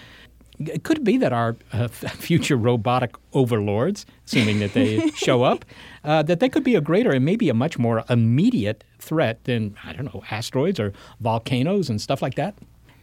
It 0.60 0.84
could 0.84 1.02
be 1.02 1.16
that 1.16 1.32
our 1.32 1.56
uh, 1.72 1.88
future 2.28 2.56
robotic 2.56 3.16
overlords, 3.32 4.06
assuming 4.24 4.60
that 4.60 4.74
they 4.74 5.08
show 5.16 5.42
up, 5.42 5.64
uh, 6.04 6.22
that 6.22 6.38
they 6.38 6.48
could 6.48 6.62
be 6.62 6.76
a 6.76 6.80
greater 6.80 7.10
and 7.10 7.24
maybe 7.24 7.48
a 7.48 7.54
much 7.54 7.76
more 7.76 8.04
immediate 8.08 8.84
threat 9.00 9.42
than, 9.46 9.74
I 9.82 9.94
don't 9.94 10.04
know, 10.04 10.22
asteroids 10.30 10.78
or 10.78 10.92
volcanoes 11.20 11.90
and 11.90 12.00
stuff 12.00 12.22
like 12.22 12.36
that? 12.36 12.54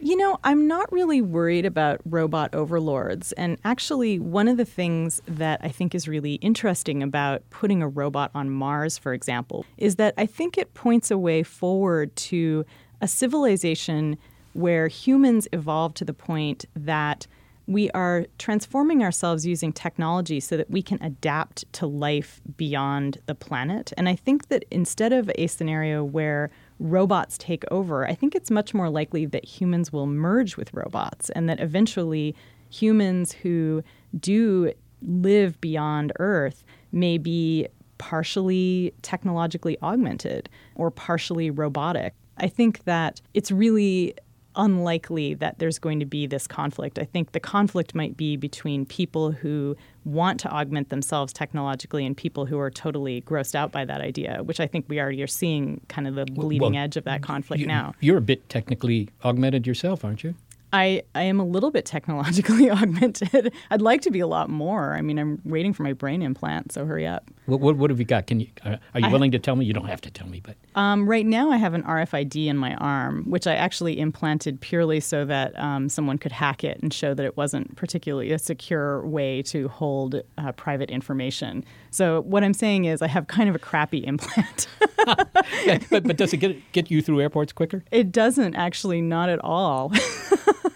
You 0.02 0.16
know, 0.16 0.40
I'm 0.46 0.66
not 0.66 0.90
really 0.94 1.22
worried 1.22 1.66
about 1.66 2.00
robot 2.06 2.56
overlords. 2.56 3.34
And 3.34 3.58
actually, 3.66 4.18
one 4.18 4.48
of 4.48 4.56
the 4.56 4.64
things 4.64 5.22
that 5.28 5.60
I 5.62 5.70
think 5.70 5.94
is 5.94 6.08
really 6.08 6.36
interesting 6.36 7.04
about 7.04 7.44
putting 7.50 7.82
a 7.82 7.88
robot 7.88 8.32
on 8.34 8.50
Mars, 8.50 8.98
for 8.98 9.14
example, 9.14 9.66
is 9.78 9.98
that 9.98 10.14
I 10.18 10.26
think 10.26 10.58
it 10.58 10.74
points 10.74 11.12
a 11.12 11.18
way 11.18 11.44
forward 11.44 12.16
to 12.16 12.66
a 13.02 13.10
civilization 13.10 14.18
where 14.54 14.88
humans 14.88 15.50
evolve 15.52 15.96
to 15.96 16.06
the 16.06 16.14
point 16.14 16.64
that 16.76 17.28
we 17.68 17.92
are 17.92 18.26
transforming 18.40 19.04
ourselves 19.04 19.46
using 19.46 19.72
technology 19.72 20.40
so 20.40 20.58
that 20.58 20.72
we 20.72 20.82
can 20.82 20.98
adapt 21.04 21.72
to 21.74 21.86
life 21.86 22.42
beyond 22.58 23.20
the 23.26 23.36
planet. 23.36 23.94
And 23.96 24.10
I 24.10 24.16
think 24.16 24.48
that 24.48 24.64
instead 24.72 25.14
of 25.14 25.30
a 25.36 25.46
scenario 25.48 26.04
where 26.04 26.50
robots 26.80 27.38
take 27.38 27.64
over, 27.72 28.08
I 28.08 28.16
think 28.16 28.36
it's 28.36 28.50
much 28.50 28.74
more 28.74 28.90
likely 28.90 29.26
that 29.28 29.46
humans 29.46 29.92
will 29.92 30.08
merge 30.08 30.58
with 30.58 30.74
robots 30.74 31.30
and 31.32 31.48
that 31.50 31.60
eventually 31.60 32.36
humans 32.70 33.32
who 33.32 33.84
do 34.20 34.72
live 35.02 35.60
beyond 35.62 36.12
Earth 36.20 36.64
may 36.92 37.18
be 37.18 37.68
partially 37.98 38.94
technologically 39.02 39.78
augmented 39.82 40.50
or 40.76 40.90
partially 40.90 41.52
robotic. 41.52 42.14
I 42.38 42.48
think 42.48 42.86
that 42.86 43.22
it's 43.34 43.52
really 43.52 44.16
unlikely 44.56 45.34
that 45.36 45.60
there's 45.60 45.80
going 45.80 46.00
to 46.00 46.06
be 46.06 46.28
this 46.28 46.48
conflict. 46.48 47.00
I 47.00 47.06
think 47.06 47.32
the 47.32 47.40
conflict 47.40 47.94
might 47.96 48.18
be 48.18 48.36
between 48.36 48.86
people 48.86 49.32
who 49.32 49.76
want 50.06 50.40
to 50.42 50.52
augment 50.52 50.90
themselves 50.90 51.32
technologically 51.34 52.06
and 52.06 52.16
people 52.16 52.46
who 52.46 52.60
are 52.60 52.72
totally 52.72 53.22
grossed 53.22 53.56
out 53.56 53.72
by 53.72 53.86
that 53.86 54.02
idea, 54.02 54.42
which 54.44 54.60
I 54.60 54.68
think 54.68 54.86
we 54.88 55.00
already 55.00 55.22
are 55.22 55.28
seeing 55.28 55.82
kind 55.88 56.08
of 56.08 56.16
the 56.16 56.26
bleeding 56.26 56.74
well, 56.74 56.84
edge 56.84 56.98
of 56.98 57.04
that 57.06 57.22
conflict 57.22 57.62
you, 57.62 57.68
now. 57.68 57.94
You're 58.00 58.18
a 58.18 58.22
bit 58.22 58.50
technically 58.50 59.10
augmented 59.24 59.68
yourself, 59.68 60.04
aren't 60.04 60.24
you? 60.24 60.36
I, 60.72 61.02
I 61.16 61.24
am 61.24 61.40
a 61.40 61.46
little 61.46 61.72
bit 61.72 61.86
technologically 61.86 62.70
augmented. 62.72 63.54
I'd 63.72 63.82
like 63.82 64.02
to 64.02 64.12
be 64.12 64.20
a 64.20 64.28
lot 64.28 64.50
more. 64.50 64.94
I 64.94 65.02
mean, 65.02 65.18
I'm 65.18 65.42
waiting 65.44 65.74
for 65.74 65.84
my 65.84 65.94
brain 65.94 66.22
implant, 66.22 66.72
so 66.72 66.86
hurry 66.86 67.08
up. 67.08 67.30
What, 67.48 67.60
what, 67.60 67.78
what 67.78 67.90
have 67.90 68.00
you 68.00 68.06
got? 68.06 68.28
Can 68.28 68.40
you 68.40 68.48
uh, 68.64 68.78
are 68.94 69.00
you 69.00 69.08
I, 69.08 69.12
willing 69.12 69.32
to 69.32 69.40
tell 69.40 69.56
me? 69.56 69.66
You 69.66 69.74
don't 69.74 69.88
have 69.88 70.02
to 70.02 70.12
tell 70.12 70.28
me, 70.28 70.40
but 70.40 70.56
um, 70.76 71.10
right 71.10 71.26
now 71.26 71.50
I 71.50 71.58
have 71.58 71.74
an 71.74 71.82
RFID 71.84 72.48
in 72.48 72.58
my 72.58 72.76
arm, 72.76 73.24
which 73.24 73.48
I 73.48 73.56
actually 73.56 74.00
implanted 74.00 74.62
purely 74.62 75.00
so 75.00 75.26
that 75.26 75.58
um, 75.58 75.90
someone 75.90 76.20
could 76.20 76.32
hack 76.32 76.64
it 76.64 76.80
and 76.84 76.94
show 76.94 77.16
that 77.16 77.26
it 77.26 77.36
wasn't 77.36 77.76
particularly 77.76 78.32
a 78.32 78.38
secure 78.40 79.06
way 79.06 79.42
to 79.44 79.68
hold 79.70 80.22
uh, 80.38 80.52
private 80.52 80.92
information. 80.92 81.66
So 81.90 82.22
what 82.22 82.44
I'm 82.44 82.54
saying 82.54 82.86
is 82.86 83.02
I 83.02 83.08
have 83.08 83.26
kind 83.28 83.50
of 83.50 83.56
a 83.56 83.60
crappy 83.60 83.98
implant. 84.06 84.68
yeah, 85.66 85.80
but, 85.90 86.04
but 86.04 86.18
does 86.18 86.34
it 86.34 86.38
get 86.38 86.72
get 86.72 86.92
you 86.92 87.02
through 87.02 87.22
airports 87.22 87.54
quicker? 87.54 87.84
It 87.92 88.12
doesn't 88.12 88.56
actually, 88.56 89.02
not 89.02 89.30
at 89.30 89.44
all. 89.44 89.92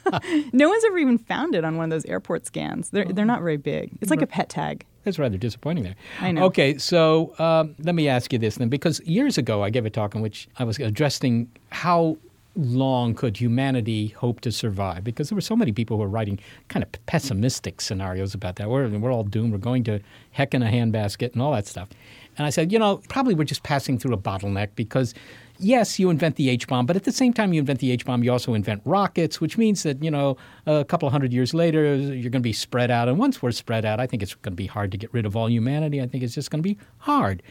no 0.53 0.69
one's 0.69 0.83
ever 0.85 0.97
even 0.97 1.17
found 1.17 1.55
it 1.55 1.63
on 1.63 1.77
one 1.77 1.85
of 1.85 1.89
those 1.89 2.05
airport 2.05 2.45
scans. 2.45 2.89
They're, 2.89 3.05
they're 3.05 3.25
not 3.25 3.41
very 3.41 3.57
big. 3.57 3.91
It's 4.01 4.11
like 4.11 4.21
a 4.21 4.27
pet 4.27 4.49
tag. 4.49 4.85
That's 5.03 5.19
rather 5.19 5.37
disappointing 5.37 5.83
there. 5.83 5.95
I 6.21 6.31
know. 6.31 6.45
Okay, 6.45 6.77
so 6.77 7.33
um, 7.39 7.75
let 7.79 7.93
me 7.95 8.07
ask 8.07 8.31
you 8.31 8.39
this 8.39 8.55
then, 8.55 8.69
because 8.69 9.01
years 9.01 9.37
ago 9.37 9.63
I 9.63 9.69
gave 9.69 9.85
a 9.85 9.89
talk 9.89 10.15
in 10.15 10.21
which 10.21 10.47
I 10.57 10.63
was 10.63 10.79
addressing 10.79 11.49
how 11.71 12.17
long 12.55 13.15
could 13.15 13.37
humanity 13.37 14.09
hope 14.09 14.41
to 14.41 14.51
survive? 14.51 15.03
Because 15.03 15.29
there 15.29 15.35
were 15.35 15.41
so 15.41 15.55
many 15.55 15.71
people 15.71 15.97
who 15.97 16.01
were 16.01 16.09
writing 16.09 16.39
kind 16.67 16.83
of 16.83 17.05
pessimistic 17.05 17.81
scenarios 17.81 18.33
about 18.33 18.57
that. 18.57 18.69
We're, 18.69 18.87
we're 18.89 19.11
all 19.11 19.23
doomed. 19.23 19.51
We're 19.51 19.57
going 19.57 19.83
to 19.85 19.99
heck 20.31 20.53
in 20.53 20.61
a 20.61 20.67
handbasket 20.67 21.33
and 21.33 21.41
all 21.41 21.51
that 21.53 21.67
stuff. 21.67 21.89
And 22.37 22.45
I 22.45 22.49
said, 22.49 22.71
you 22.71 22.79
know, 22.79 23.01
probably 23.09 23.35
we're 23.35 23.43
just 23.43 23.63
passing 23.63 23.97
through 23.97 24.13
a 24.13 24.17
bottleneck 24.17 24.69
because 24.75 25.13
yes, 25.59 25.99
you 25.99 26.09
invent 26.09 26.35
the 26.35 26.49
H 26.49 26.67
bomb, 26.67 26.85
but 26.85 26.95
at 26.95 27.03
the 27.03 27.11
same 27.11 27.33
time 27.33 27.53
you 27.53 27.59
invent 27.59 27.79
the 27.79 27.91
H 27.91 28.05
bomb, 28.05 28.23
you 28.23 28.31
also 28.31 28.53
invent 28.53 28.81
rockets, 28.85 29.39
which 29.39 29.57
means 29.57 29.83
that, 29.83 30.03
you 30.03 30.11
know, 30.11 30.37
a 30.65 30.85
couple 30.85 31.09
hundred 31.09 31.33
years 31.33 31.53
later, 31.53 31.95
you're 31.95 32.29
going 32.29 32.33
to 32.33 32.39
be 32.39 32.53
spread 32.53 32.91
out. 32.91 33.07
And 33.07 33.17
once 33.17 33.41
we're 33.41 33.51
spread 33.51 33.85
out, 33.85 33.99
I 33.99 34.07
think 34.07 34.23
it's 34.23 34.35
going 34.35 34.53
to 34.53 34.57
be 34.57 34.67
hard 34.67 34.91
to 34.91 34.97
get 34.97 35.13
rid 35.13 35.25
of 35.25 35.35
all 35.35 35.49
humanity. 35.49 36.01
I 36.01 36.07
think 36.07 36.23
it's 36.23 36.35
just 36.35 36.51
going 36.51 36.61
to 36.61 36.67
be 36.67 36.77
hard. 36.99 37.43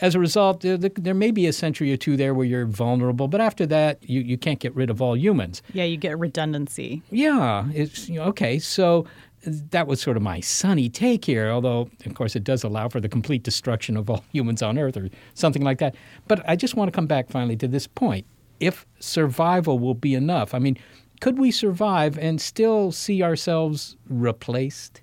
As 0.00 0.14
a 0.14 0.20
result, 0.20 0.60
there, 0.60 0.76
there 0.76 1.14
may 1.14 1.32
be 1.32 1.48
a 1.48 1.52
century 1.52 1.92
or 1.92 1.96
two 1.96 2.16
there 2.16 2.32
where 2.32 2.46
you're 2.46 2.66
vulnerable, 2.66 3.26
but 3.26 3.40
after 3.40 3.66
that, 3.66 3.98
you, 4.08 4.20
you 4.20 4.38
can't 4.38 4.60
get 4.60 4.72
rid 4.76 4.90
of 4.90 5.02
all 5.02 5.16
humans. 5.16 5.60
Yeah, 5.72 5.84
you 5.84 5.96
get 5.96 6.16
redundancy. 6.18 7.02
Yeah, 7.10 7.66
it's 7.74 8.08
you 8.08 8.20
know, 8.20 8.26
okay. 8.26 8.60
So 8.60 9.06
that 9.44 9.86
was 9.86 10.00
sort 10.00 10.16
of 10.16 10.22
my 10.22 10.40
sunny 10.40 10.88
take 10.88 11.24
here, 11.24 11.48
although, 11.48 11.88
of 12.04 12.14
course, 12.14 12.34
it 12.36 12.44
does 12.44 12.64
allow 12.64 12.88
for 12.88 13.00
the 13.00 13.08
complete 13.08 13.42
destruction 13.42 13.96
of 13.96 14.10
all 14.10 14.24
humans 14.32 14.62
on 14.62 14.78
Earth 14.78 14.96
or 14.96 15.08
something 15.34 15.62
like 15.62 15.78
that. 15.78 15.94
But 16.26 16.42
I 16.48 16.56
just 16.56 16.74
want 16.74 16.88
to 16.88 16.92
come 16.92 17.06
back 17.06 17.30
finally 17.30 17.56
to 17.56 17.68
this 17.68 17.86
point. 17.86 18.26
if 18.60 18.84
survival 18.98 19.78
will 19.78 19.94
be 19.94 20.14
enough. 20.14 20.52
I 20.52 20.58
mean, 20.58 20.76
could 21.20 21.38
we 21.38 21.50
survive 21.50 22.18
and 22.18 22.40
still 22.40 22.92
see 22.92 23.22
ourselves 23.22 23.96
replaced? 24.08 25.00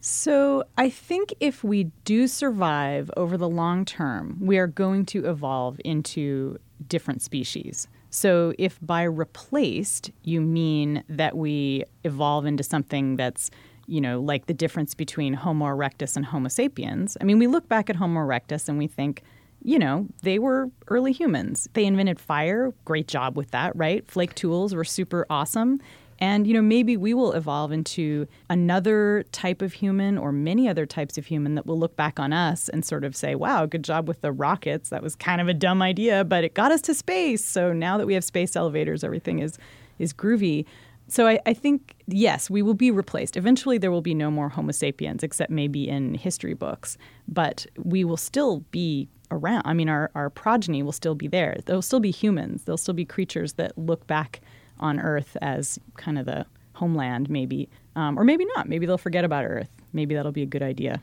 So, 0.00 0.64
I 0.76 0.90
think 0.90 1.34
if 1.40 1.64
we 1.64 1.84
do 2.04 2.28
survive 2.28 3.10
over 3.16 3.36
the 3.36 3.48
long 3.48 3.84
term, 3.84 4.38
we 4.40 4.56
are 4.58 4.66
going 4.68 5.04
to 5.06 5.26
evolve 5.26 5.80
into 5.84 6.58
different 6.86 7.20
species. 7.20 7.88
So, 8.10 8.54
if 8.58 8.78
by 8.80 9.02
replaced 9.02 10.12
you 10.22 10.40
mean 10.40 11.02
that 11.08 11.36
we 11.36 11.84
evolve 12.04 12.46
into 12.46 12.62
something 12.62 13.16
that's, 13.16 13.50
you 13.88 14.00
know, 14.00 14.20
like 14.20 14.46
the 14.46 14.54
difference 14.54 14.94
between 14.94 15.32
Homo 15.32 15.64
erectus 15.64 16.14
and 16.14 16.26
Homo 16.26 16.48
sapiens, 16.48 17.16
I 17.20 17.24
mean, 17.24 17.38
we 17.38 17.46
look 17.46 17.68
back 17.68 17.88
at 17.88 17.96
Homo 17.96 18.20
erectus 18.20 18.68
and 18.68 18.78
we 18.78 18.86
think, 18.86 19.22
you 19.62 19.78
know, 19.78 20.06
they 20.22 20.38
were 20.38 20.70
early 20.88 21.12
humans. 21.12 21.68
They 21.72 21.84
invented 21.86 22.20
fire, 22.20 22.72
great 22.84 23.08
job 23.08 23.36
with 23.36 23.50
that, 23.50 23.74
right? 23.74 24.08
Flake 24.08 24.34
tools 24.34 24.74
were 24.74 24.84
super 24.84 25.26
awesome. 25.30 25.80
And, 26.20 26.46
you 26.46 26.54
know, 26.54 26.62
maybe 26.62 26.96
we 26.96 27.14
will 27.14 27.32
evolve 27.32 27.70
into 27.70 28.26
another 28.50 29.24
type 29.30 29.62
of 29.62 29.72
human 29.72 30.18
or 30.18 30.32
many 30.32 30.68
other 30.68 30.84
types 30.84 31.16
of 31.16 31.26
human 31.26 31.54
that 31.54 31.64
will 31.64 31.78
look 31.78 31.96
back 31.96 32.18
on 32.18 32.32
us 32.32 32.68
and 32.68 32.84
sort 32.84 33.04
of 33.04 33.14
say, 33.14 33.36
wow, 33.36 33.66
good 33.66 33.84
job 33.84 34.08
with 34.08 34.20
the 34.20 34.32
rockets. 34.32 34.90
That 34.90 35.02
was 35.02 35.14
kind 35.14 35.40
of 35.40 35.48
a 35.48 35.54
dumb 35.54 35.80
idea, 35.80 36.24
but 36.24 36.44
it 36.44 36.54
got 36.54 36.72
us 36.72 36.82
to 36.82 36.94
space. 36.94 37.44
So 37.44 37.72
now 37.72 37.96
that 37.98 38.06
we 38.06 38.14
have 38.14 38.24
space 38.24 38.56
elevators, 38.56 39.04
everything 39.04 39.38
is, 39.38 39.58
is 39.98 40.12
groovy. 40.12 40.66
So 41.08 41.26
I, 41.26 41.40
I 41.46 41.54
think, 41.54 41.96
yes, 42.06 42.50
we 42.50 42.60
will 42.60 42.74
be 42.74 42.90
replaced. 42.90 43.36
Eventually, 43.36 43.78
there 43.78 43.90
will 43.90 44.02
be 44.02 44.14
no 44.14 44.30
more 44.30 44.50
Homo 44.50 44.72
sapiens, 44.72 45.22
except 45.22 45.50
maybe 45.50 45.88
in 45.88 46.14
history 46.14 46.54
books. 46.54 46.98
But 47.26 47.66
we 47.82 48.04
will 48.04 48.18
still 48.18 48.60
be 48.70 49.08
around. 49.30 49.62
I 49.64 49.72
mean, 49.72 49.88
our, 49.88 50.10
our 50.14 50.30
progeny 50.30 50.82
will 50.82 50.92
still 50.92 51.14
be 51.14 51.26
there. 51.26 51.56
There'll 51.64 51.82
still 51.82 52.00
be 52.00 52.10
humans. 52.10 52.64
There'll 52.64 52.76
still 52.76 52.94
be 52.94 53.04
creatures 53.04 53.54
that 53.54 53.76
look 53.76 54.06
back 54.06 54.40
on 54.80 55.00
Earth 55.00 55.36
as 55.40 55.78
kind 55.96 56.18
of 56.18 56.26
the 56.26 56.46
homeland, 56.74 57.28
maybe, 57.28 57.68
um, 57.96 58.18
or 58.18 58.24
maybe 58.24 58.44
not. 58.56 58.68
Maybe 58.68 58.86
they'll 58.86 58.98
forget 58.98 59.24
about 59.24 59.44
Earth. 59.44 59.70
Maybe 59.92 60.14
that'll 60.14 60.32
be 60.32 60.42
a 60.42 60.46
good 60.46 60.62
idea. 60.62 61.02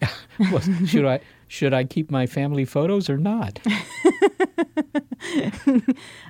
well, 0.38 0.60
should 0.86 1.04
I 1.04 1.20
should 1.48 1.72
I 1.72 1.84
keep 1.84 2.10
my 2.10 2.26
family 2.26 2.64
photos 2.64 3.08
or 3.08 3.16
not? 3.18 3.60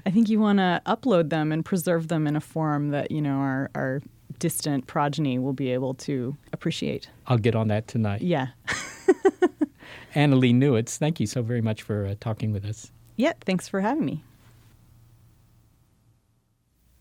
I 0.05 0.11
think 0.11 0.29
you 0.29 0.41
want 0.41 0.59
to 0.59 0.83
upload 0.87 1.31
them 1.31 1.53
and 1.53 1.65
preserve 1.65 2.09
them 2.09 2.27
in 2.27 2.37
a 2.37 2.41
form 2.41 2.91
that 2.91 3.11
you 3.11 3.21
know 3.21 3.39
our 3.39 3.71
our 3.75 4.03
distant 4.39 4.87
progeny 4.87 5.39
will 5.39 5.53
be 5.53 5.71
able 5.73 5.95
to 5.95 6.37
appreciate. 6.53 7.09
I'll 7.27 7.39
get 7.39 7.55
on 7.55 7.69
that 7.69 7.89
tonight. 7.89 8.23
Yeah. 8.23 8.49
Annalee 10.15 10.55
Newitz, 10.55 10.97
thank 10.97 11.21
you 11.21 11.27
so 11.27 11.43
very 11.43 11.61
much 11.61 11.83
for 11.83 12.07
uh, 12.07 12.15
talking 12.21 12.53
with 12.53 12.65
us. 12.65 12.91
Yeah, 13.17 13.33
thanks 13.45 13.69
for 13.69 13.81
having 13.81 14.05
me. 14.05 14.25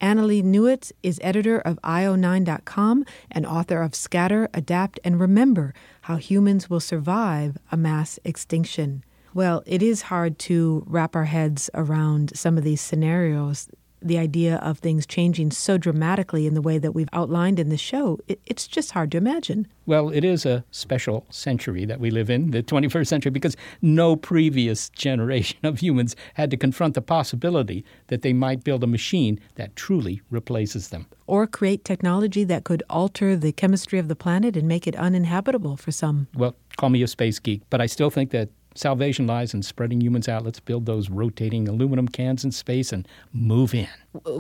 Annalee 0.02 0.44
Newitz 0.44 0.92
is 1.02 1.20
editor 1.24 1.60
of 1.60 1.80
IO9.com 1.82 3.06
and 3.32 3.46
author 3.46 3.82
of 3.82 3.96
Scatter, 3.96 4.50
Adapt, 4.54 5.00
and 5.04 5.20
Remember 5.20 5.74
How 6.06 6.18
Humans 6.18 6.70
Will 6.70 6.80
Survive 6.80 7.58
a 7.72 7.78
Mass 7.78 8.20
Extinction. 8.24 9.04
Well, 9.34 9.64
it 9.66 9.82
is 9.82 10.04
hard 10.04 10.38
to 10.38 10.84
wrap 10.86 11.16
our 11.16 11.26
heads 11.26 11.72
around 11.74 12.38
some 12.38 12.60
of 12.60 12.64
these 12.64 12.80
scenarios 12.80 13.68
the 14.06 14.18
idea 14.18 14.58
of 14.58 14.80
things 14.80 15.06
changing 15.06 15.52
so 15.52 15.78
dramatically 15.78 16.46
in 16.46 16.54
the 16.54 16.62
way 16.62 16.78
that 16.78 16.92
we've 16.92 17.10
outlined 17.12 17.60
in 17.60 17.70
the 17.70 17.78
show, 17.78 18.20
it, 18.28 18.40
it's 18.46 18.68
just 18.68 18.92
hard 18.92 19.12
to 19.12 19.18
imagine. 19.18 19.68
Well, 19.88 20.10
it 20.10 20.24
is 20.24 20.46
a 20.46 20.64
special 20.72 21.26
century 21.30 21.86
that 21.86 22.00
we 22.00 22.12
live 22.12 22.30
in, 22.30 22.52
the 22.52 22.64
21st 22.64 23.08
century, 23.08 23.32
because 23.32 23.58
no 23.82 24.16
previous 24.16 24.90
generation 24.90 25.58
of 25.64 25.80
humans 25.80 26.16
had 26.36 26.52
to 26.52 26.58
confront 26.58 26.94
the 26.94 27.02
possibility 27.02 27.84
that 28.08 28.22
they 28.22 28.34
might 28.34 28.64
build 28.64 28.84
a 28.84 28.88
machine 28.88 29.40
that 29.56 29.76
truly 29.76 30.22
replaces 30.30 30.90
them. 30.90 31.08
Or 31.28 31.48
create 31.48 31.84
technology 31.84 32.44
that 32.44 32.64
could 32.64 32.84
alter 32.90 33.36
the 33.36 33.52
chemistry 33.52 34.00
of 34.00 34.08
the 34.08 34.16
planet 34.16 34.56
and 34.56 34.68
make 34.68 34.88
it 34.88 34.96
uninhabitable 34.96 35.78
for 35.78 35.92
some. 35.92 36.28
Well, 36.36 36.56
call 36.78 36.90
me 36.90 37.02
a 37.02 37.08
space 37.08 37.40
geek, 37.40 37.62
but 37.70 37.82
I 37.82 37.88
still 37.88 38.10
think 38.10 38.32
that 38.32 38.50
Salvation 38.78 39.26
lies 39.26 39.54
in 39.54 39.64
spreading 39.64 40.02
humans 40.02 40.28
out. 40.28 40.44
Let's 40.44 40.60
build 40.60 40.86
those 40.86 41.10
rotating 41.10 41.70
aluminum 41.70 42.10
cans 42.10 42.44
in 42.44 42.52
space 42.52 42.92
and 42.92 43.08
move 43.32 43.74
in. 43.74 43.88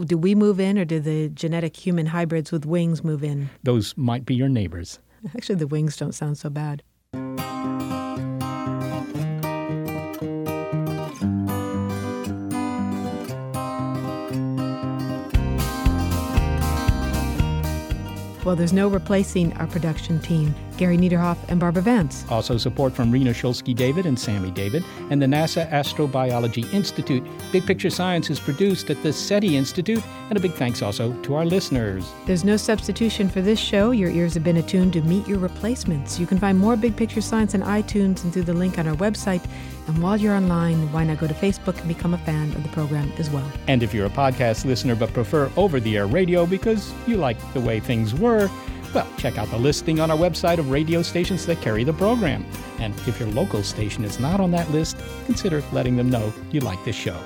Do 0.03 0.17
we 0.17 0.35
move 0.35 0.59
in, 0.59 0.77
or 0.77 0.83
do 0.83 0.99
the 0.99 1.29
genetic 1.29 1.77
human 1.77 2.07
hybrids 2.07 2.51
with 2.51 2.65
wings 2.65 3.01
move 3.01 3.23
in? 3.23 3.49
Those 3.63 3.95
might 3.95 4.25
be 4.25 4.35
your 4.35 4.49
neighbors. 4.49 4.99
Actually, 5.35 5.55
the 5.55 5.67
wings 5.67 5.95
don't 5.95 6.11
sound 6.11 6.37
so 6.37 6.49
bad. 6.49 6.83
Well, 18.43 18.55
there's 18.55 18.73
no 18.73 18.89
replacing 18.89 19.53
our 19.53 19.65
production 19.65 20.19
team. 20.19 20.53
Gary 20.77 20.97
Niederhoff 20.97 21.37
and 21.47 21.59
Barbara 21.59 21.83
Vance. 21.83 22.25
Also 22.29 22.57
support 22.57 22.93
from 22.93 23.11
Rena 23.11 23.31
Shulsky 23.31 23.75
David 23.75 24.05
and 24.05 24.19
Sammy 24.19 24.51
David 24.51 24.83
and 25.09 25.21
the 25.21 25.25
NASA 25.25 25.69
Astrobiology 25.71 26.71
Institute. 26.73 27.23
Big 27.51 27.65
Picture 27.65 27.89
Science 27.89 28.29
is 28.29 28.39
produced 28.39 28.89
at 28.89 29.01
the 29.03 29.11
SETI 29.11 29.55
Institute, 29.57 30.03
and 30.29 30.37
a 30.37 30.41
big 30.41 30.53
thanks 30.53 30.81
also 30.81 31.13
to 31.21 31.35
our 31.35 31.45
listeners. 31.45 32.05
There's 32.25 32.43
no 32.43 32.57
substitution 32.57 33.29
for 33.29 33.41
this 33.41 33.59
show. 33.59 33.91
Your 33.91 34.09
ears 34.09 34.33
have 34.33 34.43
been 34.43 34.57
attuned 34.57 34.93
to 34.93 35.01
meet 35.01 35.27
your 35.27 35.39
replacements. 35.39 36.19
You 36.19 36.27
can 36.27 36.39
find 36.39 36.57
more 36.57 36.75
Big 36.75 36.95
Picture 36.95 37.21
Science 37.21 37.55
on 37.55 37.61
iTunes 37.61 38.23
and 38.23 38.33
through 38.33 38.43
the 38.43 38.53
link 38.53 38.77
on 38.77 38.87
our 38.87 38.95
website. 38.95 39.45
And 39.87 40.01
while 40.01 40.17
you're 40.17 40.33
online, 40.33 40.91
why 40.91 41.03
not 41.03 41.19
go 41.19 41.27
to 41.27 41.33
Facebook 41.33 41.77
and 41.77 41.87
become 41.87 42.13
a 42.13 42.17
fan 42.19 42.51
of 42.53 42.63
the 42.63 42.69
program 42.69 43.11
as 43.17 43.29
well? 43.29 43.49
And 43.67 43.83
if 43.83 43.93
you're 43.93 44.07
a 44.07 44.09
podcast 44.09 44.65
listener 44.65 44.95
but 44.95 45.13
prefer 45.13 45.51
over 45.57 45.79
the 45.79 45.97
air 45.97 46.07
radio 46.07 46.45
because 46.45 46.91
you 47.05 47.17
like 47.17 47.37
the 47.53 47.59
way 47.59 47.79
things 47.79 48.13
were, 48.15 48.49
well, 48.95 49.07
check 49.17 49.37
out 49.37 49.49
the 49.49 49.57
listing 49.57 49.99
on 49.99 50.09
our 50.09 50.17
website 50.17 50.57
of 50.57 50.71
radio 50.71 51.01
stations 51.01 51.45
that 51.45 51.59
carry 51.59 51.83
the 51.83 51.91
program. 51.93 52.45
And 52.79 52.95
if 53.07 53.19
your 53.19 53.29
local 53.29 53.61
station 53.61 54.05
is 54.05 54.21
not 54.21 54.39
on 54.39 54.51
that 54.51 54.71
list, 54.71 54.97
consider 55.25 55.61
letting 55.73 55.97
them 55.97 56.09
know 56.09 56.33
you 56.49 56.61
like 56.61 56.83
this 56.85 56.95
show. 56.95 57.19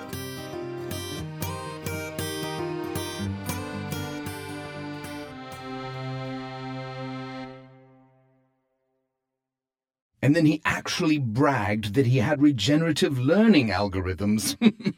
And 10.22 10.36
then 10.36 10.46
he 10.46 10.62
actually 10.66 11.18
bragged 11.18 11.94
that 11.94 12.06
he 12.06 12.18
had 12.18 12.42
regenerative 12.42 13.18
learning 13.18 13.70
algorithms. 13.70 14.58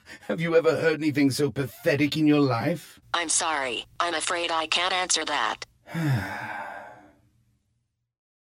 Have 0.27 0.41
you 0.41 0.55
ever 0.55 0.71
heard 0.71 1.01
anything 1.01 1.31
so 1.31 1.51
pathetic 1.51 2.17
in 2.17 2.27
your 2.27 2.39
life? 2.39 2.99
I'm 3.13 3.29
sorry. 3.29 3.85
I'm 3.99 4.13
afraid 4.13 4.51
I 4.51 4.67
can't 4.67 4.93
answer 4.93 5.23
that. 5.25 5.65
唉。 5.93 6.80